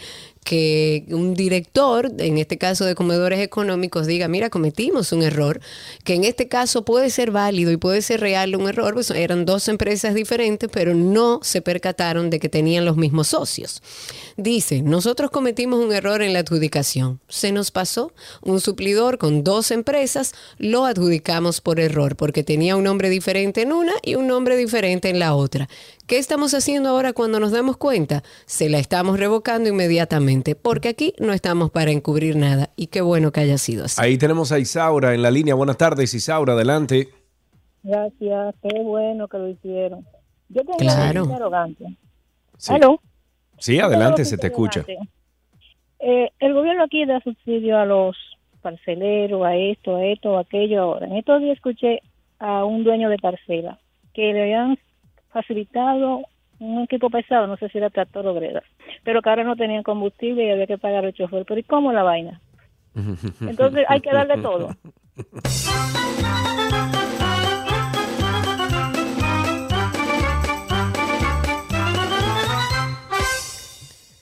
[0.49, 5.61] que un director, en este caso de comedores económicos, diga, mira, cometimos un error,
[6.05, 9.45] que en este caso puede ser válido y puede ser real un error, pues eran
[9.45, 13.83] dos empresas diferentes, pero no se percataron de que tenían los mismos socios.
[14.39, 17.21] Dice, nosotros cometimos un error en la adjudicación.
[17.29, 22.85] Se nos pasó un suplidor con dos empresas, lo adjudicamos por error, porque tenía un
[22.85, 25.69] nombre diferente en una y un nombre diferente en la otra.
[26.09, 28.23] ¿Qué estamos haciendo ahora cuando nos damos cuenta?
[28.47, 32.71] Se la estamos revocando inmediatamente, porque aquí no estamos para encubrir nada.
[32.77, 34.01] Y qué bueno que haya sido así.
[34.03, 35.55] Ahí tenemos a Isaura en la línea.
[35.55, 37.09] Buenas tardes, Isaura, adelante.
[37.83, 40.07] Gracias, qué bueno que lo hicieron.
[40.49, 41.25] Yo tengo Claro.
[41.25, 41.89] una arrogancia.
[42.57, 42.73] Sí.
[42.73, 43.01] ¿Aló?
[43.59, 44.87] Sí, adelante, se te escucha.
[46.01, 48.17] Eh, el gobierno aquí da subsidio a los
[48.63, 50.81] parceleros, a esto, a esto, a aquello.
[50.85, 52.01] Ahora, en estos días escuché
[52.39, 53.79] a un dueño de parcela
[54.15, 54.79] que le habían
[55.33, 56.23] facilitado
[56.61, 58.63] un equipo pesado, no sé si era tractor o greda,
[59.05, 61.45] pero que ahora no tenían combustible y había que pagar el chofer.
[61.47, 62.41] Pero ¿y cómo la vaina?
[63.41, 64.71] Entonces hay que darle todo.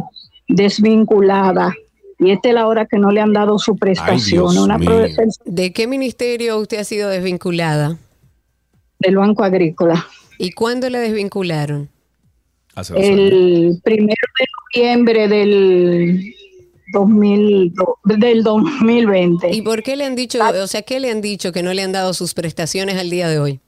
[0.49, 1.75] desvinculada
[2.19, 4.57] y esta es la hora que no le han dado su prestación?
[4.59, 4.79] una
[5.45, 7.99] ¿De qué ministerio usted ha sido desvinculada?
[8.99, 10.07] Del Banco Agrícola.
[10.39, 11.89] ¿Y cuándo la desvincularon?
[12.97, 16.35] El primero de noviembre del
[16.93, 17.73] 2000,
[18.05, 19.51] del 2020.
[19.51, 21.83] ¿Y por qué le han dicho, o sea, qué le han dicho que no le
[21.83, 23.61] han dado sus prestaciones al día de hoy?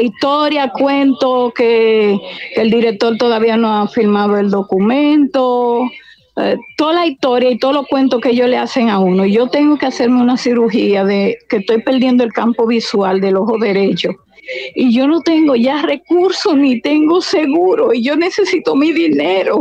[0.00, 2.18] historia, cuento que,
[2.54, 5.88] que el director todavía no ha firmado el documento,
[6.36, 9.24] eh, toda la historia y todos los cuentos que ellos le hacen a uno.
[9.24, 13.36] Y Yo tengo que hacerme una cirugía de que estoy perdiendo el campo visual del
[13.36, 14.10] ojo derecho.
[14.74, 19.60] Y yo no tengo ya recursos ni tengo seguro y yo necesito mi dinero.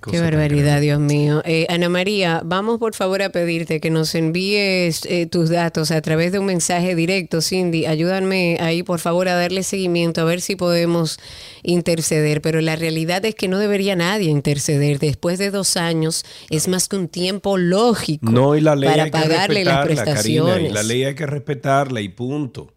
[0.00, 1.42] Qué barbaridad, Dios mío.
[1.44, 6.00] Eh, Ana María, vamos por favor a pedirte que nos envíes eh, tus datos a
[6.00, 7.40] través de un mensaje directo.
[7.40, 11.18] Cindy, ayúdame ahí por favor a darle seguimiento, a ver si podemos
[11.62, 12.40] interceder.
[12.40, 14.98] Pero la realidad es que no debería nadie interceder.
[14.98, 19.10] Después de dos años es más que un tiempo lógico No, y la ley para
[19.10, 20.70] pagarle las respetarla, Karina, prestaciones.
[20.70, 22.72] y la ley hay que respetarla y punto.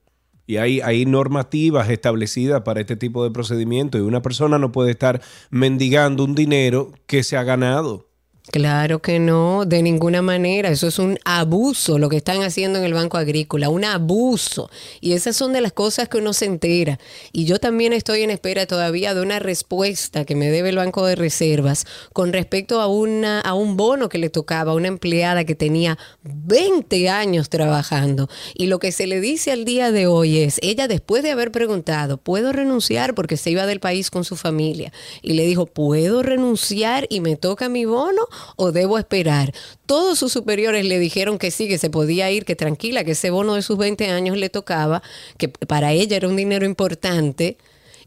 [0.46, 4.92] Y hay, hay normativas establecidas para este tipo de procedimientos y una persona no puede
[4.92, 8.13] estar mendigando un dinero que se ha ganado.
[8.52, 10.70] Claro que no, de ninguna manera.
[10.70, 14.70] Eso es un abuso lo que están haciendo en el Banco Agrícola, un abuso.
[15.00, 17.00] Y esas son de las cosas que uno se entera.
[17.32, 21.06] Y yo también estoy en espera todavía de una respuesta que me debe el Banco
[21.06, 25.46] de Reservas con respecto a, una, a un bono que le tocaba a una empleada
[25.46, 28.30] que tenía 20 años trabajando.
[28.56, 31.52] Y lo que se le dice al día de hoy es, ella después de haber
[31.54, 34.92] preguntado, ¿puedo renunciar porque se iba del país con su familia?
[35.22, 39.54] Y le dijo, ¿puedo renunciar y me toca mi bono o debo esperar?
[39.86, 43.30] Todos sus superiores le dijeron que sí, que se podía ir, que tranquila, que ese
[43.30, 45.02] bono de sus 20 años le tocaba,
[45.38, 47.58] que para ella era un dinero importante.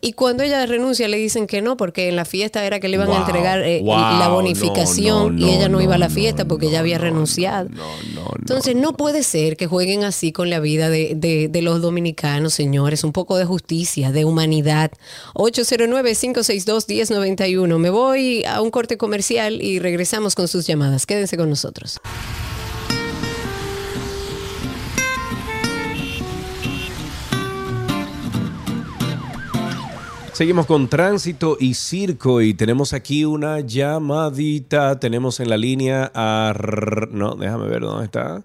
[0.00, 2.94] Y cuando ella renuncia le dicen que no, porque en la fiesta era que le
[2.96, 6.10] iban a entregar eh, wow, la bonificación no, y ella no, no, iba a la
[6.10, 7.68] fiesta porque ya había renunciado.
[8.38, 12.54] Entonces no puede ser que jueguen así con la vida de, de- de los dominicanos,
[12.54, 13.04] señores.
[13.04, 14.90] Un poco de justicia, de humanidad.
[15.34, 17.78] 809-562-1091.
[17.78, 21.06] Me voy a un corte comercial y regresamos con sus llamadas.
[21.06, 22.00] Quédense con nosotros.
[30.36, 35.00] Seguimos con tránsito y circo y tenemos aquí una llamadita.
[35.00, 36.52] Tenemos en la línea a...
[37.10, 38.42] No, déjame ver dónde está.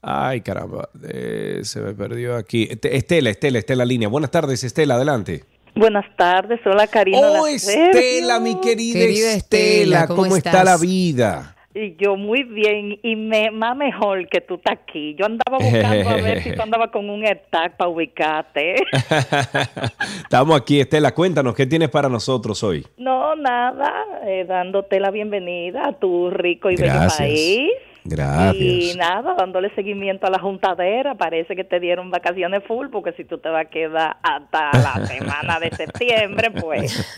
[0.00, 2.68] Ay, caramba, eh, se me perdió aquí.
[2.70, 4.06] Este- Estela, Estela, Estela Línea.
[4.06, 5.42] Buenas tardes, Estela, adelante.
[5.74, 7.18] Buenas tardes, hola Karina.
[7.18, 11.56] Oh, la Estela, mi querida, Querida Estela, Estela, ¿cómo, ¿cómo está la vida?
[11.74, 15.14] Y yo muy bien, y me, más mejor que tú estás aquí.
[15.18, 18.74] Yo andaba buscando a ver si tú andabas con un tag para ubicarte.
[20.22, 22.86] Estamos aquí, Estela, cuéntanos, ¿qué tienes para nosotros hoy?
[22.98, 23.90] No, nada,
[24.26, 27.18] eh, dándote la bienvenida a tu rico y Gracias.
[27.18, 27.91] bello país.
[28.04, 28.56] Gracias.
[28.56, 31.14] Y nada, dándole seguimiento a la juntadera.
[31.14, 35.06] Parece que te dieron vacaciones full, porque si tú te vas a quedar hasta la
[35.06, 37.16] semana de septiembre, pues.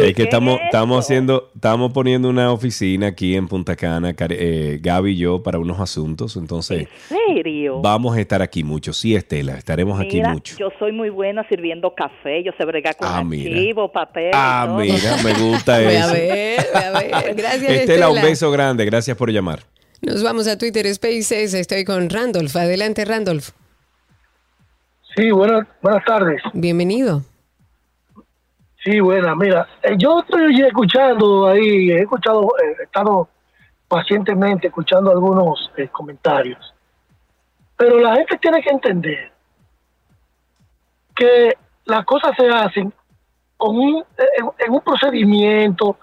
[0.00, 1.06] Es que estamos, estamos eso.
[1.06, 5.78] haciendo, estamos poniendo una oficina aquí en Punta Cana, eh, Gaby y yo, para unos
[5.80, 6.36] asuntos.
[6.36, 7.80] Entonces, ¿Serio?
[7.80, 8.92] vamos a estar aquí mucho.
[8.92, 10.56] Sí, Estela, estaremos aquí mucho.
[10.58, 14.26] yo soy muy buena sirviendo café, yo sé bregar con Ah, papel.
[14.26, 14.78] y Ah, todo.
[14.78, 16.12] mira, me gusta Ve a eso.
[16.12, 17.34] ver, ve a ver.
[17.34, 18.28] Gracias, Estela, un Estela.
[18.30, 18.84] beso grande.
[18.84, 19.60] Gracias por llamar.
[20.06, 21.54] Nos vamos a Twitter Spaces.
[21.54, 22.54] Estoy con Randolph.
[22.56, 23.50] Adelante, Randolph.
[25.16, 26.42] Sí, buenas, buenas tardes.
[26.52, 27.22] Bienvenido.
[28.84, 29.34] Sí, buenas.
[29.36, 33.28] Mira, eh, yo estoy escuchando ahí, he escuchado, eh, he estado
[33.88, 36.74] pacientemente escuchando algunos eh, comentarios.
[37.76, 39.32] Pero la gente tiene que entender
[41.16, 41.56] que
[41.86, 42.92] las cosas se hacen
[43.56, 44.04] con un,
[44.38, 45.96] en, en un procedimiento,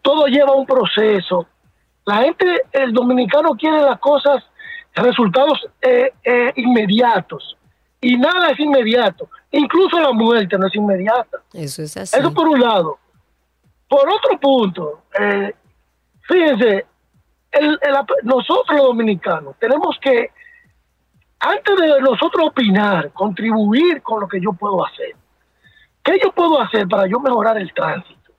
[0.00, 1.46] todo lleva un proceso.
[2.08, 4.42] La gente, el dominicano quiere las cosas,
[4.94, 7.54] resultados eh, eh, inmediatos.
[8.00, 9.28] Y nada es inmediato.
[9.50, 11.36] Incluso la muerte no es inmediata.
[11.52, 12.18] Eso es así.
[12.18, 12.98] Eso por un lado.
[13.90, 15.54] Por otro punto, eh,
[16.22, 16.86] fíjense,
[17.52, 20.30] el- el nosotros los dominicanos tenemos que,
[21.40, 25.14] antes de nosotros opinar, contribuir con lo que yo puedo hacer.
[26.02, 28.32] ¿Qué yo puedo hacer para yo mejorar el tránsito?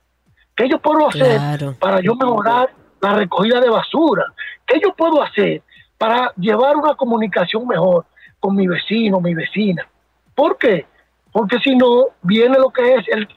[0.56, 1.74] ¿Qué yo puedo hacer Claro.
[1.78, 2.70] para yo mejorar
[3.00, 4.24] la recogida de basura?
[4.66, 5.62] ¿Qué yo puedo hacer
[5.98, 8.06] para llevar una comunicación mejor
[8.38, 9.86] con mi vecino, mi vecina?
[10.34, 10.86] ¿Por qué?
[11.32, 13.28] Porque si no, viene lo que es el,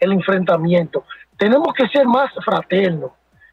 [0.00, 1.04] el enfrentamiento.
[1.36, 3.10] Tenemos que ser más fraternos.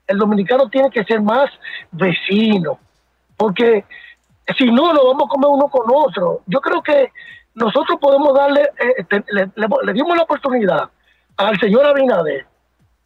[0.07, 1.49] El dominicano tiene que ser más
[1.91, 2.79] vecino.
[3.35, 3.85] Porque
[4.57, 6.41] si no, nos vamos a comer uno con otro.
[6.45, 7.11] Yo creo que
[7.55, 9.21] nosotros podemos darle, eh,
[9.83, 10.89] le dimos la oportunidad
[11.37, 12.45] al señor Abinader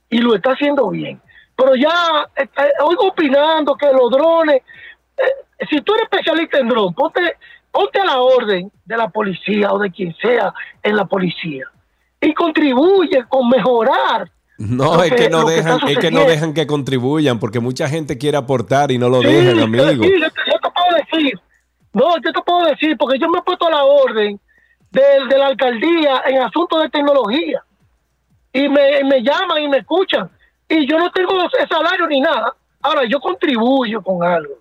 [0.09, 1.21] y lo está haciendo bien.
[1.57, 2.47] Pero ya eh,
[2.83, 4.61] oigo opinando que los drones,
[5.17, 7.35] eh, si tú eres especialista en drones, ponte,
[7.71, 10.53] ponte a la orden de la policía o de quien sea
[10.83, 11.65] en la policía
[12.21, 14.29] y contribuye con mejorar.
[14.59, 18.37] No, es que no dejan, es que no dejan que contribuyan, porque mucha gente quiere
[18.37, 19.85] aportar y no lo Sí, dejan, amigo.
[20.03, 21.39] sí, yo, te, yo te puedo decir.
[21.93, 24.39] No, yo te puedo decir, porque yo me he puesto a la orden
[24.91, 27.63] del- de, la alcaldía en asuntos de tecnología.
[28.53, 30.29] Y me, me llaman y me escuchan.
[30.69, 31.31] Y yo no tengo
[31.69, 32.53] salario ni nada.
[32.81, 34.55] Ahora, yo contribuyo con algo.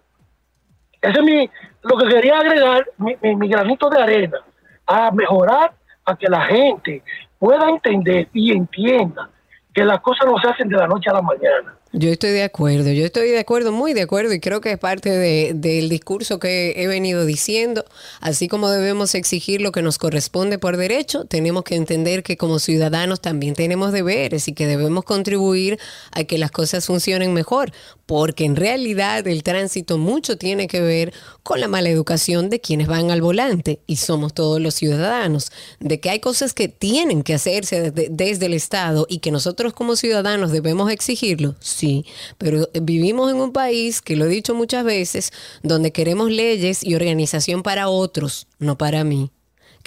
[1.01, 1.49] Ese es mi,
[1.83, 4.39] lo que quería agregar, mi, mi- mi granito de arena,
[4.87, 5.73] a mejorar,
[6.05, 7.03] a que la gente
[7.39, 9.29] pueda entender y entienda
[9.75, 11.76] que las cosas no se hacen de la noche a la mañana.
[11.99, 14.79] Yo estoy de acuerdo, yo estoy de acuerdo, muy de acuerdo y creo que es
[14.79, 17.87] parte de- del discurso que he venido diciendo,
[18.21, 22.59] así como debemos exigir lo que nos corresponde por derecho, tenemos que entender que como
[22.59, 25.79] ciudadanos también tenemos deberes y que debemos contribuir
[26.13, 27.73] a que las cosas funcionen mejor,
[28.07, 31.13] porque en realidad el tránsito mucho tiene que ver
[31.43, 35.51] con la mala educación de quienes van al volante y somos todos los ciudadanos,
[35.81, 39.73] de que hay cosas que tienen que hacerse desde, desde el Estado y que nosotros
[39.73, 42.07] como ciudadanos debemos exigirlo, sí,
[42.39, 46.95] pero vivimos en un país, que lo he dicho muchas veces, donde queremos leyes y
[46.95, 49.31] organización para otros, no para mí.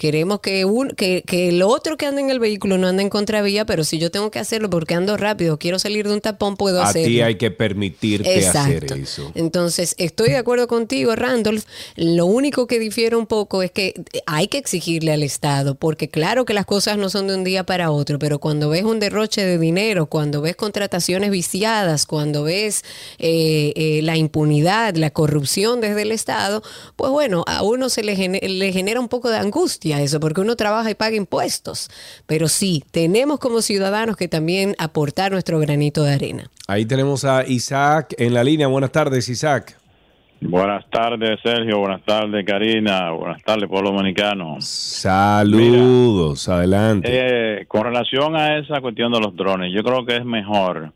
[0.00, 3.10] Queremos que, un, que, que el otro que anda en el vehículo no ande en
[3.10, 6.56] contravía, pero si yo tengo que hacerlo porque ando rápido, quiero salir de un tapón,
[6.56, 7.06] puedo A hacerlo.
[7.08, 9.30] ti hay que permitirte hacer eso.
[9.34, 11.64] Entonces, estoy de acuerdo contigo, Randolph.
[11.96, 13.92] Lo único que difiere un poco es que
[14.24, 17.64] hay que exigirle al Estado, porque claro que las cosas no son de un día
[17.64, 22.84] para otro, pero cuando ves un derroche de dinero, cuando ves contrataciones viciadas, cuando ves
[23.18, 26.62] eh, eh, la impunidad, la corrupción desde el Estado,
[26.96, 30.42] pues bueno, a uno se le, gene- le genera un poco de angustia eso, porque
[30.42, 31.88] uno trabaja y paga impuestos.
[32.26, 36.50] Pero sí, tenemos como ciudadanos que también aportar nuestro granito de arena.
[36.68, 38.66] Ahí tenemos a Isaac en la línea.
[38.66, 39.76] Buenas tardes, Isaac.
[40.42, 41.78] Buenas tardes, Sergio.
[41.78, 43.10] Buenas tardes, Karina.
[43.10, 44.56] Buenas tardes, pueblo dominicano.
[44.60, 47.08] Saludos, adelante.
[47.10, 50.92] Eh, con relación a esa cuestión de los drones, yo creo que es mejor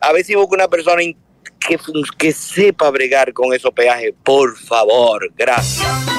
[0.00, 1.78] A ver si busca una persona que,
[2.16, 5.30] que sepa bregar con esos peajes, por favor.
[5.36, 6.13] Gracias.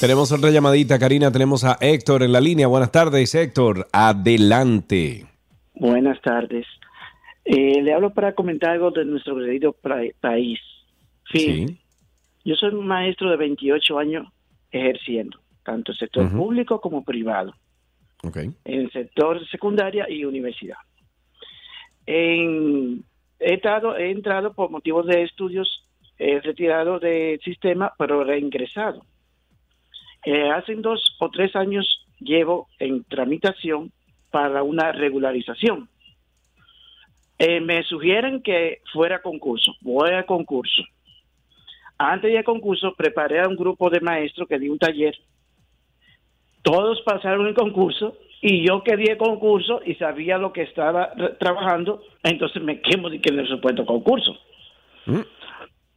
[0.00, 1.32] Tenemos otra llamadita, Karina.
[1.32, 2.68] Tenemos a Héctor en la línea.
[2.68, 3.88] Buenas tardes, Héctor.
[3.92, 5.26] Adelante.
[5.74, 6.66] Buenas tardes.
[7.44, 9.74] Eh, le hablo para comentar algo de nuestro querido
[10.20, 10.60] país.
[11.32, 11.78] Sí.
[12.44, 14.26] Yo soy un maestro de 28 años
[14.70, 17.52] ejerciendo, tanto en sector público como privado,
[18.22, 18.36] Ok.
[18.36, 20.76] en el sector secundaria y universidad.
[22.06, 23.02] En-
[23.40, 25.84] he, estado, he entrado por motivos de estudios,
[26.18, 29.04] he retirado del sistema, pero reingresado.
[30.24, 33.92] Eh, hace dos o tres años llevo en tramitación
[34.30, 35.88] para una regularización.
[37.38, 39.72] Eh, me sugieren que fuera concurso.
[39.80, 40.82] Voy a concurso.
[41.96, 45.16] Antes del concurso preparé a un grupo de maestros que di un taller.
[46.62, 51.12] Todos pasaron el concurso y yo que di el concurso y sabía lo que estaba
[51.38, 54.36] trabajando, entonces me quemo de que en el supuesto concurso.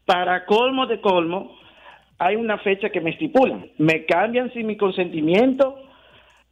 [0.06, 1.58] Para colmo de colmo,
[2.22, 3.72] hay una fecha que me estipulan.
[3.80, 5.76] Me cambian sin mi consentimiento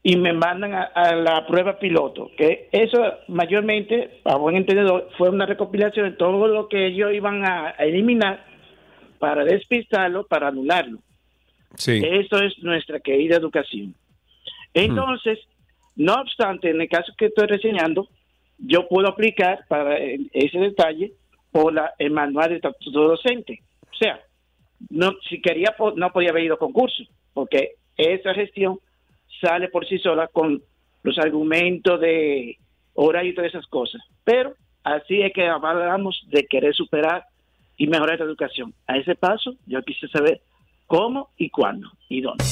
[0.02, 2.32] y me mandan a, a la prueba piloto.
[2.36, 2.98] Que eso
[3.28, 7.84] mayormente, a buen entendedor, fue una recopilación de todo lo que ellos iban a, a
[7.86, 8.44] eliminar
[9.20, 10.98] para despistarlo, para anularlo.
[11.76, 12.02] Sí.
[12.04, 13.94] Eso es nuestra querida educación.
[14.74, 15.38] Entonces,
[15.96, 18.08] no obstante, en el caso que estoy reseñando,
[18.58, 21.12] yo puedo aplicar para eh, ese detalle
[21.52, 23.62] por la, el manual de estatuto docente.
[23.84, 24.20] O sea,
[24.90, 27.04] no, si quería, no podía haber ido a concurso,
[27.34, 28.80] porque esa gestión
[29.42, 30.62] sale por sí sola con
[31.04, 32.58] los argumentos de
[32.94, 34.02] horario y todas esas cosas.
[34.24, 34.54] Pero
[34.84, 37.26] así es que hablamos de querer superar
[37.78, 38.74] y mejorar la educación.
[38.88, 40.42] A ese paso, yo quise saber
[40.88, 42.44] cómo y cuándo y dónde.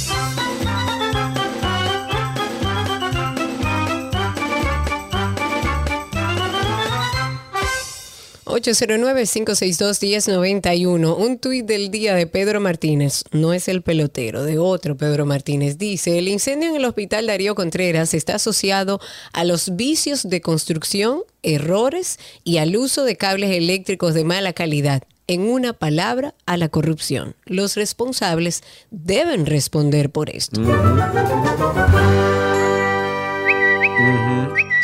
[8.57, 11.15] 809-562-1091.
[11.17, 13.23] Un tuit del día de Pedro Martínez.
[13.31, 15.77] No es el pelotero, de otro Pedro Martínez.
[15.77, 18.99] Dice, el incendio en el hospital Darío Contreras está asociado
[19.34, 25.03] a los vicios de construcción, errores y al uso de cables eléctricos de mala calidad.
[25.27, 27.35] En una palabra, a la corrupción.
[27.45, 30.61] Los responsables deben responder por esto.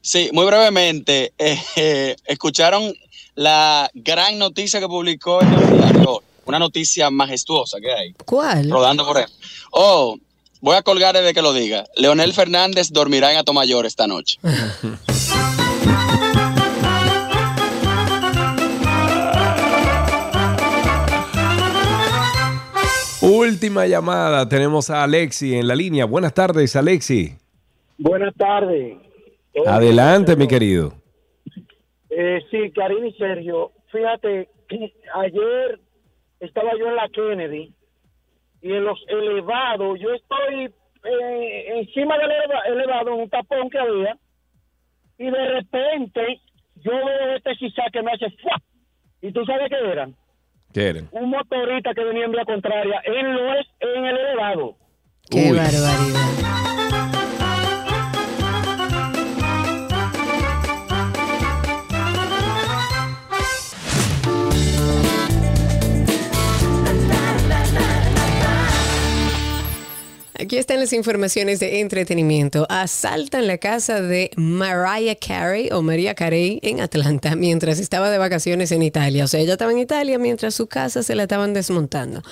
[0.00, 2.92] Sí, muy brevemente, eh, eh, escucharon
[3.34, 8.70] la gran noticia que publicó el diario, una noticia majestuosa que hay, ¿Cuál?
[8.70, 9.26] rodando por él.
[9.72, 10.16] Oh,
[10.60, 11.84] voy a colgar desde que lo diga.
[11.96, 14.38] Leonel Fernández dormirá en Atomayor esta noche.
[23.22, 26.04] Última llamada, tenemos a Alexi en la línea.
[26.04, 27.34] Buenas tardes, Alexi.
[27.98, 28.98] Buenas tardes.
[29.66, 30.92] Adelante, mi querido.
[32.10, 34.48] Eh, sí, Karina y Sergio, fíjate,
[35.14, 35.80] ayer
[36.40, 37.72] estaba yo en la Kennedy
[38.62, 40.70] y en los elevados, yo estoy
[41.04, 44.16] eh, encima del eleva- elevado, en un tapón que había,
[45.18, 46.40] y de repente
[46.76, 48.60] yo veo este zigzag que me hace ¡fua!
[49.22, 50.08] ¿Y tú sabes qué era?
[50.74, 51.08] ¿Qué eran?
[51.12, 54.76] Un motorista que venía en vía contraria, en, lo es, en el elevado.
[55.30, 55.56] Qué Uy.
[55.56, 56.85] barbaridad.
[70.38, 72.66] Están las informaciones de entretenimiento.
[72.68, 78.72] Asaltan la casa de Mariah Carey o María Carey en Atlanta mientras estaba de vacaciones
[78.72, 79.24] en Italia.
[79.24, 82.22] O sea, ella estaba en Italia mientras su casa se la estaban desmontando.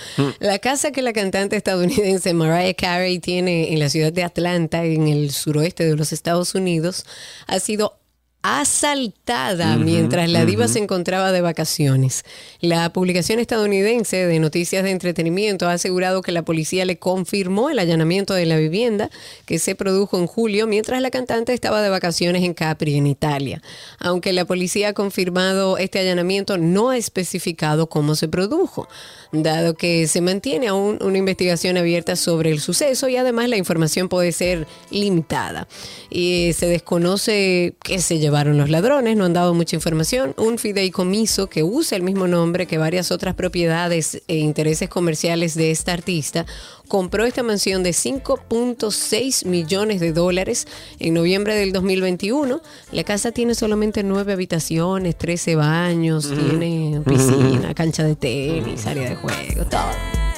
[0.40, 5.08] La casa que la cantante estadounidense Mariah Carey tiene en la ciudad de Atlanta, en
[5.08, 7.04] el suroeste de los Estados Unidos,
[7.46, 7.98] ha sido
[8.46, 12.26] asaltada mientras la diva se encontraba de vacaciones.
[12.60, 17.78] La publicación estadounidense de noticias de entretenimiento ha asegurado que la policía le confirmó el
[17.78, 19.08] allanamiento de la vivienda
[19.46, 23.62] que se produjo en julio mientras la cantante estaba de vacaciones en Capri, en Italia.
[23.98, 28.88] Aunque la policía ha confirmado este allanamiento, no ha especificado cómo se produjo,
[29.32, 34.10] dado que se mantiene aún una investigación abierta sobre el suceso y además la información
[34.10, 35.66] puede ser limitada.
[36.10, 40.34] Y se desconoce qué se llevaron los ladrones, no han dado mucha información.
[40.38, 45.70] Un fideicomiso que usa el mismo nombre que varias otras propiedades e intereses comerciales de
[45.70, 46.44] esta artista
[46.88, 50.66] compró esta mansión de 5.6 millones de dólares
[50.98, 52.60] en noviembre del 2021.
[52.90, 59.14] La casa tiene solamente nueve habitaciones, 13 baños, tiene piscina, cancha de tenis, área de
[59.14, 60.33] juego, todo.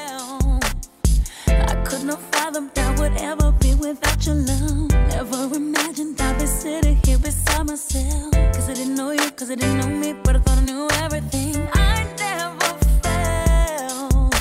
[7.77, 8.33] Myself.
[8.55, 10.89] Cause I didn't know you, cause I didn't know me, but I thought I knew
[11.05, 11.57] everything.
[11.75, 12.71] I never
[13.05, 14.33] felt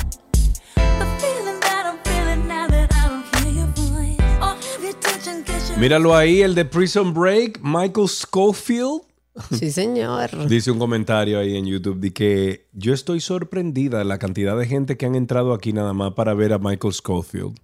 [0.75, 4.19] the feeling that I'm feeling now that I don't hear your voice.
[4.39, 9.01] Or have you touch and kiss your Míralo ahí, el de Prison Break, Michael Schofield.
[9.51, 10.47] Sí, señor.
[10.47, 14.65] Dice un comentario ahí en YouTube de que yo estoy sorprendida de la cantidad de
[14.65, 17.59] gente que han entrado aquí nada más para ver a Michael Schofield.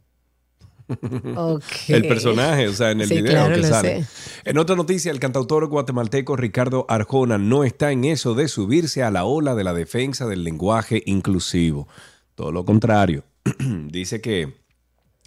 [1.88, 4.04] El personaje, o sea, en el Sí, video claro, que sale.
[4.04, 4.10] sé.
[4.46, 9.12] En otra noticia, el cantautor guatemalteco Ricardo Arjona no está en eso de subirse a
[9.12, 11.88] la ola de la defensa del lenguaje inclusivo.
[12.36, 13.24] Todo lo contrario.
[13.90, 14.54] Dice que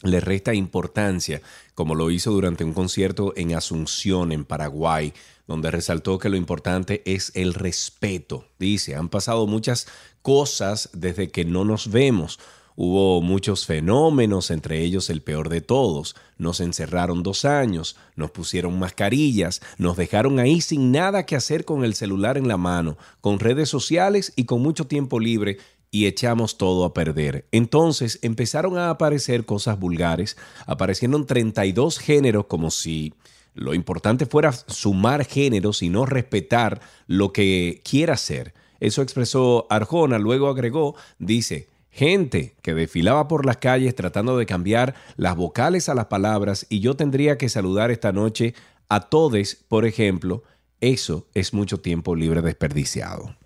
[0.03, 1.41] le resta importancia,
[1.75, 5.15] como lo hizo durante un concierto en Asunción, en Paraguay,
[5.47, 8.47] donde resaltó que lo importante es el respeto.
[8.59, 9.87] Dice, han pasado muchas
[10.23, 12.39] cosas desde que no nos vemos.
[12.77, 16.17] Hubo muchos fenómenos, entre ellos el peor de todos.
[16.39, 21.85] Nos encerraron dos años, nos pusieron mascarillas, nos dejaron ahí sin nada que hacer con
[21.85, 25.59] el celular en la mano, con redes sociales y con mucho tiempo libre
[25.93, 27.47] y echamos todo a perder.
[27.53, 30.37] Entonces empezaron a aparecer cosas vulgares,
[30.67, 33.15] aparecieron 32 géneros como si
[33.55, 38.53] lo importante fuera sumar géneros y no respetar lo que quiera ser.
[38.81, 44.97] Eso expresó Arjona, luego agregó, dice, gente que desfilaba por las calles tratando de cambiar
[45.17, 48.55] las vocales a las palabras y yo tendría que saludar esta noche
[48.89, 50.43] a todes, por ejemplo,
[50.81, 53.37] eso es mucho tiempo libre desperdiciado.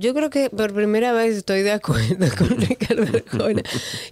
[0.00, 3.62] Yo creo que por primera vez estoy de acuerdo con Ricardo Arjona.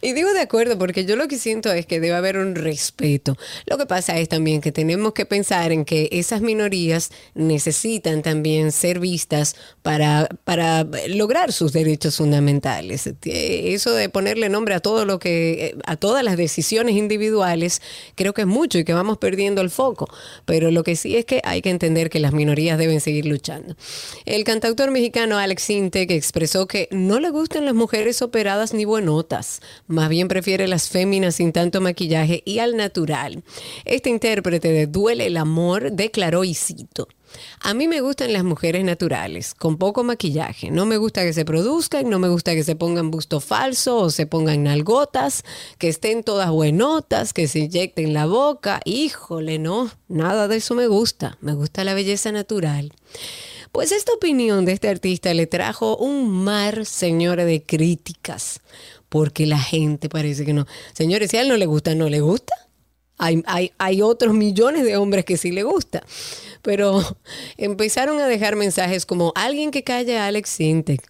[0.03, 3.37] Y digo de acuerdo porque yo lo que siento es que debe haber un respeto.
[3.67, 8.73] Lo que pasa es también que tenemos que pensar en que esas minorías necesitan también
[8.73, 13.07] ser vistas para, para lograr sus derechos fundamentales.
[13.07, 17.81] Eh, Eso de ponerle nombre a todo lo que, eh, a todas las decisiones individuales,
[18.17, 20.09] creo que es mucho y que vamos perdiendo el foco.
[20.47, 23.77] Pero lo que sí es que hay que entender que las minorías deben seguir luchando.
[24.25, 29.61] El cantautor mexicano Alex Sintek expresó que no le gustan las mujeres operadas ni buenotas,
[29.87, 33.45] más bien prefiere las féminas sin tanto maquillaje y al natural.
[33.85, 37.09] Este intérprete de Duele el Amor declaró y cito.
[37.61, 40.71] A mí me gustan las mujeres naturales, con poco maquillaje.
[40.71, 44.09] No me gusta que se produzcan, no me gusta que se pongan busto falso o
[44.09, 45.43] se pongan nalgotas,
[45.77, 48.81] que estén todas buenotas, que se inyecten la boca.
[48.87, 51.37] Híjole, no, nada de eso me gusta.
[51.43, 52.95] Me gusta la belleza natural.
[53.77, 58.63] Pues esta opinión de este artista le trajo un mar, señores, de críticas,
[59.11, 60.67] porque la gente parece que no.
[60.95, 62.55] Señores, si a él no le gusta, no le gusta.
[63.19, 63.43] Hay,
[63.77, 66.03] hay, otros millones de hombres que sí le gusta.
[66.63, 67.03] Pero
[67.59, 71.07] empezaron a dejar mensajes como alguien que calle a Alex Sintek.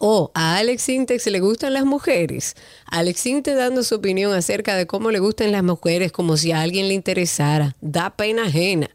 [0.00, 2.56] O a Alex Sintek le gustan las mujeres.
[2.86, 6.60] Alex Sintek dando su opinión acerca de cómo le gustan las mujeres como si a
[6.60, 7.76] alguien le interesara.
[7.80, 8.90] Da pena ajena.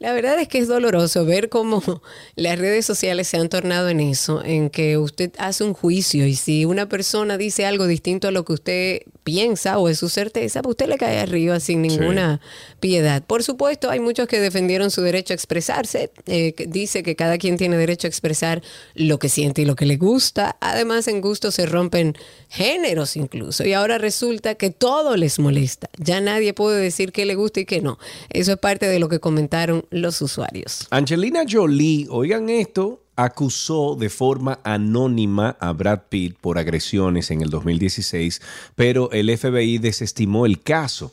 [0.00, 1.82] La verdad es que es doloroso ver cómo
[2.34, 6.36] las redes sociales se han tornado en eso, en que usted hace un juicio y
[6.36, 10.62] si una persona dice algo distinto a lo que usted piensa o es su certeza,
[10.62, 12.40] pues usted le cae arriba sin ninguna
[12.80, 13.22] piedad.
[13.22, 16.10] Por supuesto, hay muchos que defendieron su derecho a expresarse.
[16.26, 18.62] eh, dice que cada quien tiene derecho a expresar
[18.94, 20.56] lo que siente y lo que le gusta.
[20.60, 22.16] Además, en gusto se rompen
[22.48, 23.64] géneros incluso.
[23.66, 25.90] Y ahora resulta que todo les molesta.
[25.98, 27.98] Ya nadie puede decir qué le gusta y qué no.
[28.30, 30.86] Eso es parte de lo que comentaron los usuarios.
[30.90, 37.50] Angelina Jolie, oigan esto, acusó de forma anónima a Brad Pitt por agresiones en el
[37.50, 38.40] 2016,
[38.74, 41.12] pero el FBI desestimó el caso.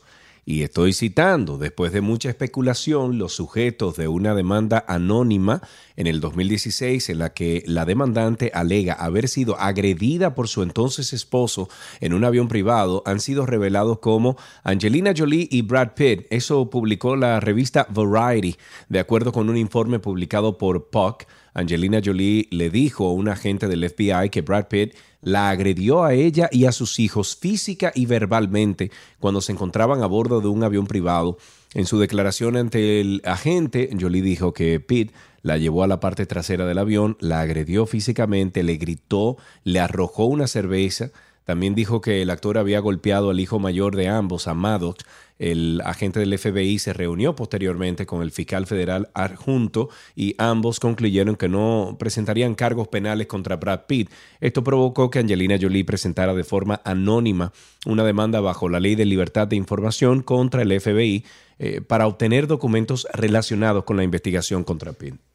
[0.50, 5.60] Y estoy citando, después de mucha especulación, los sujetos de una demanda anónima
[5.94, 11.12] en el 2016 en la que la demandante alega haber sido agredida por su entonces
[11.12, 11.68] esposo
[12.00, 16.26] en un avión privado han sido revelados como Angelina Jolie y Brad Pitt.
[16.30, 18.56] Eso publicó la revista Variety,
[18.88, 21.24] de acuerdo con un informe publicado por Puck.
[21.52, 26.14] Angelina Jolie le dijo a un agente del FBI que Brad Pitt la agredió a
[26.14, 30.62] ella y a sus hijos física y verbalmente cuando se encontraban a bordo de un
[30.62, 31.38] avión privado.
[31.74, 35.12] En su declaración ante el agente, Jolie dijo que Pitt
[35.42, 40.24] la llevó a la parte trasera del avión, la agredió físicamente, le gritó, le arrojó
[40.24, 41.10] una cerveza.
[41.44, 45.04] También dijo que el actor había golpeado al hijo mayor de ambos, a Maddox.
[45.38, 51.36] El agente del FBI se reunió posteriormente con el fiscal federal adjunto y ambos concluyeron
[51.36, 54.10] que no presentarían cargos penales contra Brad Pitt.
[54.40, 57.52] Esto provocó que Angelina Jolie presentara de forma anónima
[57.86, 61.24] una demanda bajo la ley de libertad de información contra el FBI
[61.58, 65.27] eh, para obtener documentos relacionados con la investigación contra Pitt.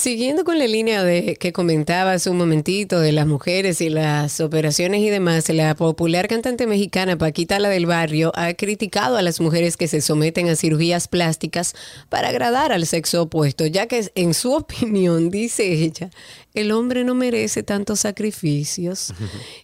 [0.00, 4.40] Siguiendo con la línea de que comentaba hace un momentito de las mujeres y las
[4.40, 9.42] operaciones y demás, la popular cantante mexicana Paquita la del Barrio ha criticado a las
[9.42, 11.74] mujeres que se someten a cirugías plásticas
[12.08, 16.08] para agradar al sexo opuesto, ya que en su opinión, dice ella,
[16.54, 19.12] el hombre no merece tantos sacrificios.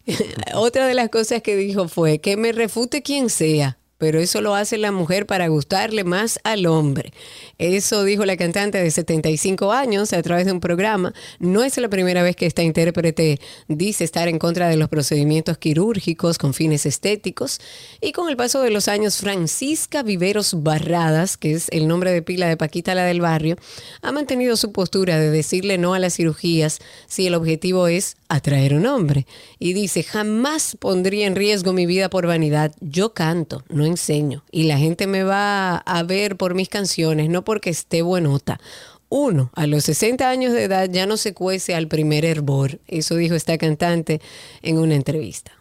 [0.54, 4.54] Otra de las cosas que dijo fue que me refute quien sea pero eso lo
[4.54, 7.12] hace la mujer para gustarle más al hombre.
[7.58, 11.14] Eso dijo la cantante de 75 años a través de un programa.
[11.38, 15.56] No es la primera vez que esta intérprete dice estar en contra de los procedimientos
[15.56, 17.60] quirúrgicos con fines estéticos.
[18.02, 22.20] Y con el paso de los años, Francisca Viveros Barradas, que es el nombre de
[22.20, 23.56] pila de Paquita la del barrio,
[24.02, 28.74] ha mantenido su postura de decirle no a las cirugías si el objetivo es atraer
[28.74, 29.26] un hombre.
[29.58, 32.74] Y dice, jamás pondría en riesgo mi vida por vanidad.
[32.80, 34.44] Yo canto, no enseño.
[34.50, 38.60] Y la gente me va a ver por mis canciones, no porque esté buenota.
[39.08, 42.80] Uno, a los 60 años de edad ya no se cuece al primer hervor.
[42.88, 44.20] Eso dijo esta cantante
[44.62, 45.52] en una entrevista.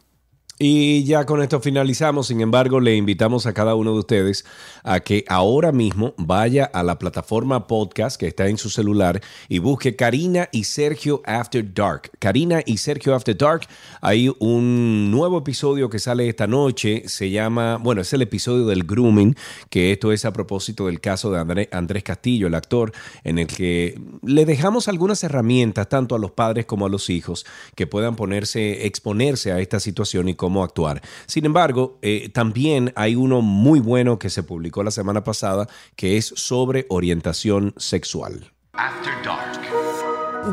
[0.58, 2.28] Y ya con esto finalizamos.
[2.28, 4.46] Sin embargo, le invitamos a cada uno de ustedes
[4.84, 9.60] a que ahora mismo vaya a la plataforma podcast que está en su celular y
[9.60, 12.10] busque Karina y Sergio After Dark.
[12.20, 13.68] Karina y Sergio After Dark.
[14.00, 17.04] Hay un nuevo episodio que sale esta noche.
[17.08, 19.36] Se llama, bueno, es el episodio del grooming,
[19.70, 22.94] que esto es a propósito del caso de André- Andrés Castillo, el actor,
[23.26, 27.46] en el que le dejamos algunas herramientas tanto a los padres como a los hijos
[27.76, 31.02] que puedan ponerse, exponerse a esta situación y actuar.
[31.26, 36.18] Sin embargo, eh, también hay uno muy bueno que se publicó la semana pasada que
[36.18, 38.52] es sobre orientación sexual.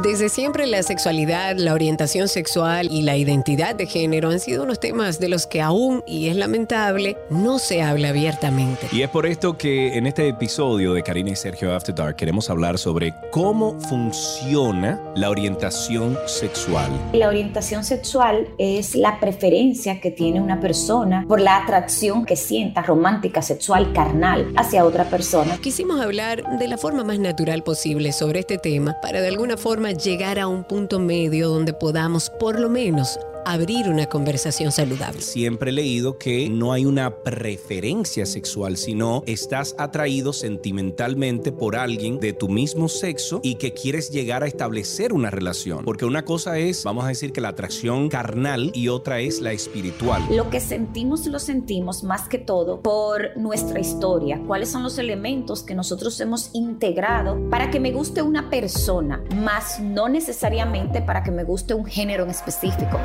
[0.01, 4.81] Desde siempre la sexualidad, la orientación sexual y la identidad de género han sido unos
[4.81, 8.89] temas de los que aún, y es lamentable, no se habla abiertamente.
[8.91, 12.49] Y es por esto que en este episodio de Karina y Sergio After Dark queremos
[12.49, 16.91] hablar sobre cómo funciona la orientación sexual.
[17.13, 22.81] La orientación sexual es la preferencia que tiene una persona por la atracción que sienta
[22.81, 25.59] romántica, sexual, carnal hacia otra persona.
[25.59, 29.59] Quisimos hablar de la forma más natural posible sobre este tema para de alguna
[29.91, 35.21] llegar a un punto medio donde podamos por lo menos abrir una conversación saludable.
[35.21, 42.21] Siempre he leído que no hay una preferencia sexual, sino estás atraído sentimentalmente por alguien
[42.21, 45.85] de tu mismo sexo y que quieres llegar a establecer una relación.
[45.85, 49.53] Porque una cosa es, vamos a decir que la atracción carnal y otra es la
[49.53, 50.23] espiritual.
[50.31, 54.41] Lo que sentimos lo sentimos más que todo por nuestra historia.
[54.47, 59.81] ¿Cuáles son los elementos que nosotros hemos integrado para que me guste una persona, más
[59.81, 62.99] no necesariamente para que me guste un género en específico?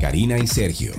[0.00, 0.92] Karina y Sergio,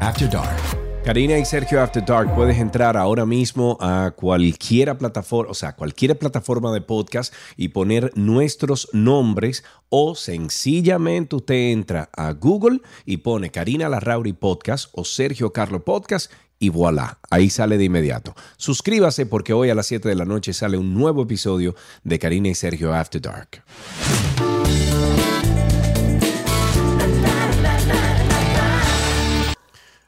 [0.00, 0.80] After Dark.
[1.04, 6.18] Karina y Sergio After Dark, puedes entrar ahora mismo a cualquiera plataforma, o sea, cualquier
[6.18, 13.50] plataforma de podcast y poner nuestros nombres o sencillamente usted entra a Google y pone
[13.50, 18.34] Karina Larrauri Podcast o Sergio Carlo Podcast y voilà, ahí sale de inmediato.
[18.58, 22.48] Suscríbase porque hoy a las 7 de la noche sale un nuevo episodio de Karina
[22.48, 23.64] y Sergio After Dark.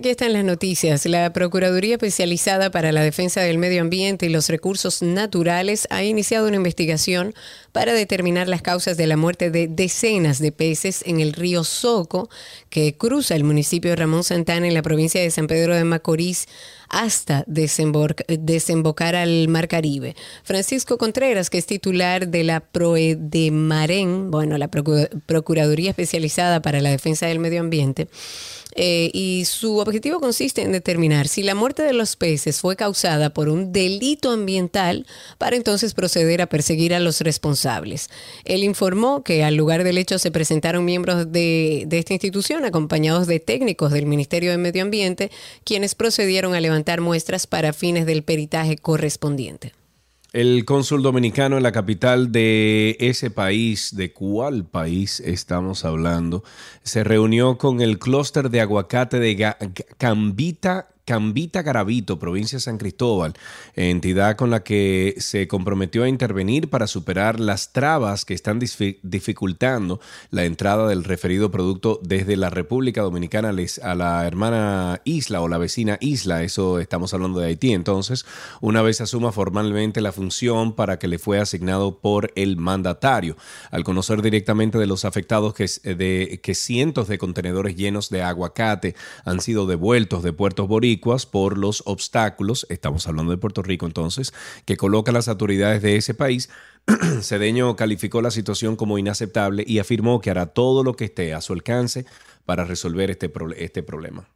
[0.00, 1.04] Aquí están las noticias.
[1.04, 6.48] La Procuraduría Especializada para la Defensa del Medio Ambiente y los Recursos Naturales ha iniciado
[6.48, 7.34] una investigación
[7.72, 12.30] para determinar las causas de la muerte de decenas de peces en el río Soco,
[12.70, 16.46] que cruza el municipio de Ramón Santana en la provincia de San Pedro de Macorís
[16.88, 20.16] hasta desemboc- desembocar al Mar Caribe.
[20.44, 26.88] Francisco Contreras, que es titular de la PROEDEMAREN, bueno, la Procu- Procuraduría Especializada para la
[26.88, 28.08] Defensa del Medio Ambiente,
[28.74, 33.30] eh, y su objetivo consiste en determinar si la muerte de los peces fue causada
[33.30, 35.06] por un delito ambiental
[35.38, 38.10] para entonces proceder a perseguir a los responsables.
[38.44, 43.26] Él informó que al lugar del hecho se presentaron miembros de, de esta institución acompañados
[43.26, 45.30] de técnicos del Ministerio de Medio Ambiente,
[45.64, 49.79] quienes procedieron a levantar muestras para fines del peritaje correspondiente.
[50.32, 56.44] El cónsul dominicano en la capital de ese país, ¿de cuál país estamos hablando?
[56.84, 60.88] Se reunió con el clúster de aguacate de Ga- Ga- Cambita.
[61.10, 63.34] Cambita Garavito, provincia de San Cristóbal,
[63.74, 69.98] entidad con la que se comprometió a intervenir para superar las trabas que están dificultando
[70.30, 75.58] la entrada del referido producto desde la República Dominicana a la hermana isla o la
[75.58, 77.72] vecina isla, eso estamos hablando de Haití.
[77.72, 78.24] Entonces,
[78.60, 83.36] una vez asuma formalmente la función para que le fue asignado por el mandatario,
[83.72, 88.94] al conocer directamente de los afectados que, de, que cientos de contenedores llenos de aguacate
[89.24, 90.68] han sido devueltos de puertos
[91.26, 94.32] por los obstáculos, estamos hablando de Puerto Rico entonces,
[94.64, 96.50] que colocan las autoridades de ese país,
[97.22, 101.40] Cedeño calificó la situación como inaceptable y afirmó que hará todo lo que esté a
[101.40, 102.06] su alcance
[102.44, 104.28] para resolver este, este problema.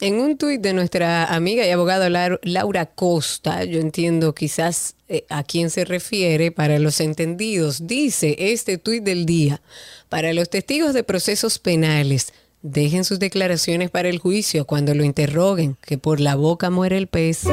[0.00, 2.08] En un tuit de nuestra amiga y abogada
[2.42, 8.78] Laura Costa, yo entiendo quizás eh, a quién se refiere para los entendidos, dice este
[8.78, 9.60] tuit del día,
[10.08, 12.32] para los testigos de procesos penales,
[12.62, 17.06] dejen sus declaraciones para el juicio cuando lo interroguen, que por la boca muere el
[17.06, 17.44] pez.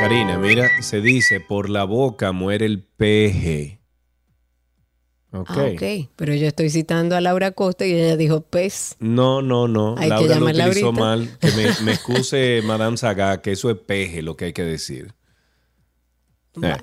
[0.00, 3.78] Karina, mira, se dice, por la boca muere el peje.
[5.34, 5.50] Ok.
[5.50, 5.82] Ah, ok,
[6.16, 8.96] pero yo estoy citando a Laura Costa y ella dijo pez.
[8.98, 9.94] No, no, no.
[9.96, 11.38] Hay que lo llamarla utilizó mal.
[11.40, 15.14] Que me, me excuse Madame Saga, que eso es peje lo que hay que decir.
[16.60, 16.76] Eh.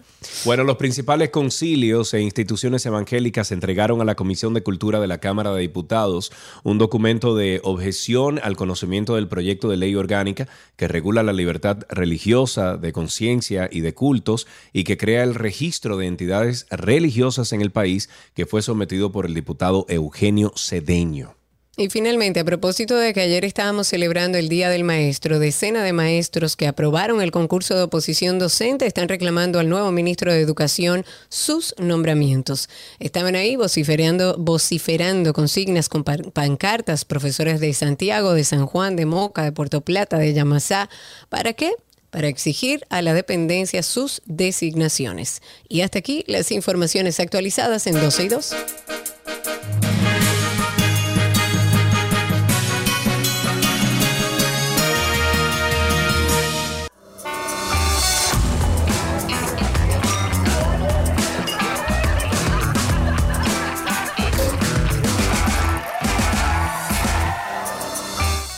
[0.46, 5.20] Bueno, los principales concilios e instituciones evangélicas entregaron a la Comisión de Cultura de la
[5.20, 6.32] Cámara de Diputados
[6.64, 11.86] un documento de objeción al conocimiento del proyecto de ley orgánica que regula la libertad
[11.90, 17.62] religiosa, de conciencia y de cultos y que crea el registro de entidades religiosas en
[17.62, 21.39] el país que fue sometido por el diputado Eugenio Cedeño.
[21.80, 25.94] Y finalmente, a propósito de que ayer estábamos celebrando el Día del Maestro, decena de
[25.94, 31.06] maestros que aprobaron el concurso de oposición docente están reclamando al nuevo ministro de Educación
[31.30, 32.68] sus nombramientos.
[33.00, 39.06] Estaban ahí vociferando, vociferando consignas con pan- pancartas, profesores de Santiago, de San Juan, de
[39.06, 40.90] Moca, de Puerto Plata, de Yamasá.
[41.30, 41.72] ¿Para qué?
[42.10, 45.42] Para exigir a la dependencia sus designaciones.
[45.70, 48.56] Y hasta aquí las informaciones actualizadas en 12 y 2.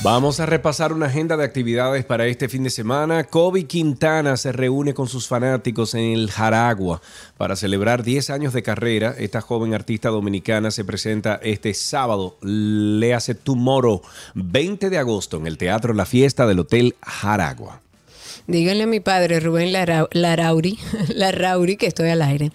[0.04, 3.24] Vamos a repasar una agenda de actividades para este fin de semana.
[3.26, 7.02] Kobe Quintana se reúne con sus fanáticos en el Jaragua
[7.38, 9.14] para celebrar 10 años de carrera.
[9.20, 14.02] Esta joven artista dominicana se presenta este sábado, le hace Tomorrow,
[14.34, 17.82] 20 de agosto, en el Teatro La Fiesta del Hotel Jaragua.
[18.48, 20.80] Díganle a mi padre Rubén Lara- Larauri,
[21.14, 22.52] Larrauri, que estoy al aire.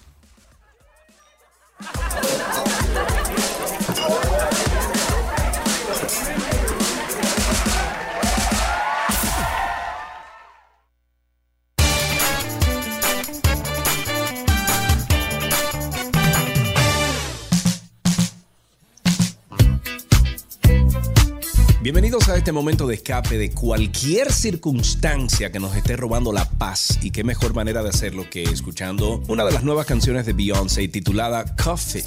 [21.89, 26.99] Bienvenidos a este momento de escape de cualquier circunstancia que nos esté robando la paz
[27.01, 30.87] y qué mejor manera de hacerlo que escuchando una de las nuevas canciones de Beyoncé
[30.87, 32.05] titulada Cuff It.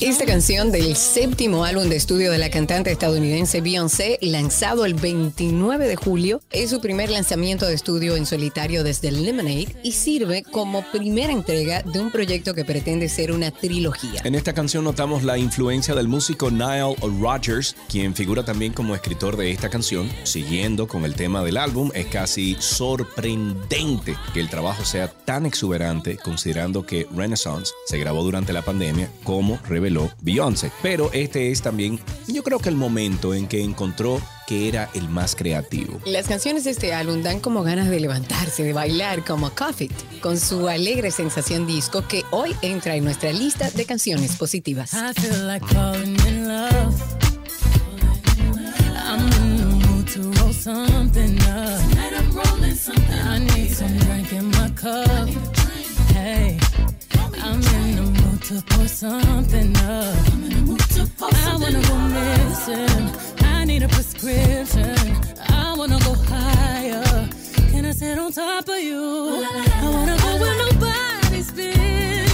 [0.00, 5.86] Esta canción del séptimo álbum de estudio de la cantante estadounidense Beyoncé, lanzado el 29
[5.86, 10.86] de julio, es su primer lanzamiento de estudio en solitario desde Lemonade y sirve como
[10.90, 14.22] primera entrega de un proyecto que pretende ser una trilogía.
[14.24, 19.36] En esta canción notamos la influencia del músico Nile Rodgers, quien figura también como escritor
[19.36, 20.08] de esta canción.
[20.22, 26.16] Siguiendo con el tema del álbum, es casi sorprendente que el trabajo sea tan exuberante
[26.16, 29.89] considerando que Renaissance se grabó durante la pandemia como reveló
[30.22, 30.70] Beyoncé.
[30.82, 31.98] Pero este es también,
[32.28, 36.00] yo creo que el momento en que encontró que era el más creativo.
[36.04, 39.92] Las canciones de este álbum dan como ganas de levantarse, de bailar como Cuff It,
[40.20, 44.92] con su alegre sensación disco que hoy entra en nuestra lista de canciones positivas.
[44.92, 46.94] I feel like falling in love.
[49.10, 51.80] I'm in the mood to roll something up.
[51.90, 53.20] Tonight I'm rolling something.
[53.20, 55.28] I need some drink in my cup.
[56.12, 56.59] Hey, I'm in
[58.50, 60.16] to pour something up.
[61.22, 63.10] I wanna go missing.
[63.44, 64.96] I need a prescription.
[65.48, 67.28] I wanna go higher.
[67.70, 69.44] Can I sit on top of you?
[69.44, 72.29] I wanna go where nobody's been.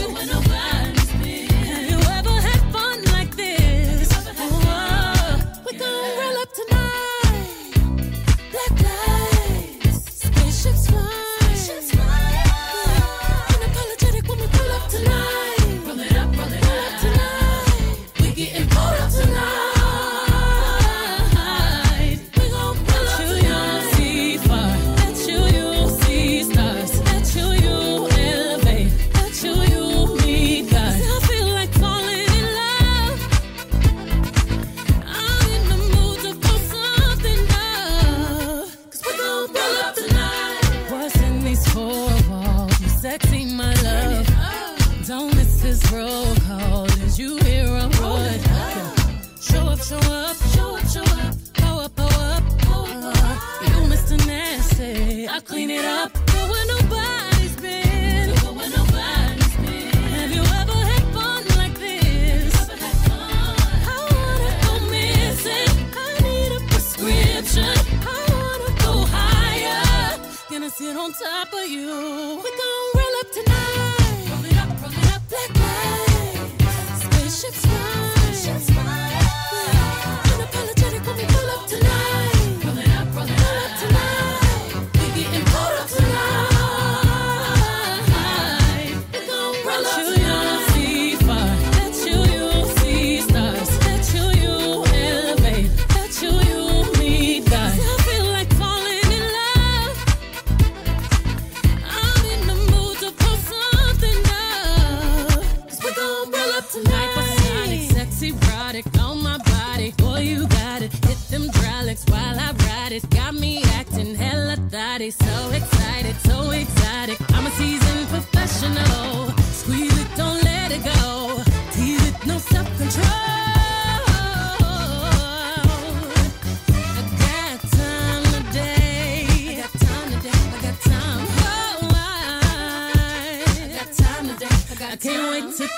[47.19, 48.41] You word?
[49.41, 51.33] Show up, show up, show up, show up.
[51.99, 52.43] Up,
[53.93, 54.17] Mr.
[55.29, 56.13] I clean it up.
[56.13, 58.29] Go where nobody's been.
[60.17, 62.55] Have you ever had fun like this?
[63.89, 65.73] I wanna go missing.
[65.97, 67.75] I need a prescription.
[68.03, 70.19] I wanna go higher.
[70.51, 72.43] Gonna sit on top of you.
[72.45, 72.51] We
[77.37, 78.06] should turn.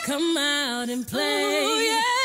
[0.08, 1.84] Come out and play.
[1.84, 2.17] yeah,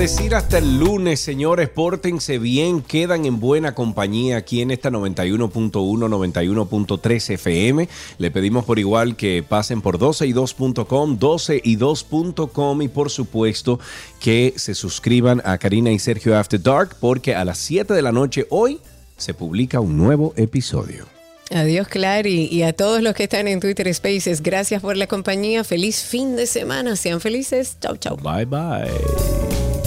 [0.00, 5.72] decir hasta el lunes, señores, pórtense bien, quedan en buena compañía aquí en esta 91.1,
[5.72, 7.86] 91.3 FM.
[8.16, 13.78] Le pedimos por igual que pasen por 12y2.com, 12y2.com y por supuesto
[14.20, 18.10] que se suscriban a Karina y Sergio After Dark porque a las 7 de la
[18.10, 18.80] noche hoy
[19.18, 21.04] se publica un nuevo episodio.
[21.50, 25.62] Adiós, Clary, y a todos los que están en Twitter Spaces, gracias por la compañía.
[25.62, 26.96] Feliz fin de semana.
[26.96, 27.76] Sean felices.
[27.82, 28.16] Chau, chau.
[28.16, 29.79] Bye, bye.